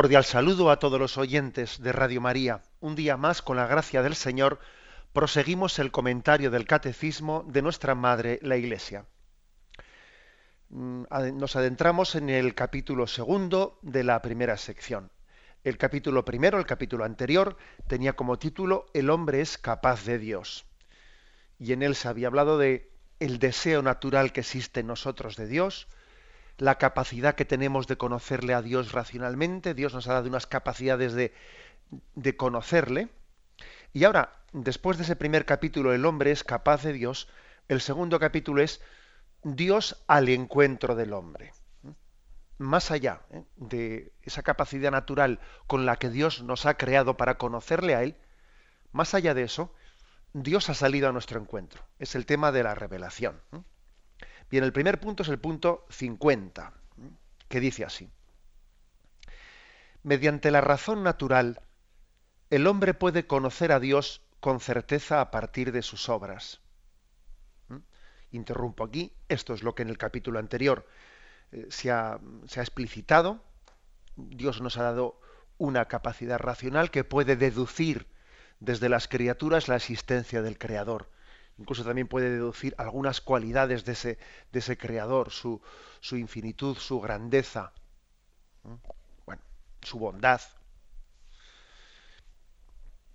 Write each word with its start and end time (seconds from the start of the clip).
Cordial 0.00 0.24
saludo 0.24 0.70
a 0.70 0.78
todos 0.78 0.98
los 0.98 1.18
oyentes 1.18 1.82
de 1.82 1.92
Radio 1.92 2.22
María. 2.22 2.62
Un 2.80 2.94
día 2.94 3.18
más, 3.18 3.42
con 3.42 3.58
la 3.58 3.66
gracia 3.66 4.02
del 4.02 4.14
Señor, 4.14 4.58
proseguimos 5.12 5.78
el 5.78 5.90
comentario 5.90 6.50
del 6.50 6.66
Catecismo 6.66 7.44
de 7.46 7.60
nuestra 7.60 7.94
Madre, 7.94 8.38
la 8.40 8.56
Iglesia. 8.56 9.04
Mm, 10.70 11.02
nos 11.34 11.54
adentramos 11.54 12.14
en 12.14 12.30
el 12.30 12.54
capítulo 12.54 13.06
segundo 13.06 13.78
de 13.82 14.02
la 14.02 14.22
primera 14.22 14.56
sección. 14.56 15.12
El 15.64 15.76
capítulo 15.76 16.24
primero, 16.24 16.58
el 16.58 16.64
capítulo 16.64 17.04
anterior, 17.04 17.58
tenía 17.86 18.14
como 18.14 18.38
título 18.38 18.86
El 18.94 19.10
hombre 19.10 19.42
es 19.42 19.58
capaz 19.58 20.06
de 20.06 20.18
Dios. 20.18 20.64
Y 21.58 21.74
en 21.74 21.82
él 21.82 21.94
se 21.94 22.08
había 22.08 22.28
hablado 22.28 22.56
de 22.56 22.90
el 23.18 23.38
deseo 23.38 23.82
natural 23.82 24.32
que 24.32 24.40
existe 24.40 24.80
en 24.80 24.86
nosotros 24.86 25.36
de 25.36 25.46
Dios, 25.46 25.88
la 26.60 26.76
capacidad 26.76 27.34
que 27.34 27.46
tenemos 27.46 27.86
de 27.86 27.96
conocerle 27.96 28.52
a 28.54 28.62
Dios 28.62 28.92
racionalmente. 28.92 29.74
Dios 29.74 29.94
nos 29.94 30.06
ha 30.08 30.14
dado 30.14 30.28
unas 30.28 30.46
capacidades 30.46 31.14
de, 31.14 31.32
de 32.14 32.36
conocerle. 32.36 33.08
Y 33.92 34.04
ahora, 34.04 34.44
después 34.52 34.98
de 34.98 35.04
ese 35.04 35.16
primer 35.16 35.46
capítulo, 35.46 35.94
el 35.94 36.04
hombre 36.04 36.30
es 36.30 36.44
capaz 36.44 36.82
de 36.82 36.92
Dios, 36.92 37.28
el 37.68 37.80
segundo 37.80 38.20
capítulo 38.20 38.62
es 38.62 38.80
Dios 39.42 40.04
al 40.06 40.28
encuentro 40.28 40.94
del 40.94 41.14
hombre. 41.14 41.52
Más 42.58 42.90
allá 42.90 43.22
¿eh? 43.30 43.42
de 43.56 44.12
esa 44.22 44.42
capacidad 44.42 44.90
natural 44.90 45.40
con 45.66 45.86
la 45.86 45.96
que 45.96 46.10
Dios 46.10 46.42
nos 46.42 46.66
ha 46.66 46.74
creado 46.74 47.16
para 47.16 47.38
conocerle 47.38 47.94
a 47.94 48.02
Él, 48.02 48.16
más 48.92 49.14
allá 49.14 49.32
de 49.32 49.44
eso, 49.44 49.74
Dios 50.34 50.68
ha 50.68 50.74
salido 50.74 51.08
a 51.08 51.12
nuestro 51.12 51.40
encuentro. 51.40 51.82
Es 51.98 52.14
el 52.14 52.26
tema 52.26 52.52
de 52.52 52.62
la 52.62 52.74
revelación. 52.74 53.40
Bien, 54.50 54.64
el 54.64 54.72
primer 54.72 54.98
punto 54.98 55.22
es 55.22 55.28
el 55.28 55.38
punto 55.38 55.86
50, 55.90 56.72
que 57.48 57.60
dice 57.60 57.84
así. 57.84 58.10
Mediante 60.02 60.50
la 60.50 60.60
razón 60.60 61.04
natural, 61.04 61.62
el 62.48 62.66
hombre 62.66 62.94
puede 62.94 63.28
conocer 63.28 63.70
a 63.70 63.78
Dios 63.78 64.22
con 64.40 64.58
certeza 64.58 65.20
a 65.20 65.30
partir 65.30 65.70
de 65.70 65.82
sus 65.82 66.08
obras. 66.08 66.60
¿Mm? 67.68 67.76
Interrumpo 68.32 68.82
aquí, 68.82 69.12
esto 69.28 69.54
es 69.54 69.62
lo 69.62 69.76
que 69.76 69.82
en 69.82 69.88
el 69.88 69.98
capítulo 69.98 70.40
anterior 70.40 70.84
eh, 71.52 71.66
se, 71.70 71.92
ha, 71.92 72.18
se 72.46 72.58
ha 72.58 72.62
explicitado. 72.64 73.44
Dios 74.16 74.60
nos 74.60 74.78
ha 74.78 74.82
dado 74.82 75.20
una 75.58 75.86
capacidad 75.86 76.38
racional 76.38 76.90
que 76.90 77.04
puede 77.04 77.36
deducir 77.36 78.08
desde 78.58 78.88
las 78.88 79.06
criaturas 79.06 79.68
la 79.68 79.76
existencia 79.76 80.42
del 80.42 80.58
Creador 80.58 81.08
incluso 81.60 81.84
también 81.84 82.08
puede 82.08 82.30
deducir 82.30 82.74
algunas 82.78 83.20
cualidades 83.20 83.84
de 83.84 83.92
ese, 83.92 84.18
de 84.50 84.58
ese 84.58 84.78
creador, 84.78 85.30
su, 85.30 85.60
su 86.00 86.16
infinitud, 86.16 86.76
su 86.76 87.00
grandeza, 87.00 87.72
bueno, 89.26 89.42
su 89.82 89.98
bondad. 89.98 90.40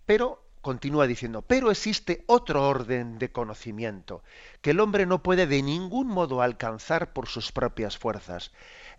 Pero, 0.06 0.44
continúa 0.62 1.08
diciendo, 1.08 1.42
pero 1.42 1.72
existe 1.72 2.24
otro 2.28 2.70
orden 2.70 3.18
de 3.18 3.32
conocimiento 3.32 4.24
que 4.62 4.72
el 4.72 4.80
hombre 4.80 5.08
no 5.08 5.24
puede 5.24 5.48
de 5.48 5.64
ningún 5.64 6.08
modo 6.08 6.44
alcanzar 6.44 7.14
por 7.14 7.28
sus 7.28 7.52
propias 7.52 7.98
fuerzas, 7.98 8.52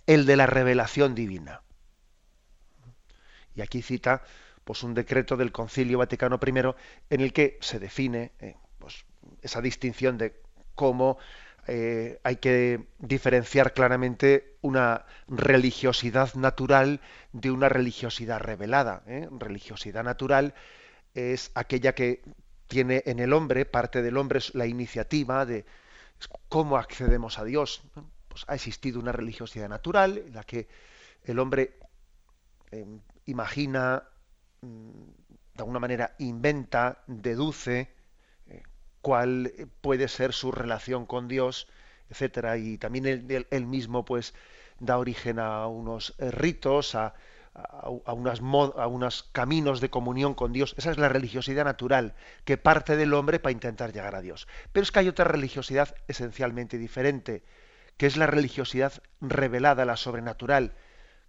el 0.06 0.26
de 0.26 0.36
la 0.36 0.46
revelación 0.46 1.14
divina. 1.14 1.62
Y 3.54 3.60
aquí 3.62 3.80
cita 3.80 4.24
pues 4.64 4.82
un 4.82 4.94
decreto 4.94 5.36
del 5.36 5.52
Concilio 5.52 5.98
Vaticano 5.98 6.40
I 6.44 6.50
en 7.10 7.20
el 7.20 7.32
que 7.32 7.58
se 7.60 7.78
define 7.78 8.32
eh, 8.40 8.56
esa 9.46 9.60
distinción 9.60 10.18
de 10.18 10.34
cómo 10.74 11.18
eh, 11.66 12.20
hay 12.22 12.36
que 12.36 12.86
diferenciar 12.98 13.72
claramente 13.72 14.56
una 14.60 15.04
religiosidad 15.26 16.34
natural 16.34 17.00
de 17.32 17.50
una 17.50 17.68
religiosidad 17.68 18.40
revelada. 18.40 19.02
¿eh? 19.06 19.28
Religiosidad 19.32 20.04
natural 20.04 20.54
es 21.14 21.50
aquella 21.54 21.94
que 21.94 22.22
tiene 22.68 23.02
en 23.06 23.18
el 23.18 23.32
hombre, 23.32 23.64
parte 23.64 24.02
del 24.02 24.16
hombre, 24.16 24.40
la 24.52 24.66
iniciativa 24.66 25.44
de 25.44 25.64
cómo 26.48 26.76
accedemos 26.76 27.38
a 27.38 27.44
Dios. 27.44 27.82
Pues 28.28 28.44
ha 28.46 28.54
existido 28.54 29.00
una 29.00 29.12
religiosidad 29.12 29.68
natural 29.68 30.18
en 30.18 30.34
la 30.34 30.44
que 30.44 30.68
el 31.24 31.38
hombre 31.38 31.78
em, 32.70 33.00
imagina, 33.24 34.04
mm, 34.60 34.90
de 35.54 35.58
alguna 35.58 35.80
manera 35.80 36.14
inventa, 36.18 37.02
deduce, 37.06 37.95
cuál 39.06 39.53
puede 39.83 40.09
ser 40.09 40.33
su 40.33 40.50
relación 40.50 41.06
con 41.06 41.28
Dios, 41.28 41.69
etcétera, 42.11 42.56
y 42.56 42.77
también 42.77 43.06
él, 43.50 43.67
mismo 43.67 44.05
pues 44.05 44.34
da 44.81 44.99
origen 44.99 45.39
a 45.39 45.69
unos 45.69 46.17
eh, 46.19 46.33
ritos, 46.33 46.97
a, 46.97 47.15
a, 47.55 48.12
unas 48.12 48.41
a 48.41 48.87
unos 48.89 49.22
caminos 49.31 49.81
de 49.81 49.91
comunión 49.91 50.34
con 50.34 50.53
Dios. 50.53 50.75
Esa 50.77 50.91
es 50.91 50.99
la 50.99 51.09
religiosidad 51.09 51.65
natural 51.65 52.17
que 52.44 52.56
parte 52.56 52.97
del 52.97 53.15
hombre 53.15 53.39
para 53.39 53.53
intentar 53.53 53.93
llegar 53.93 54.17
a 54.17 54.22
Dios. 54.22 54.49
Pero 54.72 54.83
es 54.83 54.91
que 54.91 54.99
hay 54.99 55.09
otra 55.09 55.27
religiosidad 55.27 55.94
esencialmente 56.09 56.77
diferente, 56.77 57.44
que 57.97 58.06
es 58.06 58.17
la 58.17 58.27
religiosidad 58.27 58.93
revelada, 59.21 59.84
la 59.84 59.97
sobrenatural, 59.97 60.75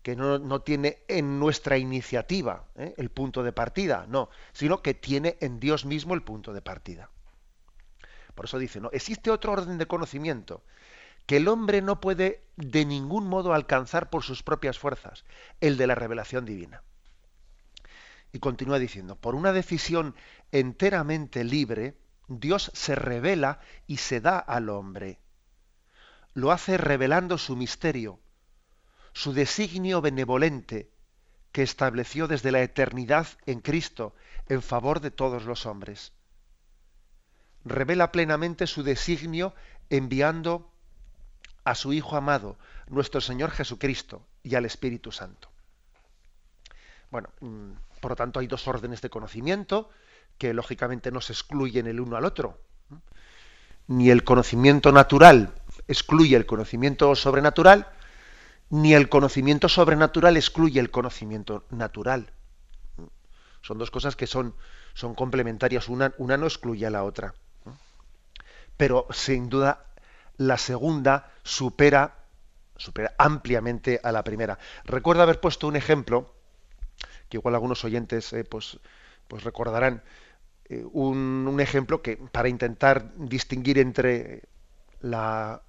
que 0.02 0.16
no, 0.16 0.62
tiene 0.62 1.04
en 1.08 1.40
nuestra 1.40 1.78
iniciativa 1.78 2.66
¿eh? 2.76 2.96
el 2.98 3.12
punto 3.12 3.44
de 3.44 3.52
partida, 3.52 4.08
no, 4.09 4.32
sino 4.52 4.82
que 4.82 4.96
tiene 4.96 5.38
en 5.42 5.59
Dios 5.59 5.86
mismo 5.86 6.16
el 6.16 6.24
punto 6.24 6.54
de 6.54 6.64
partida. 6.64 7.12
Por 8.38 8.46
eso 8.46 8.59
dice, 8.59 8.80
¿no? 8.80 8.92
Existe 8.94 9.31
otro 9.31 9.52
orden 9.53 9.80
de 9.80 9.88
conocimiento 9.88 10.64
que 11.25 11.38
el 11.38 11.48
hombre 11.48 11.81
no 11.81 12.00
puede 12.00 12.44
de 12.56 12.86
ningún 12.86 13.28
modo 13.28 13.52
alcanzar 13.52 14.12
por 14.12 14.22
sus 14.22 14.44
propias 14.44 14.78
fuerzas, 14.78 15.25
el 15.59 15.75
de 15.75 15.88
la 15.88 15.96
revelación 15.96 16.46
divina. 16.46 16.84
Y 18.31 18.38
continúa 18.38 18.78
diciendo, 18.78 19.16
por 19.16 19.34
una 19.34 19.53
decisión 19.53 20.16
enteramente 20.52 21.44
libre, 21.44 21.97
Dios 22.28 22.70
se 22.76 22.94
revela 22.94 23.59
y 23.88 23.97
se 23.97 24.22
da 24.22 24.38
al 24.38 24.70
hombre. 24.70 25.18
Lo 26.36 26.52
hace 26.52 26.78
revelando 26.78 27.40
su 27.40 27.56
misterio, 27.56 28.20
su 29.14 29.34
designio 29.34 30.00
benevolente, 30.00 30.92
que 31.52 31.64
estableció 31.64 32.28
desde 32.28 32.52
la 32.52 32.62
eternidad 32.62 33.26
en 33.47 33.62
Cristo 33.62 34.14
en 34.47 34.62
favor 34.62 35.00
de 35.00 35.09
todos 35.09 35.46
los 35.46 35.66
hombres 35.66 36.14
revela 37.69 38.11
plenamente 38.11 38.67
su 38.67 38.84
designio 38.84 39.53
enviando 39.90 40.72
a 41.64 41.75
su 41.75 41.93
Hijo 41.93 42.16
amado, 42.16 42.58
nuestro 42.87 43.22
Señor 43.22 43.52
Jesucristo, 43.52 44.25
y 44.43 44.55
al 44.55 44.66
Espíritu 44.66 45.11
Santo. 45.11 45.49
Bueno, 47.11 47.29
mm, 47.41 47.72
por 47.99 48.11
lo 48.11 48.16
tanto 48.16 48.40
hay 48.40 48.47
dos 48.47 48.67
órdenes 48.67 49.02
de 49.02 49.09
conocimiento 49.09 49.90
que 50.37 50.53
lógicamente 50.53 51.11
no 51.11 51.19
se 51.19 51.34
excluyen 51.34 51.87
el 51.87 51.99
uno 51.99 52.16
al 52.16 52.25
otro. 52.25 52.61
Ni 53.87 54.09
el 54.09 54.23
conocimiento 54.23 54.91
natural 54.91 55.53
excluye 55.87 56.35
el 56.35 56.46
conocimiento 56.46 57.13
sobrenatural, 57.16 57.87
ni 58.70 58.93
el 58.93 59.09
conocimiento 59.09 59.70
sobrenatural 59.70 60.37
excluye 60.37 60.79
el 60.79 60.91
conocimiento 60.91 61.66
natural. 61.70 62.31
Son 63.61 63.78
dos 63.78 63.91
cosas 63.91 64.16
que 64.16 64.28
son, 64.28 64.55
son 64.93 65.16
complementarias, 65.16 65.90
una, 65.90 66.13
una 66.17 66.37
no 66.37 66.46
excluye 66.46 66.85
a 66.85 66.90
la 66.90 67.03
otra 67.03 67.34
pero 68.78 69.08
sin 69.12 69.50
duda 69.50 69.85
la 70.38 70.58
segunda 70.58 71.32
supera, 71.44 72.16
supera 72.76 73.14
ampliamente 73.18 74.00
a 74.03 74.12
la 74.12 74.24
primera. 74.24 74.59
Recuerdo 74.85 75.24
haber 75.24 75.41
puesto 75.41 75.68
un 75.68 75.76
ejemplo, 75.76 76.34
que 77.28 77.38
igual 77.38 77.56
algunos 77.56 77.84
oyentes 77.84 78.32
eh, 78.34 78.44
pues, 78.44 78.79
pues 79.28 79.44
recordarán, 79.44 80.03
eh, 80.70 80.85
un, 80.91 81.59
ejemplo 81.59 82.02
que 82.02 82.18
para 82.18 82.50
intentar 82.50 83.12
distinguir 83.16 83.79
entre 83.79 84.44
la, 85.02 85.64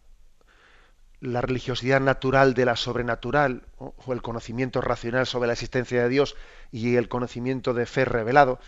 la 1.20 1.40
religiosidad 1.40 2.00
natural 2.00 2.52
de 2.52 2.66
la 2.66 2.76
sobrenatural 2.76 3.62
o, 3.78 3.94
o 4.04 4.12
el 4.12 4.20
conocimiento 4.20 4.80
racional 4.82 5.26
sobre 5.26 5.46
la 5.46 5.54
existencia 5.54 6.02
de 6.02 6.08
Dios 6.10 6.36
y 6.70 6.96
el 6.96 7.08
conocimiento 7.08 7.72
de 7.72 7.86
fe 7.86 8.04
revelado. 8.04 8.60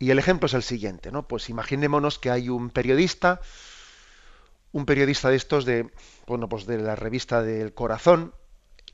Y 0.00 0.10
el 0.10 0.18
ejemplo 0.18 0.46
es 0.46 0.54
el 0.54 0.64
siguiente, 0.64 1.12
¿no? 1.12 1.28
Pues 1.28 1.48
imaginémonos 1.48 2.18
que 2.18 2.30
hay 2.30 2.48
un 2.48 2.70
periodista 2.70 3.40
un 4.72 4.86
periodista 4.86 5.30
de 5.30 5.36
estos 5.36 5.64
de, 5.64 5.90
bueno, 6.26 6.48
pues 6.48 6.66
de 6.66 6.78
la 6.78 6.96
revista 6.96 7.42
del 7.42 7.74
Corazón 7.74 8.34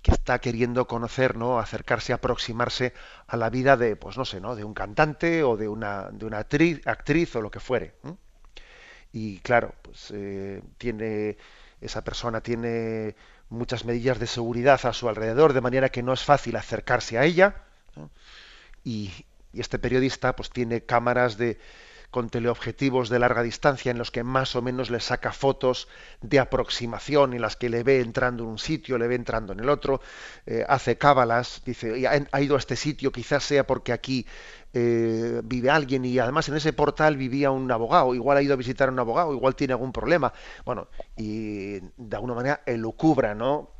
que 0.02 0.12
está 0.12 0.38
queriendo 0.38 0.86
conocer, 0.86 1.36
¿no? 1.36 1.58
acercarse, 1.58 2.12
aproximarse 2.12 2.92
a 3.26 3.36
la 3.36 3.50
vida 3.50 3.76
de, 3.76 3.96
pues 3.96 4.16
no 4.16 4.24
sé, 4.24 4.40
¿no? 4.40 4.54
de 4.54 4.64
un 4.64 4.72
cantante 4.72 5.42
o 5.42 5.56
de 5.56 5.68
una, 5.68 6.10
de 6.12 6.26
una 6.26 6.38
actriz, 6.38 6.86
actriz 6.86 7.34
o 7.36 7.40
lo 7.40 7.50
que 7.50 7.60
fuere. 7.60 7.94
Y 9.12 9.38
claro, 9.40 9.74
pues 9.82 10.12
eh, 10.14 10.62
tiene 10.78 11.36
esa 11.80 12.02
persona 12.02 12.40
tiene 12.40 13.16
muchas 13.48 13.84
medidas 13.84 14.18
de 14.18 14.26
seguridad 14.26 14.80
a 14.84 14.92
su 14.92 15.08
alrededor, 15.08 15.52
de 15.52 15.60
manera 15.60 15.90
que 15.90 16.02
no 16.02 16.12
es 16.12 16.22
fácil 16.22 16.56
acercarse 16.56 17.18
a 17.18 17.24
ella. 17.24 17.64
Y, 18.82 19.10
y 19.56 19.60
este 19.60 19.78
periodista 19.78 20.36
pues 20.36 20.50
tiene 20.50 20.82
cámaras 20.82 21.38
de 21.38 21.58
con 22.10 22.30
teleobjetivos 22.30 23.08
de 23.08 23.18
larga 23.18 23.42
distancia 23.42 23.90
en 23.90 23.98
los 23.98 24.10
que 24.10 24.22
más 24.22 24.54
o 24.56 24.62
menos 24.62 24.90
le 24.90 25.00
saca 25.00 25.32
fotos 25.32 25.88
de 26.22 26.38
aproximación 26.38 27.34
en 27.34 27.42
las 27.42 27.56
que 27.56 27.68
le 27.68 27.82
ve 27.82 28.00
entrando 28.00 28.44
en 28.44 28.50
un 28.50 28.58
sitio, 28.58 28.96
le 28.96 29.08
ve 29.08 29.16
entrando 29.16 29.52
en 29.52 29.60
el 29.60 29.68
otro, 29.68 30.00
eh, 30.46 30.64
hace 30.68 30.96
cábalas, 30.96 31.62
dice, 31.66 32.06
ha 32.06 32.40
ido 32.40 32.54
a 32.54 32.58
este 32.58 32.76
sitio, 32.76 33.12
quizás 33.12 33.44
sea 33.44 33.66
porque 33.66 33.92
aquí 33.92 34.26
eh, 34.72 35.40
vive 35.44 35.68
alguien 35.68 36.04
y 36.04 36.18
además 36.18 36.48
en 36.48 36.56
ese 36.56 36.72
portal 36.72 37.16
vivía 37.16 37.50
un 37.50 37.70
abogado, 37.70 38.14
igual 38.14 38.38
ha 38.38 38.42
ido 38.42 38.54
a 38.54 38.56
visitar 38.56 38.88
a 38.88 38.92
un 38.92 38.98
abogado, 38.98 39.34
igual 39.34 39.56
tiene 39.56 39.72
algún 39.72 39.92
problema. 39.92 40.32
Bueno, 40.64 40.88
y 41.16 41.80
de 41.80 42.16
alguna 42.16 42.34
manera 42.34 42.62
elucubra, 42.66 43.34
¿no? 43.34 43.75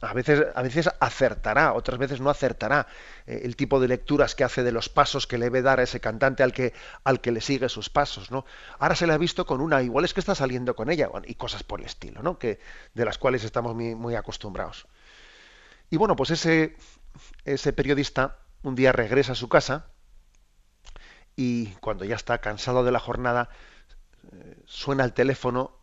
A 0.00 0.12
veces, 0.12 0.46
a 0.54 0.62
veces 0.62 0.90
acertará, 1.00 1.72
otras 1.72 1.98
veces 1.98 2.20
no 2.20 2.30
acertará 2.30 2.86
eh, 3.26 3.40
el 3.44 3.56
tipo 3.56 3.80
de 3.80 3.88
lecturas 3.88 4.34
que 4.34 4.44
hace 4.44 4.62
de 4.62 4.72
los 4.72 4.88
pasos 4.88 5.26
que 5.26 5.38
le 5.38 5.50
ve 5.50 5.62
dar 5.62 5.80
a 5.80 5.82
ese 5.82 6.00
cantante 6.00 6.42
al 6.42 6.52
que, 6.52 6.72
al 7.04 7.20
que 7.20 7.32
le 7.32 7.40
sigue 7.40 7.68
sus 7.68 7.90
pasos, 7.90 8.30
¿no? 8.30 8.44
Ahora 8.78 8.94
se 8.94 9.06
le 9.06 9.12
ha 9.12 9.18
visto 9.18 9.46
con 9.46 9.60
una, 9.60 9.82
igual 9.82 10.04
es 10.04 10.14
que 10.14 10.20
está 10.20 10.34
saliendo 10.34 10.76
con 10.76 10.90
ella, 10.90 11.10
y 11.26 11.34
cosas 11.34 11.62
por 11.62 11.80
el 11.80 11.86
estilo, 11.86 12.22
¿no? 12.22 12.38
Que, 12.38 12.60
de 12.94 13.04
las 13.04 13.18
cuales 13.18 13.44
estamos 13.44 13.74
muy, 13.74 13.94
muy 13.94 14.14
acostumbrados. 14.14 14.86
Y 15.90 15.96
bueno, 15.96 16.16
pues 16.16 16.30
ese, 16.30 16.76
ese 17.44 17.72
periodista 17.72 18.38
un 18.62 18.74
día 18.74 18.92
regresa 18.92 19.32
a 19.32 19.36
su 19.36 19.48
casa 19.48 19.86
y 21.34 21.68
cuando 21.80 22.04
ya 22.04 22.16
está 22.16 22.38
cansado 22.38 22.84
de 22.84 22.92
la 22.92 22.98
jornada, 23.00 23.48
eh, 24.32 24.62
suena 24.66 25.04
el 25.04 25.12
teléfono, 25.12 25.78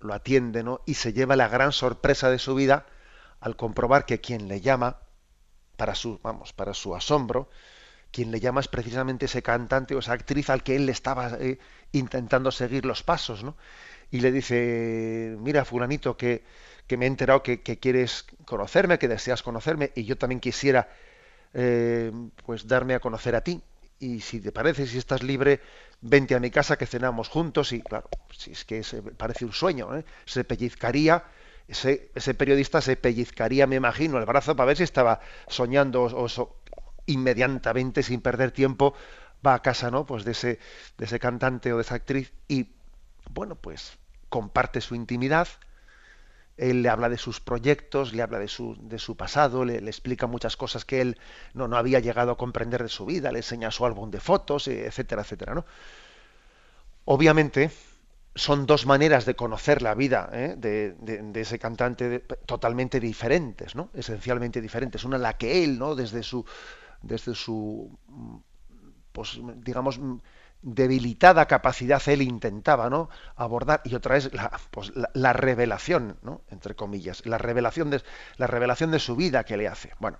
lo 0.00 0.14
atiende, 0.14 0.62
¿no? 0.62 0.82
Y 0.86 0.94
se 0.94 1.12
lleva 1.12 1.34
la 1.34 1.48
gran 1.48 1.72
sorpresa 1.72 2.30
de 2.30 2.38
su 2.38 2.54
vida 2.54 2.86
al 3.40 3.56
comprobar 3.56 4.06
que 4.06 4.20
quien 4.20 4.48
le 4.48 4.60
llama, 4.60 4.98
para 5.76 5.94
su, 5.94 6.18
vamos, 6.22 6.52
para 6.52 6.74
su 6.74 6.94
asombro, 6.94 7.48
quien 8.10 8.30
le 8.30 8.40
llama 8.40 8.60
es 8.60 8.68
precisamente 8.68 9.26
ese 9.26 9.42
cantante 9.42 9.94
o 9.94 9.98
esa 9.98 10.12
actriz 10.12 10.48
al 10.50 10.62
que 10.62 10.76
él 10.76 10.86
le 10.86 10.92
estaba 10.92 11.36
eh, 11.38 11.58
intentando 11.92 12.50
seguir 12.50 12.86
los 12.86 13.02
pasos, 13.02 13.44
¿no? 13.44 13.56
Y 14.10 14.20
le 14.20 14.32
dice, 14.32 15.36
mira, 15.40 15.64
fulanito, 15.64 16.16
que, 16.16 16.44
que 16.86 16.96
me 16.96 17.06
he 17.06 17.08
enterado 17.08 17.42
que, 17.42 17.60
quieres 17.60 18.24
conocerme, 18.44 18.98
que 18.98 19.08
deseas 19.08 19.42
conocerme, 19.42 19.92
y 19.94 20.04
yo 20.04 20.16
también 20.16 20.40
quisiera, 20.40 20.88
eh, 21.54 22.12
pues, 22.44 22.68
darme 22.68 22.94
a 22.94 23.00
conocer 23.00 23.34
a 23.34 23.42
ti. 23.42 23.60
Y 23.98 24.20
si 24.20 24.40
te 24.40 24.52
parece, 24.52 24.86
si 24.86 24.98
estás 24.98 25.22
libre, 25.22 25.60
vente 26.00 26.34
a 26.34 26.40
mi 26.40 26.50
casa 26.50 26.76
que 26.76 26.86
cenamos 26.86 27.28
juntos. 27.28 27.72
Y 27.72 27.80
claro, 27.80 28.08
si 28.30 28.52
es 28.52 28.64
que 28.64 28.82
se, 28.82 29.02
parece 29.02 29.44
un 29.44 29.52
sueño, 29.52 29.96
¿eh? 29.96 30.04
se 30.24 30.44
pellizcaría 30.44 31.24
ese, 31.68 32.10
ese, 32.14 32.34
periodista 32.34 32.80
se 32.80 32.96
pellizcaría, 32.96 33.66
me 33.66 33.76
imagino, 33.76 34.18
el 34.18 34.24
brazo 34.24 34.54
para 34.54 34.68
ver 34.68 34.76
si 34.76 34.84
estaba 34.84 35.20
soñando 35.48 36.04
o, 36.04 36.56
inmediatamente, 37.06 38.02
sin 38.02 38.20
perder 38.20 38.52
tiempo, 38.52 38.94
va 39.44 39.54
a 39.54 39.62
casa, 39.62 39.90
¿no? 39.90 40.06
Pues 40.06 40.24
de 40.24 40.32
ese, 40.32 40.58
de 40.98 41.04
ese 41.04 41.18
cantante 41.18 41.72
o 41.72 41.76
de 41.76 41.82
esa 41.82 41.96
actriz 41.96 42.32
y, 42.48 42.70
bueno, 43.30 43.56
pues 43.56 43.98
comparte 44.28 44.80
su 44.80 44.94
intimidad, 44.94 45.48
él 46.56 46.82
le 46.82 46.88
habla 46.88 47.08
de 47.08 47.18
sus 47.18 47.40
proyectos, 47.40 48.14
le 48.14 48.22
habla 48.22 48.38
de 48.38 48.48
su, 48.48 48.76
de 48.80 48.98
su 48.98 49.16
pasado, 49.16 49.64
le, 49.64 49.80
le, 49.80 49.90
explica 49.90 50.26
muchas 50.26 50.56
cosas 50.56 50.84
que 50.84 51.00
él 51.00 51.18
no, 51.52 51.68
no 51.68 51.76
había 51.76 52.00
llegado 52.00 52.32
a 52.32 52.38
comprender 52.38 52.82
de 52.82 52.88
su 52.88 53.04
vida, 53.06 53.30
le 53.30 53.40
enseña 53.40 53.70
su 53.70 53.84
álbum 53.84 54.10
de 54.10 54.20
fotos, 54.20 54.68
etcétera, 54.68 55.22
etcétera, 55.22 55.54
¿no? 55.54 55.64
Obviamente, 57.04 57.70
son 58.36 58.66
dos 58.66 58.86
maneras 58.86 59.24
de 59.24 59.34
conocer 59.34 59.82
la 59.82 59.94
vida 59.94 60.28
¿eh? 60.32 60.54
de, 60.56 61.40
ese 61.40 61.58
cantante 61.58 62.20
totalmente 62.20 63.00
diferentes, 63.00 63.74
¿no? 63.74 63.90
Esencialmente 63.94 64.60
diferentes. 64.60 65.04
Una 65.04 65.18
la 65.18 65.38
que 65.38 65.64
él, 65.64 65.78
¿no? 65.78 65.94
Desde 65.94 66.22
su, 66.22 66.44
desde 67.02 67.34
su, 67.34 67.98
pues, 69.12 69.40
digamos, 69.56 69.98
debilitada 70.60 71.46
capacidad 71.46 72.02
él 72.08 72.22
intentaba, 72.22 72.90
¿no? 72.90 73.08
Abordar 73.36 73.80
y 73.84 73.94
otra 73.94 74.18
es 74.18 74.32
la, 74.34 74.52
pues, 74.70 74.92
la, 75.14 75.32
revelación, 75.32 76.18
¿no? 76.22 76.42
Entre 76.50 76.74
comillas, 76.74 77.24
la 77.24 77.38
revelación 77.38 77.88
de 77.88 78.02
la 78.36 78.46
revelación 78.46 78.90
de 78.90 78.98
su 78.98 79.16
vida 79.16 79.44
que 79.44 79.56
le 79.56 79.66
hace. 79.66 79.92
Bueno, 79.98 80.18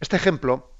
este 0.00 0.16
ejemplo 0.16 0.71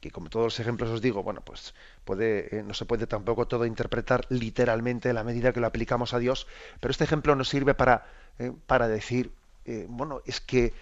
que 0.00 0.10
como 0.10 0.30
todos 0.30 0.46
los 0.46 0.60
ejemplos 0.60 0.90
os 0.90 1.02
digo, 1.02 1.22
bueno, 1.22 1.42
pues 1.42 1.74
eh, 2.20 2.62
no 2.64 2.74
se 2.74 2.84
puede 2.84 3.06
tampoco 3.06 3.46
todo 3.48 3.66
interpretar 3.66 4.26
literalmente 4.28 5.08
en 5.08 5.16
la 5.16 5.24
medida 5.24 5.52
que 5.52 5.60
lo 5.60 5.66
aplicamos 5.66 6.14
a 6.14 6.18
Dios, 6.18 6.46
pero 6.80 6.90
este 6.92 7.04
ejemplo 7.04 7.34
nos 7.34 7.48
sirve 7.48 7.74
para, 7.74 8.06
eh, 8.38 8.52
para 8.66 8.88
decir, 8.88 9.32
eh, 9.64 9.86
bueno, 9.88 10.22
es 10.24 10.40
que 10.40 10.72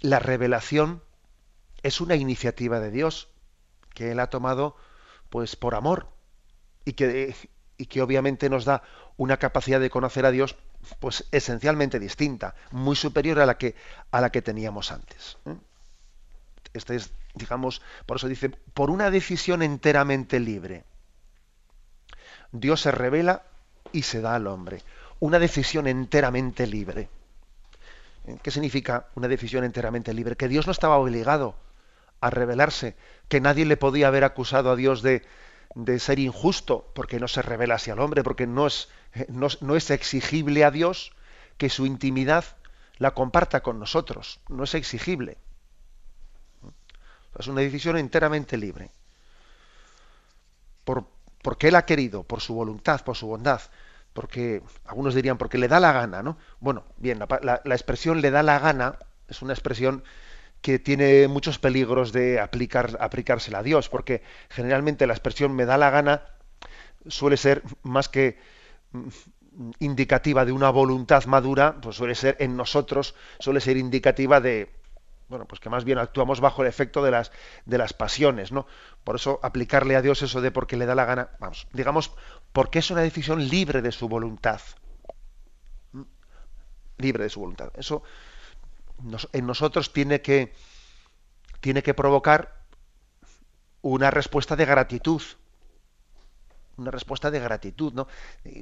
la 0.00 0.18
revelación 0.18 1.02
es 1.82 2.00
una 2.00 2.16
iniciativa 2.16 2.80
de 2.80 2.90
Dios 2.90 3.28
que 3.94 4.12
Él 4.12 4.20
ha 4.20 4.28
tomado 4.28 4.76
pues 5.30 5.56
por 5.56 5.74
amor 5.74 6.08
y 6.84 6.92
que, 6.92 7.34
y 7.76 7.86
que 7.86 8.02
obviamente 8.02 8.50
nos 8.50 8.64
da 8.64 8.82
una 9.16 9.38
capacidad 9.38 9.80
de 9.80 9.90
conocer 9.90 10.26
a 10.26 10.30
Dios 10.30 10.56
pues 11.00 11.24
esencialmente 11.32 11.98
distinta, 11.98 12.54
muy 12.70 12.96
superior 12.96 13.40
a 13.40 13.46
la 13.46 13.56
que, 13.56 13.74
a 14.10 14.20
la 14.20 14.30
que 14.30 14.42
teníamos 14.42 14.92
antes. 14.92 15.38
Este 16.74 16.96
es 16.96 17.10
digamos, 17.34 17.82
por 18.06 18.16
eso 18.16 18.28
dice, 18.28 18.50
por 18.50 18.90
una 18.90 19.10
decisión 19.10 19.62
enteramente 19.62 20.40
libre. 20.40 20.84
Dios 22.52 22.80
se 22.80 22.92
revela 22.92 23.42
y 23.92 24.02
se 24.02 24.20
da 24.20 24.34
al 24.34 24.46
hombre. 24.46 24.82
Una 25.20 25.38
decisión 25.38 25.86
enteramente 25.86 26.66
libre. 26.66 27.08
¿Eh? 28.26 28.38
¿Qué 28.42 28.50
significa 28.50 29.08
una 29.14 29.28
decisión 29.28 29.64
enteramente 29.64 30.14
libre? 30.14 30.36
Que 30.36 30.48
Dios 30.48 30.66
no 30.66 30.72
estaba 30.72 30.98
obligado 30.98 31.56
a 32.20 32.30
revelarse, 32.30 32.96
que 33.28 33.40
nadie 33.40 33.66
le 33.66 33.76
podía 33.76 34.08
haber 34.08 34.24
acusado 34.24 34.70
a 34.70 34.76
Dios 34.76 35.02
de, 35.02 35.22
de 35.74 35.98
ser 35.98 36.18
injusto 36.18 36.90
porque 36.94 37.20
no 37.20 37.28
se 37.28 37.42
revela 37.42 37.74
hacia 37.74 37.94
el 37.94 38.00
hombre, 38.00 38.22
porque 38.22 38.46
no 38.46 38.66
es, 38.66 38.88
no, 39.28 39.48
no 39.60 39.76
es 39.76 39.90
exigible 39.90 40.64
a 40.64 40.70
Dios 40.70 41.12
que 41.58 41.68
su 41.68 41.86
intimidad 41.86 42.44
la 42.98 43.12
comparta 43.12 43.62
con 43.62 43.78
nosotros. 43.78 44.40
No 44.48 44.64
es 44.64 44.74
exigible. 44.74 45.36
Es 47.38 47.46
una 47.48 47.60
decisión 47.60 47.96
enteramente 47.96 48.56
libre. 48.56 48.90
Por, 50.84 51.06
porque 51.42 51.68
Él 51.68 51.74
ha 51.74 51.86
querido, 51.86 52.22
por 52.22 52.40
su 52.40 52.54
voluntad, 52.54 53.02
por 53.02 53.16
su 53.16 53.26
bondad, 53.26 53.60
porque 54.12 54.62
algunos 54.86 55.14
dirían 55.14 55.36
porque 55.36 55.58
le 55.58 55.68
da 55.68 55.80
la 55.80 55.92
gana, 55.92 56.22
¿no? 56.22 56.38
Bueno, 56.60 56.84
bien, 56.96 57.18
la, 57.18 57.60
expresión 57.64 58.20
le 58.20 58.30
da 58.30 58.42
la 58.42 58.58
gana 58.58 58.98
es 59.28 59.42
una 59.42 59.52
expresión 59.52 60.04
que 60.62 60.78
tiene 60.78 61.28
muchos 61.28 61.58
peligros 61.58 62.12
de 62.12 62.40
aplicársela 62.40 63.58
a 63.58 63.62
Dios, 63.62 63.88
porque 63.88 64.22
generalmente 64.48 65.06
la 65.06 65.12
expresión 65.12 65.54
me 65.54 65.66
da 65.66 65.76
la 65.76 65.90
gana 65.90 66.22
suele 67.08 67.36
ser 67.36 67.62
más 67.82 68.08
que 68.08 68.38
mm, 68.92 69.08
indicativa 69.80 70.44
de 70.44 70.52
una 70.52 70.70
voluntad 70.70 71.24
madura, 71.26 71.76
pues 71.82 71.96
suele 71.96 72.14
ser 72.14 72.36
en 72.40 72.56
nosotros, 72.56 73.14
suele 73.40 73.60
ser 73.60 73.76
indicativa 73.76 74.40
de, 74.40 74.70
bueno, 75.28 75.46
pues 75.46 75.60
que 75.60 75.70
más 75.70 75.84
bien 75.84 75.98
actuamos 75.98 76.40
bajo 76.40 76.62
el 76.62 76.68
efecto 76.68 77.02
de 77.02 77.10
las, 77.10 77.32
de 77.64 77.78
las 77.78 77.92
pasiones, 77.92 78.52
¿no? 78.52 78.66
Por 79.04 79.16
eso 79.16 79.40
aplicarle 79.42 79.96
a 79.96 80.02
Dios 80.02 80.22
eso 80.22 80.40
de 80.40 80.50
porque 80.50 80.76
le 80.76 80.86
da 80.86 80.94
la 80.94 81.04
gana, 81.04 81.30
vamos, 81.40 81.66
digamos, 81.72 82.12
porque 82.52 82.78
es 82.78 82.90
una 82.90 83.00
decisión 83.00 83.48
libre 83.48 83.82
de 83.82 83.92
su 83.92 84.08
voluntad. 84.08 84.60
¿Mm? 85.92 86.02
Libre 86.98 87.24
de 87.24 87.30
su 87.30 87.40
voluntad. 87.40 87.70
Eso 87.74 88.02
en 89.32 89.46
nosotros 89.46 89.92
tiene 89.92 90.20
que, 90.20 90.54
tiene 91.60 91.82
que 91.82 91.94
provocar 91.94 92.64
una 93.82 94.10
respuesta 94.10 94.56
de 94.56 94.64
gratitud 94.64 95.22
una 96.76 96.90
respuesta 96.90 97.30
de 97.30 97.40
gratitud, 97.40 97.92
¿no? 97.92 98.08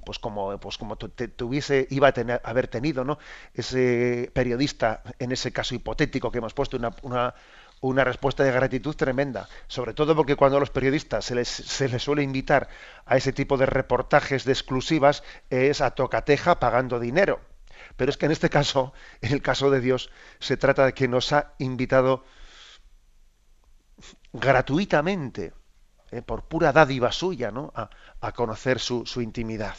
pues 0.05 0.19
como, 0.19 0.59
pues 0.59 0.79
como 0.79 0.97
tuviese, 0.97 1.87
iba 1.91 2.09
a 2.09 2.13
tener, 2.13 2.41
haber 2.45 2.69
tenido, 2.69 3.05
¿no? 3.05 3.19
Ese 3.55 4.31
periodista, 4.33 5.03
en 5.19 5.33
ese 5.33 5.53
caso 5.53 5.75
hipotético 5.75 6.31
que 6.31 6.39
hemos 6.39 6.55
puesto, 6.55 6.77
una, 6.77 6.91
una, 7.03 7.35
una 7.83 8.05
respuesta 8.05 8.45
de 8.45 8.53
gratitud 8.53 8.95
tremenda. 8.95 9.49
Sobre 9.67 9.93
todo 9.93 10.17
porque 10.17 10.37
cuando 10.37 10.57
a 10.57 10.61
los 10.61 10.71
periodistas 10.71 11.25
se 11.25 11.35
les, 11.35 11.49
se 11.49 11.89
les 11.89 12.03
suele 12.03 12.23
invitar 12.23 12.69
a 13.05 13.17
ese 13.17 13.33
tipo 13.33 13.57
de 13.59 13.67
reportajes 13.67 14.45
de 14.45 14.53
exclusivas, 14.53 15.23
es 15.51 15.81
a 15.81 15.91
tocateja 15.91 16.59
pagando 16.59 17.01
dinero. 17.01 17.41
Pero 17.97 18.11
es 18.11 18.17
que 18.17 18.27
en 18.27 18.33
este 18.33 18.51
caso, 18.51 18.93
en 19.21 19.33
el 19.33 19.43
caso 19.43 19.71
de 19.71 19.81
Dios, 19.81 20.11
se 20.39 20.57
trata 20.57 20.87
de 20.87 20.95
que 20.95 21.09
nos 21.09 21.33
ha 21.33 21.55
invitado 21.59 22.25
gratuitamente 24.33 25.53
eh, 26.13 26.23
por 26.23 26.45
pura 26.45 26.73
dádiva 26.73 27.11
suya, 27.11 27.51
¿no? 27.51 27.73
a, 27.75 28.33
conocer 28.33 28.79
su, 28.79 29.05
intimidad. 29.21 29.77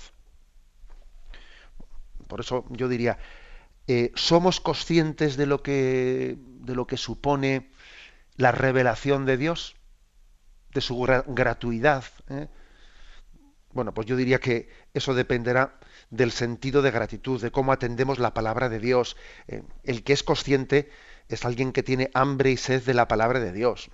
Por 2.27 2.41
eso 2.41 2.65
yo 2.69 2.87
diría, 2.89 3.19
eh, 3.87 4.11
somos 4.15 4.59
conscientes 4.59 5.37
de 5.37 5.45
lo 5.45 5.61
que 5.61 6.37
de 6.37 6.75
lo 6.75 6.87
que 6.87 6.97
supone 6.97 7.69
la 8.35 8.51
revelación 8.51 9.25
de 9.25 9.37
Dios, 9.37 9.75
de 10.73 10.81
su 10.81 10.99
gratuidad. 11.27 12.03
¿eh? 12.29 12.47
Bueno, 13.71 13.93
pues 13.93 14.07
yo 14.07 14.15
diría 14.15 14.39
que 14.39 14.69
eso 14.93 15.13
dependerá 15.13 15.79
del 16.09 16.31
sentido 16.31 16.81
de 16.81 16.91
gratitud, 16.91 17.41
de 17.41 17.51
cómo 17.51 17.71
atendemos 17.71 18.19
la 18.19 18.33
palabra 18.33 18.69
de 18.69 18.79
Dios. 18.79 19.17
Eh, 19.47 19.63
el 19.83 20.03
que 20.03 20.13
es 20.13 20.23
consciente 20.23 20.89
es 21.29 21.45
alguien 21.45 21.71
que 21.71 21.83
tiene 21.83 22.09
hambre 22.13 22.51
y 22.51 22.57
sed 22.57 22.83
de 22.83 22.93
la 22.93 23.07
palabra 23.07 23.39
de 23.39 23.51
Dios. 23.51 23.89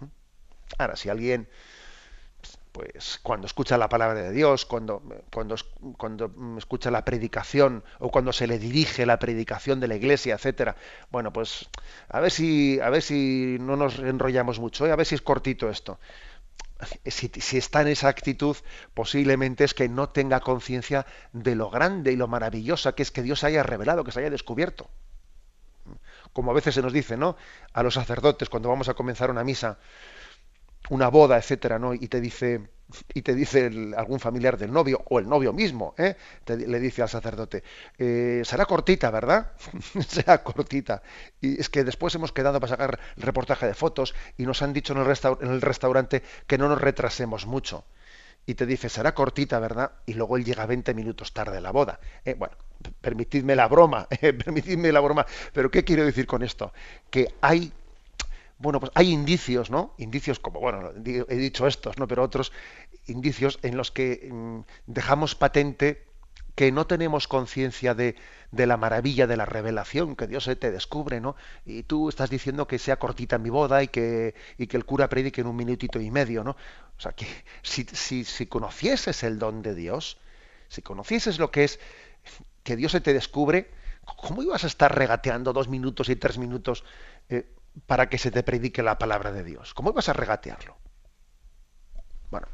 Ahora, 0.78 0.96
si 0.96 1.10
alguien 1.10 1.50
pues 2.72 3.20
cuando 3.24 3.48
escucha 3.48 3.78
la 3.78 3.90
palabra 3.90 4.22
de 4.22 4.32
Dios, 4.32 4.66
cuando, 4.66 5.02
cuando, 5.32 5.56
cuando 5.98 6.32
escucha 6.58 6.92
la 6.92 7.04
predicación 7.04 7.84
o 8.00 8.12
cuando 8.12 8.32
se 8.32 8.48
le 8.48 8.60
dirige 8.60 9.06
la 9.06 9.18
predicación 9.18 9.80
de 9.80 9.88
la 9.88 9.96
iglesia, 9.96 10.36
etcétera. 10.36 10.76
Bueno, 11.12 11.34
pues 11.34 11.70
a 12.10 12.20
ver 12.20 12.32
si, 12.32 12.80
a 12.80 12.90
ver 12.90 13.02
si 13.02 13.58
no 13.60 13.76
nos 13.76 14.00
enrollamos 14.00 14.60
mucho, 14.60 14.86
¿eh? 14.86 14.92
a 14.92 14.96
ver 14.96 15.06
si 15.06 15.16
es 15.16 15.22
cortito 15.22 15.70
esto. 15.70 16.00
Si, 17.06 17.30
si, 17.42 17.58
está 17.58 17.82
en 17.82 17.90
esa 17.90 18.08
actitud, 18.08 18.56
posiblemente 18.94 19.66
es 19.66 19.74
que 19.74 19.90
no 19.90 20.10
tenga 20.10 20.40
conciencia 20.40 21.06
de 21.34 21.56
lo 21.56 21.70
grande 21.70 22.14
y 22.14 22.16
lo 22.16 22.28
maravillosa 22.28 22.94
que 22.94 23.04
es 23.04 23.12
que 23.12 23.22
Dios 23.22 23.44
haya 23.44 23.64
revelado, 23.64 24.06
que 24.06 24.12
se 24.12 24.20
haya 24.20 24.30
descubierto. 24.30 24.90
Como 26.32 26.52
a 26.52 26.54
veces 26.54 26.76
se 26.76 26.82
nos 26.82 26.94
dice, 26.94 27.18
¿no? 27.18 27.36
A 27.74 27.84
los 27.84 27.96
sacerdotes 27.96 28.48
cuando 28.50 28.70
vamos 28.70 28.88
a 28.88 28.94
comenzar 28.94 29.32
una 29.32 29.44
misa, 29.44 29.80
una 30.90 31.10
boda, 31.10 31.38
etcétera, 31.38 31.80
¿no? 31.80 31.94
Y 31.94 32.08
te 32.08 32.22
dice, 32.22 32.70
y 33.14 33.22
te 33.22 33.36
dice 33.36 33.70
algún 33.96 34.20
familiar 34.20 34.58
del 34.58 34.72
novio 34.72 35.02
o 35.10 35.20
el 35.20 35.28
novio 35.28 35.54
mismo, 35.54 35.94
¿eh? 35.98 36.16
le 36.48 36.80
dice 36.80 37.02
al 37.02 37.10
sacerdote, 37.10 37.64
eh, 37.98 38.42
será 38.44 38.66
cortita, 38.66 39.12
¿verdad? 39.12 39.52
será 40.08 40.44
cortita. 40.44 41.02
Y 41.42 41.60
es 41.60 41.70
que 41.70 41.84
después 41.84 42.16
hemos 42.16 42.32
quedado 42.32 42.60
para 42.60 42.72
sacar 42.72 43.00
el 43.16 43.24
reportaje 43.24 43.68
de 43.68 43.74
fotos 43.74 44.16
y 44.38 44.46
nos 44.46 44.62
han 44.62 44.74
dicho 44.74 44.94
en 44.94 45.00
el, 45.00 45.18
en 45.42 45.52
el 45.52 45.62
restaurante 45.62 46.24
que 46.48 46.58
no 46.58 46.68
nos 46.68 46.82
retrasemos 46.82 47.46
mucho. 47.46 47.86
Y 48.46 48.56
te 48.56 48.66
dice, 48.66 48.90
será 48.90 49.14
cortita, 49.14 49.60
¿verdad? 49.60 49.92
Y 50.08 50.14
luego 50.14 50.38
él 50.38 50.44
llega 50.44 50.66
20 50.66 50.96
minutos 50.96 51.34
tarde 51.34 51.58
a 51.58 51.62
la 51.62 51.72
boda. 51.72 52.00
Eh, 52.26 52.34
bueno, 52.34 52.56
permitidme 53.02 53.56
la 53.56 53.68
broma, 53.68 54.08
eh, 54.22 54.34
permitidme 54.34 54.92
la 54.92 55.02
broma. 55.02 55.26
Pero 55.54 55.70
¿qué 55.70 55.84
quiero 55.84 56.04
decir 56.06 56.26
con 56.26 56.42
esto? 56.42 56.74
Que 57.12 57.36
hay 57.42 57.72
bueno, 58.60 58.80
pues 58.80 58.92
hay 58.94 59.12
indicios, 59.12 59.72
¿no? 59.72 59.94
Indicios 59.98 60.40
como, 60.40 60.60
bueno, 60.60 60.92
he 60.96 61.36
dicho 61.36 61.66
estos, 61.66 61.98
¿no? 61.98 62.08
Pero 62.08 62.24
otros 62.24 62.52
indicios 63.08 63.58
en 63.64 63.78
los 63.78 63.90
que 63.92 64.30
mm, 64.32 64.60
dejamos 64.86 65.36
patente 65.36 66.06
que 66.56 66.74
no 66.74 66.86
tenemos 66.86 67.30
conciencia 67.30 67.96
de, 67.96 68.16
de, 68.52 68.68
la 68.68 68.76
maravilla 68.76 69.28
de 69.28 69.38
la 69.38 69.46
revelación 69.46 70.18
que 70.18 70.28
Dios 70.28 70.50
te 70.60 70.72
descubre, 70.72 71.22
¿no? 71.22 71.38
Y 71.66 71.84
tú 71.84 72.10
estás 72.10 72.30
diciendo 72.30 72.68
que 72.68 72.80
sea 72.80 73.00
cortita 73.00 73.38
mi 73.38 73.50
boda 73.50 73.82
y 73.82 73.88
que, 73.88 74.36
y 74.58 74.68
que 74.68 74.76
el 74.76 74.84
cura 74.84 75.08
predique 75.08 75.40
en 75.40 75.48
un 75.48 75.56
minutito 75.56 76.02
y 76.02 76.12
medio, 76.12 76.44
¿no? 76.44 76.52
O 76.52 77.02
sea, 77.02 77.14
que 77.14 77.28
si, 77.62 77.86
si, 78.26 78.46
conocieses 78.48 79.24
el 79.24 79.40
don 79.40 79.62
de 79.62 79.74
Dios, 79.74 80.18
si 80.68 80.82
conocieses 80.82 81.40
lo 81.40 81.50
que 81.50 81.64
es 81.64 81.80
que 82.64 82.76
Dios 82.76 82.92
se 82.92 83.00
te 83.00 83.14
descubre, 83.14 83.72
¿cómo 84.04 84.44
ibas 84.44 84.66
a 84.66 84.68
estar 84.68 84.94
regateando 84.94 85.54
dos 85.54 85.70
minutos 85.70 86.10
y 86.10 86.18
tres 86.18 86.38
minutos 86.38 86.84
eh, 87.30 87.48
para 87.86 88.10
que 88.10 88.18
se 88.18 88.32
te 88.32 88.44
predique 88.44 88.84
la 88.84 88.98
palabra 88.98 89.32
de 89.32 89.44
Dios. 89.44 89.74
¿Cómo 89.74 89.94
vas 89.94 90.10
a 90.10 90.14
regatearlo? 90.14 90.78
Bueno, 92.32 92.48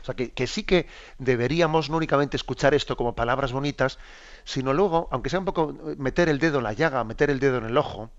o 0.00 0.04
sea 0.04 0.14
que, 0.14 0.46
sí 0.46 0.64
que 0.64 0.86
deberíamos 1.18 1.90
no 1.90 1.96
únicamente 1.96 2.36
escuchar 2.36 2.74
esto 2.74 2.96
como 2.96 3.14
palabras 3.14 3.52
bonitas, 3.52 3.98
sino 4.44 4.72
luego, 4.72 5.08
aunque 5.10 5.30
sea 5.30 5.38
un 5.38 5.44
poco 5.44 5.76
meter 5.96 6.28
el 6.28 6.38
dedo 6.38 6.58
en 6.58 6.64
la 6.64 6.72
llaga, 6.72 7.04
meter 7.04 7.30
el 7.30 7.40
dedo 7.40 7.58
en 7.58 7.66
el 7.66 7.76
ojo, 7.76 8.10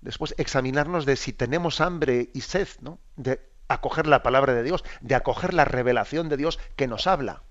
después 0.00 0.34
examinarnos 0.38 1.06
de 1.06 1.16
si 1.16 1.32
tenemos 1.32 1.80
hambre 1.80 2.30
y 2.34 2.40
sed, 2.40 2.68
¿no? 2.80 2.98
De 3.16 3.40
acoger 3.68 4.06
la 4.06 4.22
palabra 4.22 4.54
de 4.54 4.62
Dios, 4.62 4.84
de 5.00 5.14
acoger 5.14 5.54
la 5.54 5.64
revelación 5.64 6.28
de 6.28 6.36
Dios 6.36 6.58
que 6.76 6.86
nos 6.86 7.06
habla. 7.06 7.42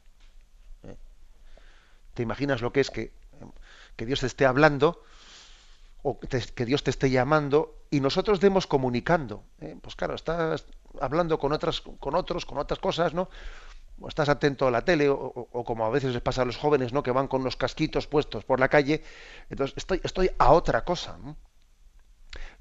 ¿Eh? 0.83 0.95
¿Te 2.13 2.23
imaginas 2.23 2.61
lo 2.61 2.71
que 2.71 2.81
es 2.81 2.91
que, 2.91 3.11
Dios 3.97 4.23
esté 4.23 4.45
hablando 4.45 5.01
o 6.03 6.19
que 6.19 6.65
Dios 6.65 6.83
te 6.83 6.91
esté 6.91 7.09
llamando 7.09 7.85
y 7.89 8.01
nosotros 8.01 8.39
demos 8.41 8.67
comunicando. 8.67 9.45
¿eh? 9.61 9.77
Pues 9.81 9.95
claro, 9.95 10.15
estás 10.15 10.65
hablando 10.99 11.39
con 11.39 11.53
otras, 11.53 11.81
con 11.81 12.13
otros, 12.15 12.45
con 12.45 12.57
otras 12.57 12.79
cosas, 12.79 13.13
¿no? 13.13 13.29
O 13.99 14.09
estás 14.09 14.27
atento 14.27 14.67
a 14.67 14.71
la 14.71 14.83
tele, 14.83 15.07
o, 15.07 15.63
como 15.65 15.85
a 15.85 15.89
veces 15.89 16.13
les 16.13 16.21
pasa 16.21 16.41
a 16.41 16.45
los 16.45 16.57
jóvenes, 16.57 16.91
¿no? 16.91 17.03
Que 17.03 17.11
van 17.11 17.27
con 17.27 17.43
los 17.43 17.55
casquitos 17.55 18.07
puestos 18.07 18.43
por 18.43 18.59
la 18.59 18.67
calle. 18.67 19.01
Entonces 19.49 19.75
estoy, 19.77 20.01
estoy 20.03 20.29
a 20.37 20.51
otra 20.51 20.83
cosa. 20.83 21.17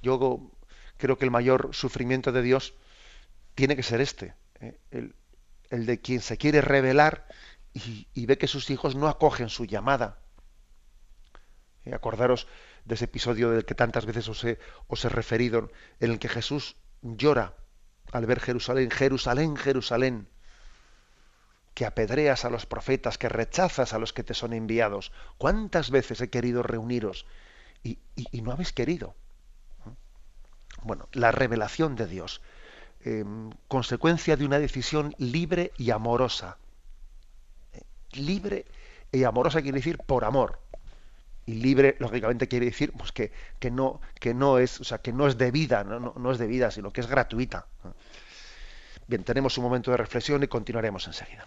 Yo 0.03 0.53
creo 0.97 1.19
que 1.19 1.25
el 1.25 1.33
mayor 1.33 1.71
sufrimiento 1.73 2.31
de 2.31 2.43
Dios 2.43 2.75
tiene 3.57 3.75
que 3.75 3.83
ser 3.83 4.01
este, 4.01 4.35
¿eh? 4.61 4.79
el, 4.93 5.17
el, 5.71 5.85
de 5.87 6.01
quien 6.01 6.21
se 6.21 6.37
quiere 6.39 6.61
revelar 6.61 7.27
y, 7.75 8.07
y, 8.15 8.27
ve 8.27 8.39
que 8.39 8.47
sus 8.47 8.71
hijos 8.71 8.95
no 8.95 9.09
acogen 9.09 9.49
su 9.49 9.65
llamada. 9.65 10.21
¿Eh? 11.85 11.95
Acordaros 11.95 12.47
de 12.85 12.95
ese 12.95 13.05
episodio 13.05 13.51
del 13.51 13.65
que 13.65 13.75
tantas 13.75 14.07
veces 14.07 14.29
os 14.29 14.43
he, 14.45 14.59
os 14.89 15.05
he 15.05 15.09
referido, 15.09 15.71
en 16.01 16.11
el 16.11 16.19
que 16.19 16.29
Jesús 16.29 16.77
llora 17.03 17.55
al 18.12 18.27
ver 18.27 18.41
Jerusalén, 18.41 18.91
Jerusalén, 18.91 19.57
Jerusalén, 19.57 20.29
que 21.75 21.87
apedreas 21.87 22.45
a 22.45 22.51
los 22.51 22.67
profetas, 22.67 23.19
que 23.19 23.29
rechazas 23.29 23.95
a 23.95 23.99
los 23.99 24.12
que 24.12 24.25
te 24.25 24.35
son 24.35 24.53
enviados. 24.53 25.12
¿Cuántas 25.39 25.91
veces 25.91 26.21
he 26.21 26.29
querido 26.29 26.62
reuniros 26.62 27.27
y, 27.83 27.99
no 28.43 28.53
habéis 28.53 28.73
querido? 28.73 29.15
Bueno, 30.83 31.09
la 31.12 31.31
revelación 31.31 31.97
de 31.97 32.07
Dios, 32.07 32.43
em, 33.05 33.51
consecuencia 33.69 34.37
de 34.37 34.45
una 34.45 34.59
decisión 34.59 35.15
libre 35.19 35.73
y 35.79 35.91
amorosa. 35.91 36.59
Libre 38.12 38.67
y 39.11 39.25
amorosa 39.25 39.62
quiere 39.62 39.79
decir 39.79 39.99
por 39.99 40.25
amor 40.25 40.61
y 41.47 41.55
libre 41.55 41.97
lógicamente 41.99 42.49
quiere 42.49 42.67
decir 42.67 42.93
pues 42.97 43.13
que, 43.13 43.33
que 43.59 43.71
no 43.71 44.01
que 44.21 44.35
no 44.35 44.59
es 44.59 44.81
o 44.81 44.85
sea 44.85 44.99
que 44.99 45.13
no 45.13 45.27
es 45.27 45.39
debida 45.39 45.85
no, 45.85 45.99
no, 45.99 46.15
no 46.17 46.33
es 46.33 46.39
debida 46.39 46.71
sino 46.71 46.93
que 46.93 47.01
es 47.01 47.07
gratuita 47.07 47.67
bien 49.07 49.25
tenemos 49.25 49.59
un 49.59 49.65
momento 49.65 49.91
de 49.91 49.97
reflexión 49.97 50.43
y 50.43 50.49
continuaremos 50.49 51.07
enseguida 51.07 51.47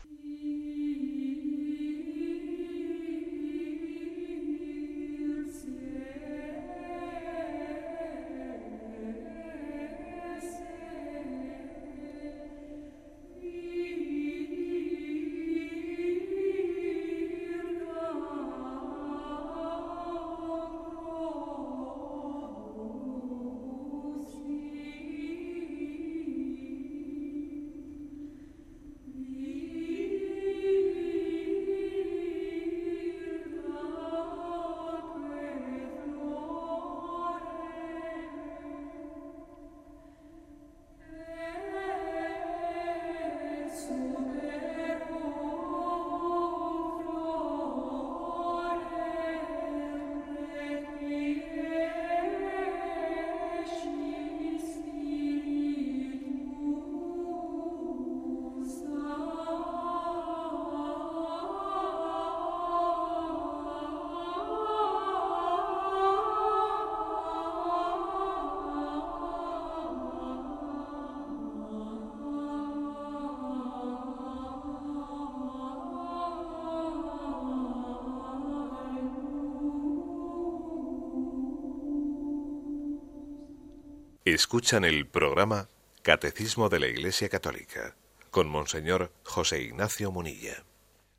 Escuchan 84.36 84.84
el 84.84 85.08
programa 85.08 85.70
Catecismo 86.02 86.68
de 86.68 86.82
la 86.82 86.88
Iglesia 86.88 87.30
Católica 87.30 87.96
con 88.32 88.50
Monseñor 88.50 89.14
José 89.24 89.62
Ignacio 89.62 90.12
Munilla. 90.12 90.66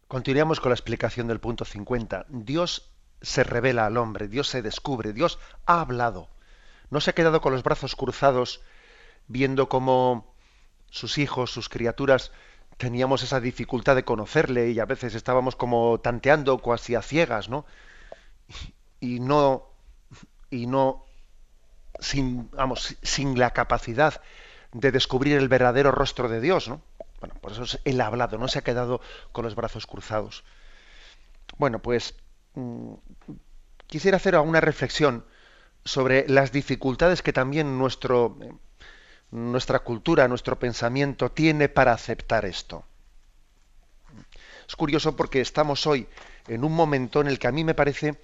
Continuamos 0.07 0.61
con 0.61 0.69
la 0.69 0.75
explicación 0.75 1.27
del 1.27 1.41
punto 1.41 1.65
50. 1.65 2.27
Dios 2.29 2.91
se 3.23 3.43
revela 3.43 3.87
al 3.87 3.97
hombre, 3.97 4.29
Dios 4.29 4.49
se 4.49 4.61
descubre, 4.61 5.15
Dios 5.15 5.39
ha 5.65 5.81
hablado. 5.81 6.29
No 6.91 7.01
se 7.01 7.09
ha 7.09 7.15
quedado 7.15 7.41
con 7.41 7.55
los 7.55 7.63
brazos 7.63 7.97
cruzados 7.97 8.61
viendo 9.29 9.71
cómo 9.71 10.35
sus 10.91 11.17
hijos, 11.17 11.51
sus 11.51 11.71
criaturas, 11.71 12.33
teníamos 12.77 13.23
esa 13.23 13.41
dificultad 13.41 13.97
de 13.97 14.05
conocerle 14.05 14.73
y 14.73 14.79
a 14.79 14.85
veces 14.85 15.15
estábamos 15.15 15.57
como 15.57 16.01
tanteando 16.01 16.59
casi 16.59 16.95
a 16.95 17.01
ciegas, 17.01 17.49
¿no? 17.49 17.65
Y 19.01 19.21
no, 19.21 19.71
y 20.51 20.67
no, 20.67 21.06
sin, 22.01 22.51
vamos, 22.51 22.97
sin 23.03 23.39
la 23.39 23.53
capacidad 23.53 24.21
de 24.73 24.93
descubrir 24.93 25.37
el 25.37 25.49
verdadero 25.49 25.91
rostro 25.91 26.29
de 26.29 26.41
Dios, 26.41 26.69
¿no? 26.69 26.83
Bueno, 27.21 27.35
por 27.41 27.53
eso 27.53 27.63
es 27.63 28.01
ha 28.01 28.07
hablado, 28.07 28.39
no 28.39 28.49
se 28.49 28.59
ha 28.59 28.65
quedado 28.65 29.01
con 29.33 29.45
los 29.45 29.55
brazos 29.55 29.87
cruzados. 29.87 30.45
Bueno, 31.57 31.81
pues 31.81 32.15
mm, 32.55 32.95
quisiera 33.87 34.19
hacer 34.19 34.37
una 34.37 34.61
reflexión 34.61 35.25
sobre 35.85 36.29
las 36.29 36.53
dificultades 36.53 37.23
que 37.23 37.33
también 37.33 37.79
nuestro, 37.79 38.37
nuestra 39.31 39.79
cultura, 39.81 40.29
nuestro 40.29 40.59
pensamiento 40.59 41.31
tiene 41.31 41.69
para 41.69 41.93
aceptar 41.93 42.45
esto. 42.45 42.85
Es 44.69 44.75
curioso 44.77 45.15
porque 45.15 45.41
estamos 45.41 45.87
hoy 45.87 46.09
en 46.49 46.65
un 46.65 46.73
momento 46.73 47.21
en 47.21 47.29
el 47.29 47.39
que 47.39 47.47
a 47.47 47.53
mí 47.53 47.65
me 47.65 47.75
parece 47.75 48.21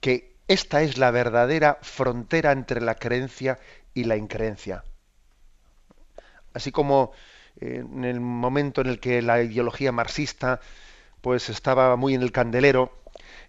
que 0.00 0.33
esta 0.48 0.82
es 0.82 0.98
la 0.98 1.10
verdadera 1.10 1.78
frontera 1.82 2.52
entre 2.52 2.80
la 2.80 2.96
creencia 2.96 3.58
y 3.94 4.04
la 4.04 4.16
increencia. 4.16 4.84
Así 6.52 6.70
como 6.70 7.12
eh, 7.60 7.82
en 7.84 8.04
el 8.04 8.20
momento 8.20 8.80
en 8.80 8.88
el 8.88 9.00
que 9.00 9.22
la 9.22 9.42
ideología 9.42 9.92
marxista 9.92 10.60
pues 11.20 11.48
estaba 11.48 11.96
muy 11.96 12.14
en 12.14 12.22
el 12.22 12.32
candelero, 12.32 12.92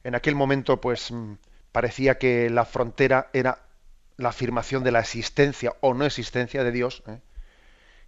en 0.04 0.16
aquel 0.16 0.36
momento 0.36 0.80
pues 0.80 1.12
mm, 1.12 1.34
parecía 1.72 2.18
que 2.18 2.50
la 2.50 2.66
frontera 2.66 3.30
era 3.34 3.60
la 4.18 4.30
afirmación 4.30 4.84
de 4.84 4.92
la 4.92 5.02
existencia 5.02 5.74
o 5.82 5.94
no 5.94 6.06
existencia 6.06 6.64
de 6.64 6.72
Dios, 6.72 7.04
¿eh? 7.08 7.20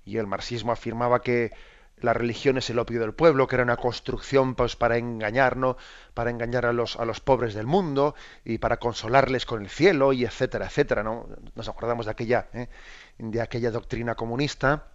y 0.05 0.17
el 0.17 0.27
marxismo 0.27 0.71
afirmaba 0.71 1.21
que 1.21 1.51
la 1.99 2.13
religión 2.13 2.57
es 2.57 2.69
el 2.69 2.79
opio 2.79 2.99
del 2.99 3.13
pueblo, 3.13 3.47
que 3.47 3.55
era 3.55 3.63
una 3.63 3.77
construcción 3.77 4.55
pues, 4.55 4.75
para 4.75 4.97
engañarnos, 4.97 5.77
para 6.13 6.29
engañar 6.29 6.65
a 6.65 6.73
los, 6.73 6.95
a 6.95 7.05
los 7.05 7.19
pobres 7.19 7.53
del 7.53 7.65
mundo 7.65 8.15
y 8.45 8.59
para 8.59 8.77
consolarles 8.77 9.45
con 9.45 9.63
el 9.63 9.69
cielo 9.69 10.13
y 10.13 10.25
etcétera, 10.25 10.67
etcétera. 10.67 11.03
¿no? 11.03 11.27
Nos 11.55 11.67
acordamos 11.67 12.05
de 12.05 12.11
aquella, 12.11 12.47
¿eh? 12.53 12.69
de 13.17 13.41
aquella 13.41 13.71
doctrina 13.71 14.15
comunista 14.15 14.87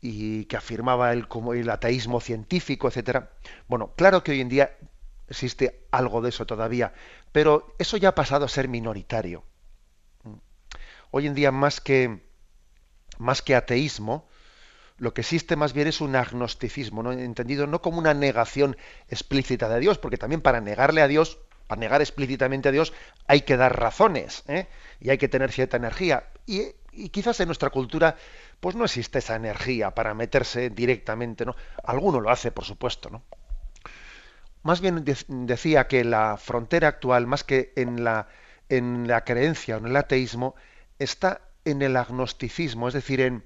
y 0.00 0.44
que 0.44 0.56
afirmaba 0.56 1.12
el, 1.12 1.26
como 1.26 1.54
el 1.54 1.68
ateísmo 1.70 2.20
científico, 2.20 2.88
etcétera. 2.88 3.30
Bueno, 3.66 3.92
claro 3.96 4.22
que 4.22 4.32
hoy 4.32 4.40
en 4.40 4.48
día 4.48 4.76
existe 5.28 5.86
algo 5.90 6.20
de 6.20 6.28
eso 6.28 6.46
todavía, 6.46 6.92
pero 7.32 7.74
eso 7.78 7.96
ya 7.96 8.10
ha 8.10 8.14
pasado 8.14 8.44
a 8.44 8.48
ser 8.48 8.68
minoritario 8.68 9.44
hoy 11.10 11.26
en 11.26 11.34
día 11.34 11.52
más 11.52 11.80
que, 11.80 12.20
más 13.18 13.42
que 13.42 13.54
ateísmo, 13.54 14.28
lo 14.98 15.14
que 15.14 15.20
existe 15.20 15.56
más 15.56 15.72
bien 15.72 15.88
es 15.88 16.00
un 16.00 16.16
agnosticismo, 16.16 17.02
¿no? 17.02 17.12
entendido 17.12 17.66
no 17.66 17.80
como 17.80 17.98
una 17.98 18.14
negación 18.14 18.76
explícita 19.08 19.68
de 19.68 19.80
Dios, 19.80 19.98
porque 19.98 20.18
también 20.18 20.40
para 20.40 20.60
negarle 20.60 21.02
a 21.02 21.08
Dios, 21.08 21.38
para 21.66 21.80
negar 21.80 22.00
explícitamente 22.00 22.68
a 22.68 22.72
Dios, 22.72 22.92
hay 23.26 23.42
que 23.42 23.56
dar 23.56 23.78
razones 23.78 24.42
¿eh? 24.48 24.66
y 25.00 25.10
hay 25.10 25.18
que 25.18 25.28
tener 25.28 25.52
cierta 25.52 25.76
energía. 25.76 26.28
Y, 26.46 26.74
quizás 27.12 27.38
en 27.38 27.46
nuestra 27.46 27.70
cultura, 27.70 28.16
pues 28.58 28.74
no 28.74 28.84
existe 28.84 29.20
esa 29.20 29.36
energía 29.36 29.94
para 29.94 30.14
meterse 30.14 30.68
directamente, 30.70 31.44
¿no? 31.44 31.54
Alguno 31.84 32.20
lo 32.20 32.28
hace, 32.28 32.50
por 32.50 32.64
supuesto, 32.64 33.08
¿no? 33.08 33.22
Más 34.64 34.80
bien 34.80 35.04
decía 35.28 35.86
que 35.86 36.02
la 36.02 36.36
frontera 36.38 36.88
actual, 36.88 37.28
más 37.28 37.44
que 37.44 37.72
en 37.76 38.02
la, 38.02 38.26
en 38.68 39.06
la 39.06 39.22
creencia 39.22 39.76
o 39.76 39.78
en 39.78 39.86
el 39.86 39.96
ateísmo, 39.96 40.56
está 40.98 41.42
en 41.64 41.82
el 41.82 41.96
agnosticismo, 41.96 42.88
es 42.88 42.94
decir, 42.94 43.20
en, 43.20 43.44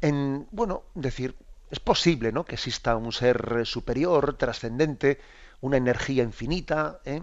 en 0.00 0.46
bueno, 0.50 0.84
decir, 0.94 1.36
es 1.70 1.80
posible 1.80 2.32
¿no? 2.32 2.44
que 2.44 2.54
exista 2.54 2.96
un 2.96 3.12
ser 3.12 3.66
superior, 3.66 4.34
trascendente, 4.34 5.20
una 5.60 5.76
energía 5.76 6.22
infinita, 6.22 7.00
¿eh? 7.04 7.22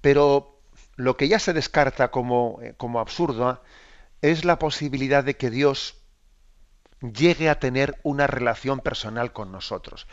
pero 0.00 0.60
lo 0.96 1.16
que 1.16 1.28
ya 1.28 1.38
se 1.38 1.52
descarta 1.52 2.10
como, 2.10 2.58
eh, 2.62 2.74
como 2.76 3.00
absurdo 3.00 3.62
es 4.22 4.44
la 4.44 4.58
posibilidad 4.58 5.24
de 5.24 5.36
que 5.36 5.50
Dios 5.50 5.96
llegue 7.00 7.48
a 7.48 7.60
tener 7.60 8.00
una 8.02 8.26
relación 8.26 8.80
personal 8.80 9.32
con 9.32 9.52
nosotros, 9.52 10.06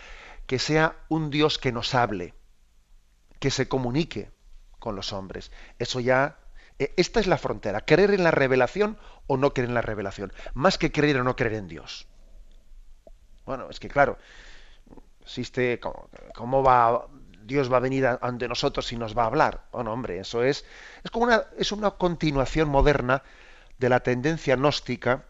que 0.45 0.59
sea 0.59 0.97
un 1.09 1.29
Dios 1.29 1.57
que 1.57 1.71
nos 1.71 1.95
hable, 1.95 2.33
que 3.39 3.49
se 3.49 3.67
comunique 3.67 4.31
con 4.79 4.95
los 4.95 5.13
hombres. 5.13 5.51
Eso 5.79 5.99
ya 5.99 6.39
esta 6.77 7.19
es 7.19 7.27
la 7.27 7.37
frontera, 7.37 7.81
creer 7.81 8.11
en 8.11 8.23
la 8.23 8.31
revelación 8.31 8.97
o 9.27 9.37
no 9.37 9.53
creer 9.53 9.69
en 9.69 9.75
la 9.75 9.81
revelación, 9.81 10.33
más 10.53 10.77
que 10.77 10.91
creer 10.91 11.17
o 11.17 11.23
no 11.23 11.35
creer 11.35 11.55
en 11.55 11.67
Dios. 11.67 12.07
Bueno, 13.45 13.69
es 13.69 13.79
que 13.79 13.89
claro, 13.89 14.17
existe 15.21 15.79
cómo, 15.79 16.63
va 16.63 17.07
Dios 17.43 17.71
va 17.71 17.77
a 17.77 17.81
venir 17.81 18.05
ante 18.05 18.47
nosotros 18.47 18.91
y 18.93 18.97
nos 18.97 19.17
va 19.17 19.23
a 19.23 19.27
hablar. 19.27 19.65
Bueno, 19.71 19.91
hombre, 19.91 20.19
eso 20.19 20.43
es 20.43 20.65
es 21.03 21.11
como 21.11 21.25
una 21.25 21.45
es 21.57 21.71
una 21.71 21.91
continuación 21.91 22.69
moderna 22.69 23.23
de 23.77 23.89
la 23.89 23.99
tendencia 23.99 24.55
gnóstica 24.55 25.25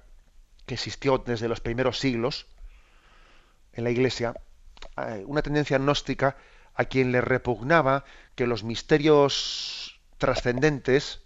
que 0.65 0.75
existió 0.75 1.17
desde 1.17 1.47
los 1.47 1.59
primeros 1.59 1.99
siglos 1.99 2.47
en 3.73 3.83
la 3.83 3.89
Iglesia, 3.89 4.35
eh, 4.97 5.23
una 5.25 5.41
tendencia 5.41 5.77
gnóstica 5.79 6.37
a 6.75 6.85
quien 6.85 7.11
le 7.11 7.21
repugnaba 7.21 8.05
que 8.35 8.47
los 8.47 8.63
misterios 8.63 9.99
trascendentes 10.17 11.22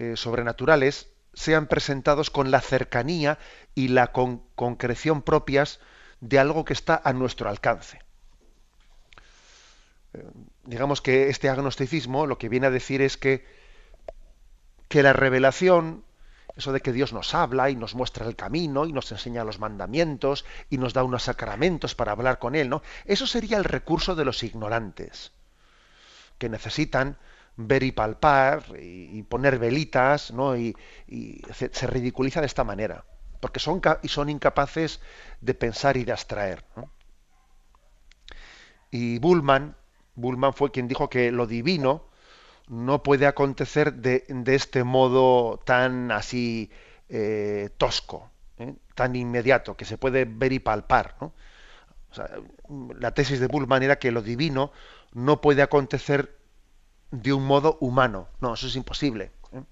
eh, 0.00 0.16
sobrenaturales 0.16 1.10
sean 1.34 1.66
presentados 1.66 2.30
con 2.30 2.50
la 2.50 2.62
cercanía 2.62 3.38
y 3.74 3.88
la 3.88 4.12
concreción 4.12 5.20
propias 5.20 5.78
de 6.20 6.38
algo 6.38 6.64
que 6.64 6.72
está 6.72 7.02
a 7.04 7.12
nuestro 7.12 7.50
alcance. 7.50 8.00
Eh, 10.14 10.24
digamos 10.64 11.02
que 11.02 11.28
este 11.28 11.50
agnosticismo 11.50 12.24
lo 12.24 12.38
que 12.38 12.48
viene 12.48 12.68
a 12.68 12.70
decir 12.70 13.02
es 13.02 13.18
que, 13.18 13.44
que 14.88 15.02
la 15.02 15.12
revelación, 15.12 16.02
eso 16.56 16.72
de 16.72 16.80
que 16.80 16.94
Dios 16.94 17.12
nos 17.12 17.34
habla 17.34 17.68
y 17.68 17.76
nos 17.76 17.94
muestra 17.94 18.26
el 18.26 18.36
camino 18.36 18.86
y 18.86 18.94
nos 18.94 19.12
enseña 19.12 19.44
los 19.44 19.58
mandamientos 19.58 20.46
y 20.70 20.78
nos 20.78 20.94
da 20.94 21.04
unos 21.04 21.24
sacramentos 21.24 21.94
para 21.94 22.12
hablar 22.12 22.38
con 22.38 22.54
Él, 22.54 22.70
¿no? 22.70 22.80
Eso 23.04 23.26
sería 23.26 23.58
el 23.58 23.64
recurso 23.64 24.14
de 24.14 24.24
los 24.24 24.42
ignorantes, 24.44 25.32
que 26.38 26.48
necesitan 26.48 27.18
ver 27.66 27.82
y 27.82 27.92
palpar 27.92 28.64
y, 28.78 29.22
poner 29.24 29.58
velitas, 29.58 30.32
¿no? 30.32 30.56
Y, 30.56 30.76
se, 31.52 31.86
ridiculiza 31.86 32.40
de 32.40 32.46
esta 32.46 32.64
manera, 32.64 33.04
porque 33.40 33.60
son, 33.60 33.80
y 34.02 34.08
son 34.08 34.28
incapaces 34.28 35.00
de 35.40 35.54
pensar 35.54 35.96
y 35.96 36.04
de 36.04 36.12
abstraer. 36.12 36.64
Y 38.90 39.18
Bullman, 39.18 39.76
Bullman 40.14 40.54
fue 40.54 40.70
quien 40.70 40.88
dijo 40.88 41.08
que 41.08 41.30
lo 41.30 41.46
divino 41.46 42.08
no 42.68 43.02
puede 43.02 43.26
acontecer 43.26 43.94
de, 43.94 44.24
este 44.46 44.84
modo 44.84 45.58
tan 45.64 46.12
así 46.12 46.70
eh, 47.08 47.70
tosco, 47.76 48.30
¿eh? 48.58 48.74
tan 48.94 49.16
inmediato, 49.16 49.76
que 49.76 49.84
se 49.84 49.98
puede 49.98 50.24
ver 50.24 50.52
y 50.52 50.60
palpar. 50.60 51.16
la 52.98 53.12
tesis 53.12 53.40
de 53.40 53.46
Bullman 53.46 53.82
era 53.82 53.98
que 53.98 54.12
lo 54.12 54.22
divino 54.22 54.72
no 55.12 55.40
puede 55.40 55.62
acontecer 55.62 56.39
de 57.10 57.32
un 57.32 57.44
modo 57.44 57.76
humano. 57.80 58.28
No, 58.40 58.54
eso 58.54 58.66
es 58.66 58.76
imposible. 58.76 59.32
¿eh? 59.52 59.62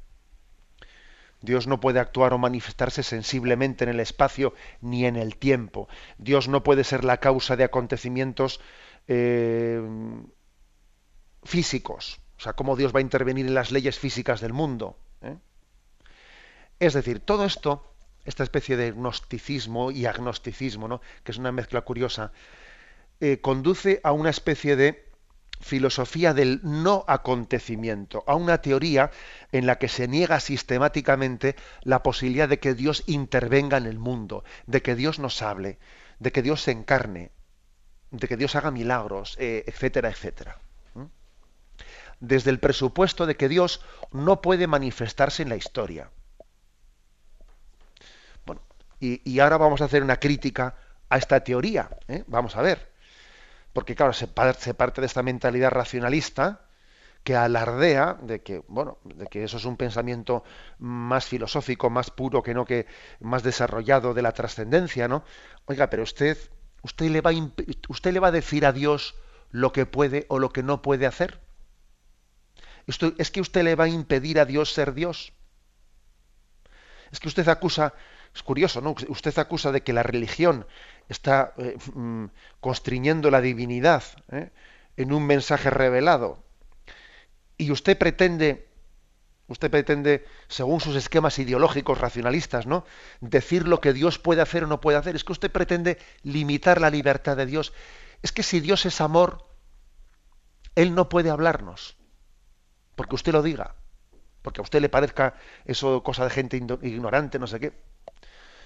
Dios 1.41 1.67
no 1.67 1.81
puede 1.81 2.01
actuar 2.01 2.33
o 2.33 2.39
manifestarse 2.39 3.03
sensiblemente 3.03 3.85
en 3.85 3.91
el 3.91 4.01
espacio 4.01 4.55
ni 4.81 5.05
en 5.07 5.17
el 5.17 5.37
tiempo. 5.37 5.89
Dios 6.19 6.49
no 6.49 6.63
puede 6.63 6.85
ser 6.85 7.05
la 7.05 7.19
causa 7.19 7.57
de 7.57 7.65
acontecimientos 7.65 8.61
eh, 9.07 9.81
físicos. 11.45 12.21
O 12.39 12.41
sea, 12.41 12.53
cómo 12.53 12.77
Dios 12.77 12.95
va 12.95 12.99
a 12.99 13.03
intervenir 13.03 13.47
en 13.47 13.55
las 13.55 13.73
leyes 13.73 13.99
físicas 13.99 14.41
del 14.41 14.53
mundo. 14.53 14.99
¿eh? 15.23 15.37
Es 16.81 16.95
decir, 16.95 17.21
todo 17.21 17.45
esto, 17.45 17.93
esta 18.25 18.43
especie 18.43 18.77
de 18.77 18.93
gnosticismo 18.93 19.91
y 19.91 20.07
agnosticismo, 20.07 20.89
¿no? 20.89 21.01
que 21.25 21.33
es 21.33 21.39
una 21.39 21.53
mezcla 21.53 21.81
curiosa, 21.83 22.33
conduce 23.43 24.01
a 24.05 24.13
una 24.13 24.31
especie 24.31 24.77
de 24.77 25.08
filosofía 25.61 26.35
del 26.35 26.61
no 26.63 27.05
acontecimiento, 27.09 28.25
a 28.27 28.35
una 28.35 28.59
teoría 28.59 29.11
en 29.53 29.67
la 29.67 29.79
que 29.79 29.89
se 29.89 30.09
niega 30.09 30.41
sistemáticamente 30.41 31.57
la 31.83 32.03
posibilidad 32.03 32.49
de 32.49 32.59
que 32.59 32.75
Dios 32.75 33.05
intervenga 33.07 33.77
en 33.77 33.87
el 33.87 33.99
mundo, 33.99 34.45
de 34.67 34.83
que 34.83 34.95
Dios 34.95 35.19
nos 35.19 35.43
hable, 35.43 35.79
de 36.19 36.33
que 36.33 36.43
Dios 36.43 36.63
se 36.63 36.71
encarne, 36.71 37.33
de 38.11 38.29
que 38.29 38.37
Dios 38.37 38.57
haga 38.57 38.71
milagros, 38.71 39.37
eh, 39.39 39.65
etcétera, 39.67 40.11
etcétera. 40.11 40.59
Desde 42.21 42.51
el 42.51 42.59
presupuesto 42.59 43.27
de 43.27 43.37
que 43.37 43.49
Dios 43.49 43.81
no 44.11 44.43
puede 44.43 44.67
manifestarse 44.67 45.43
en 45.43 45.51
la 45.51 45.57
historia. 45.57 46.11
Bueno, 48.45 48.61
y, 48.99 49.39
ahora 49.39 49.57
vamos 49.57 49.81
a 49.81 49.85
hacer 49.85 50.03
una 50.03 50.17
crítica 50.17 50.75
a 51.09 51.17
esta 51.17 51.45
teoría. 51.45 51.89
¿eh? 52.09 52.25
Vamos 52.27 52.57
a 52.57 52.63
ver. 52.63 52.91
Porque 53.73 53.95
claro, 53.95 54.13
se 54.13 54.27
parte 54.27 55.01
de 55.01 55.07
esta 55.07 55.23
mentalidad 55.23 55.71
racionalista, 55.71 56.65
que 57.25 57.37
alardea 57.37 58.17
de 58.23 58.43
que 58.43 58.63
bueno 58.69 58.99
de 59.05 59.27
que 59.27 59.43
eso 59.45 59.57
es 59.57 59.65
un 59.65 59.77
pensamiento 59.77 60.45
más 60.79 61.27
filosófico 61.27 61.91
más 61.91 62.11
puro 62.11 62.45
que 62.45 62.55
no 62.55 62.65
que 62.65 62.87
más 63.21 63.43
desarrollado 63.43 64.15
de 64.15 64.23
la 64.23 64.33
trascendencia 64.33 65.09
no 65.09 65.25
oiga 65.67 65.91
pero 65.91 66.05
usted 66.05 66.39
usted 66.83 67.11
le 67.11 67.21
va 67.21 67.31
a 67.31 67.35
usted 67.89 68.13
le 68.13 68.21
va 68.21 68.29
a 68.29 68.33
decir 68.33 68.65
a 68.65 68.73
Dios 68.73 69.17
lo 69.51 69.73
que 69.73 69.87
puede 69.87 70.27
o 70.29 70.39
lo 70.39 70.51
que 70.51 70.63
no 70.63 70.83
puede 70.83 71.07
hacer. 71.07 71.41
Esto, 72.87 73.13
es 73.19 73.31
que 73.31 73.41
usted 73.41 73.63
le 73.63 73.75
va 73.75 73.85
a 73.85 73.89
impedir 73.89 74.39
a 74.39 74.45
Dios 74.45 74.73
ser 74.73 74.95
Dios. 74.95 75.33
Es 77.11 77.21
que 77.21 77.29
usted 77.29 77.49
acusa 77.49 77.95
es 78.35 78.43
curioso 78.43 78.83
no 78.83 78.95
usted 79.09 79.37
acusa 79.39 79.73
de 79.73 79.83
que 79.83 79.95
la 79.95 80.03
religión 80.03 80.67
está 81.09 81.55
eh, 81.59 81.77
mm, 81.95 82.27
constriñendo 82.61 83.31
la 83.31 83.41
divinidad 83.41 84.03
¿eh? 84.31 84.51
en 84.97 85.13
un 85.13 85.27
mensaje 85.27 85.71
revelado 85.71 86.43
y 87.59 87.73
usted 87.73 87.99
pretende, 87.99 88.69
usted 89.49 89.69
pretende, 89.69 90.25
según 90.47 90.81
sus 90.81 90.95
esquemas 90.95 91.39
ideológicos 91.41 91.99
racionalistas, 91.99 92.67
¿no? 92.67 92.87
decir 93.21 93.67
lo 93.67 93.81
que 93.81 93.93
Dios 93.93 94.21
puede 94.21 94.41
hacer 94.41 94.65
o 94.65 94.69
no 94.69 94.81
puede 94.81 94.97
hacer. 94.97 95.17
Es 95.17 95.25
que 95.25 95.33
usted 95.33 95.51
pretende 95.51 95.99
limitar 96.23 96.81
la 96.81 96.89
libertad 96.89 97.37
de 97.37 97.47
Dios. 97.47 97.73
Es 98.23 98.31
que 98.31 98.45
si 98.45 98.61
Dios 98.61 98.87
es 98.87 99.01
amor, 99.01 99.45
Él 100.77 100.95
no 100.95 101.09
puede 101.09 101.31
hablarnos. 101.31 101.97
Porque 102.95 103.17
usted 103.17 103.33
lo 103.33 103.43
diga. 103.43 103.75
Porque 104.43 104.61
a 104.61 104.63
usted 104.63 104.81
le 104.81 104.89
parezca 104.89 105.35
eso 105.65 106.03
cosa 106.05 106.25
de 106.25 106.31
gente 106.31 106.57
ignorante, 106.57 107.41
no 107.41 107.49
sé 107.49 107.59
qué. 107.59 107.69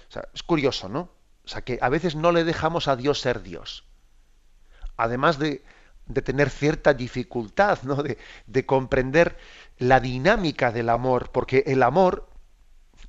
O 0.07 0.11
sea, 0.11 0.29
es 0.33 0.43
curioso, 0.43 0.87
¿no? 0.87 1.09
O 1.45 1.47
sea, 1.47 1.61
que 1.61 1.77
a 1.81 1.89
veces 1.89 2.15
no 2.15 2.31
le 2.31 2.43
dejamos 2.43 2.87
a 2.87 2.95
Dios 2.95 3.19
ser 3.19 3.41
Dios. 3.41 3.85
Además 4.95 5.39
de, 5.39 5.63
tener 6.23 6.49
cierta 6.49 6.93
dificultad, 6.93 7.79
¿no? 7.83 8.03
de, 8.03 8.17
de 8.47 8.65
comprender 8.65 9.37
la 9.77 9.99
dinámica 9.99 10.71
del 10.71 10.89
amor, 10.89 11.31
porque 11.31 11.63
el 11.67 11.83
amor, 11.83 12.29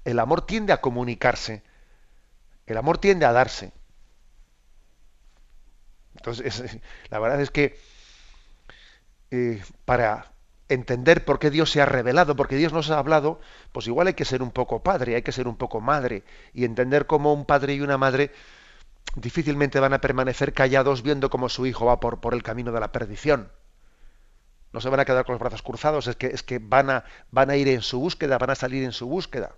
el 0.04 0.18
amor 0.18 0.46
tiende 0.46 0.72
a 0.72 0.80
comunicarse, 0.80 1.62
el 2.66 2.76
amor 2.76 2.98
tiende 2.98 3.26
a 3.26 3.32
darse. 3.32 3.72
Entonces, 6.16 6.78
la 7.10 7.18
verdad 7.18 7.40
es 7.40 7.50
que 7.50 7.78
eh, 9.30 9.62
para 9.84 10.33
entender 10.68 11.24
por 11.24 11.38
qué 11.38 11.50
Dios 11.50 11.70
se 11.70 11.80
ha 11.80 11.86
revelado, 11.86 12.36
porque 12.36 12.56
Dios 12.56 12.72
nos 12.72 12.90
ha 12.90 12.98
hablado, 12.98 13.40
pues 13.72 13.86
igual 13.86 14.06
hay 14.06 14.14
que 14.14 14.24
ser 14.24 14.42
un 14.42 14.50
poco 14.50 14.82
padre, 14.82 15.14
hay 15.14 15.22
que 15.22 15.32
ser 15.32 15.46
un 15.46 15.56
poco 15.56 15.80
madre, 15.80 16.24
y 16.52 16.64
entender 16.64 17.06
cómo 17.06 17.32
un 17.32 17.44
padre 17.44 17.74
y 17.74 17.80
una 17.80 17.98
madre 17.98 18.32
difícilmente 19.16 19.80
van 19.80 19.92
a 19.92 20.00
permanecer 20.00 20.52
callados 20.52 21.02
viendo 21.02 21.30
cómo 21.30 21.48
su 21.48 21.66
hijo 21.66 21.86
va 21.86 22.00
por, 22.00 22.20
por 22.20 22.34
el 22.34 22.42
camino 22.42 22.72
de 22.72 22.80
la 22.80 22.92
perdición. 22.92 23.50
No 24.72 24.80
se 24.80 24.88
van 24.88 25.00
a 25.00 25.04
quedar 25.04 25.24
con 25.24 25.34
los 25.34 25.40
brazos 25.40 25.62
cruzados, 25.62 26.08
es 26.08 26.16
que, 26.16 26.26
es 26.26 26.42
que 26.42 26.58
van, 26.58 26.90
a, 26.90 27.04
van 27.30 27.50
a 27.50 27.56
ir 27.56 27.68
en 27.68 27.82
su 27.82 28.00
búsqueda, 28.00 28.38
van 28.38 28.50
a 28.50 28.54
salir 28.56 28.82
en 28.82 28.92
su 28.92 29.06
búsqueda. 29.06 29.54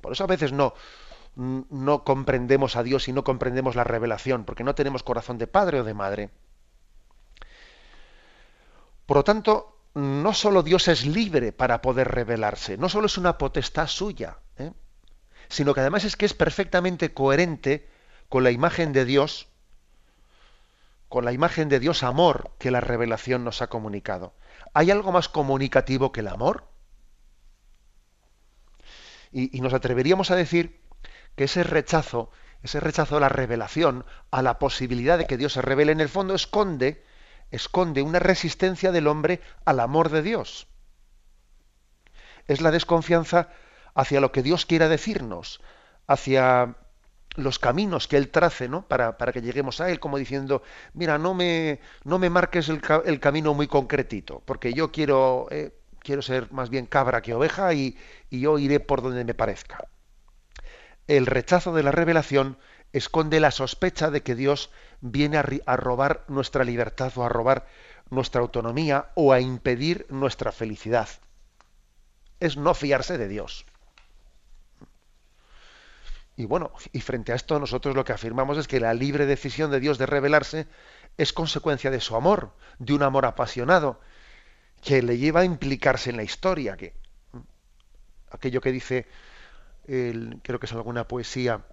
Por 0.00 0.12
eso 0.12 0.24
a 0.24 0.26
veces 0.26 0.52
no, 0.52 0.74
no 1.36 2.02
comprendemos 2.04 2.74
a 2.74 2.82
Dios 2.82 3.06
y 3.08 3.12
no 3.12 3.22
comprendemos 3.22 3.76
la 3.76 3.84
revelación, 3.84 4.44
porque 4.44 4.64
no 4.64 4.74
tenemos 4.74 5.04
corazón 5.04 5.38
de 5.38 5.46
padre 5.46 5.80
o 5.80 5.84
de 5.84 5.94
madre. 5.94 6.30
Por 9.08 9.16
lo 9.16 9.24
tanto, 9.24 9.80
no 9.94 10.34
solo 10.34 10.62
Dios 10.62 10.86
es 10.86 11.06
libre 11.06 11.50
para 11.50 11.80
poder 11.80 12.08
revelarse, 12.08 12.76
no 12.76 12.90
solo 12.90 13.06
es 13.06 13.16
una 13.16 13.38
potestad 13.38 13.86
suya, 13.86 14.36
¿eh? 14.58 14.74
sino 15.48 15.72
que 15.72 15.80
además 15.80 16.04
es 16.04 16.14
que 16.14 16.26
es 16.26 16.34
perfectamente 16.34 17.14
coherente 17.14 17.88
con 18.28 18.44
la 18.44 18.50
imagen 18.50 18.92
de 18.92 19.06
Dios, 19.06 19.48
con 21.08 21.24
la 21.24 21.32
imagen 21.32 21.70
de 21.70 21.80
Dios 21.80 22.02
amor 22.02 22.50
que 22.58 22.70
la 22.70 22.82
revelación 22.82 23.44
nos 23.44 23.62
ha 23.62 23.68
comunicado. 23.68 24.34
¿Hay 24.74 24.90
algo 24.90 25.10
más 25.10 25.30
comunicativo 25.30 26.12
que 26.12 26.20
el 26.20 26.28
amor? 26.28 26.68
Y, 29.32 29.58
nos 29.62 29.72
atreveríamos 29.72 30.30
a 30.30 30.36
decir 30.36 30.82
que 31.34 31.44
ese 31.44 31.62
rechazo, 31.62 32.30
ese 32.62 32.78
rechazo 32.78 33.16
a 33.16 33.20
la 33.20 33.30
revelación, 33.30 34.04
a 34.30 34.42
la 34.42 34.58
posibilidad 34.58 35.16
de 35.16 35.26
que 35.26 35.38
Dios 35.38 35.54
se 35.54 35.62
revele 35.62 35.92
en 35.92 36.00
el 36.00 36.10
fondo, 36.10 36.34
esconde, 36.34 37.07
esconde 37.50 38.02
una 38.02 38.18
resistencia 38.18 38.92
del 38.92 39.06
hombre 39.06 39.40
al 39.64 39.80
amor 39.80 40.10
de 40.10 40.22
Dios. 40.22 40.66
Es 42.46 42.60
la 42.60 42.70
desconfianza 42.70 43.48
hacia 43.94 44.20
lo 44.20 44.32
que 44.32 44.42
Dios 44.42 44.66
quiera 44.66 44.88
decirnos, 44.88 45.60
hacia 46.06 46.76
los 47.36 47.58
caminos 47.58 48.08
que 48.08 48.16
Él 48.16 48.30
trace, 48.30 48.68
¿no? 48.68 48.86
Para, 48.86 49.16
para, 49.16 49.32
que 49.32 49.42
lleguemos 49.42 49.80
a 49.80 49.90
Él, 49.90 50.00
como 50.00 50.18
diciendo, 50.18 50.62
mira, 50.92 51.18
no 51.18 51.34
me, 51.34 51.80
no 52.04 52.18
me 52.18 52.30
marques 52.30 52.68
el, 52.68 52.80
el 53.04 53.20
camino 53.20 53.54
muy 53.54 53.68
concretito, 53.68 54.42
porque 54.44 54.72
yo 54.72 54.90
quiero, 54.90 55.46
eh, 55.50 55.72
quiero 56.00 56.22
ser 56.22 56.50
más 56.52 56.70
bien 56.70 56.86
cabra 56.86 57.22
que 57.22 57.34
oveja 57.34 57.72
y, 57.74 57.96
y 58.30 58.40
yo 58.40 58.58
iré 58.58 58.80
por 58.80 59.02
donde 59.02 59.24
me 59.24 59.34
parezca. 59.34 59.88
El 61.06 61.26
rechazo 61.26 61.72
de 61.74 61.82
la 61.82 61.92
revelación 61.92 62.58
esconde 62.92 63.40
la 63.40 63.50
sospecha 63.50 64.10
de 64.10 64.22
que 64.22 64.34
Dios 64.34 64.70
viene 65.00 65.38
a, 65.38 65.76
robar 65.76 66.24
nuestra 66.28 66.64
libertad 66.64 67.12
o 67.16 67.24
a 67.24 67.28
robar 67.28 67.66
nuestra 68.10 68.40
autonomía 68.40 69.10
o 69.14 69.32
a 69.32 69.40
impedir 69.40 70.06
nuestra 70.08 70.52
felicidad. 70.52 71.08
Es 72.40 72.56
no 72.56 72.74
fiarse 72.74 73.18
de 73.18 73.28
Dios. 73.28 73.64
Y 76.36 76.44
bueno, 76.44 76.72
y 76.92 77.00
frente 77.00 77.32
a 77.32 77.34
esto 77.34 77.58
nosotros 77.58 77.96
lo 77.96 78.04
que 78.04 78.12
afirmamos 78.12 78.58
es 78.58 78.68
que 78.68 78.80
la 78.80 78.94
libre 78.94 79.26
decisión 79.26 79.70
de 79.70 79.80
Dios 79.80 79.98
de 79.98 80.06
revelarse 80.06 80.68
es 81.16 81.32
consecuencia 81.32 81.90
de 81.90 82.00
su 82.00 82.14
amor, 82.14 82.52
de 82.78 82.94
un 82.94 83.02
amor 83.02 83.26
apasionado, 83.26 84.00
que 84.82 85.02
le 85.02 85.18
lleva 85.18 85.40
a 85.40 85.44
implicarse 85.44 86.10
en 86.10 86.16
la 86.16 86.22
historia, 86.22 86.76
que 86.76 86.94
aquello 88.30 88.60
que 88.60 88.70
dice, 88.70 89.06
creo 89.86 90.60
que 90.60 90.66
es 90.66 90.72
alguna 90.72 91.08
poesía 91.08 91.64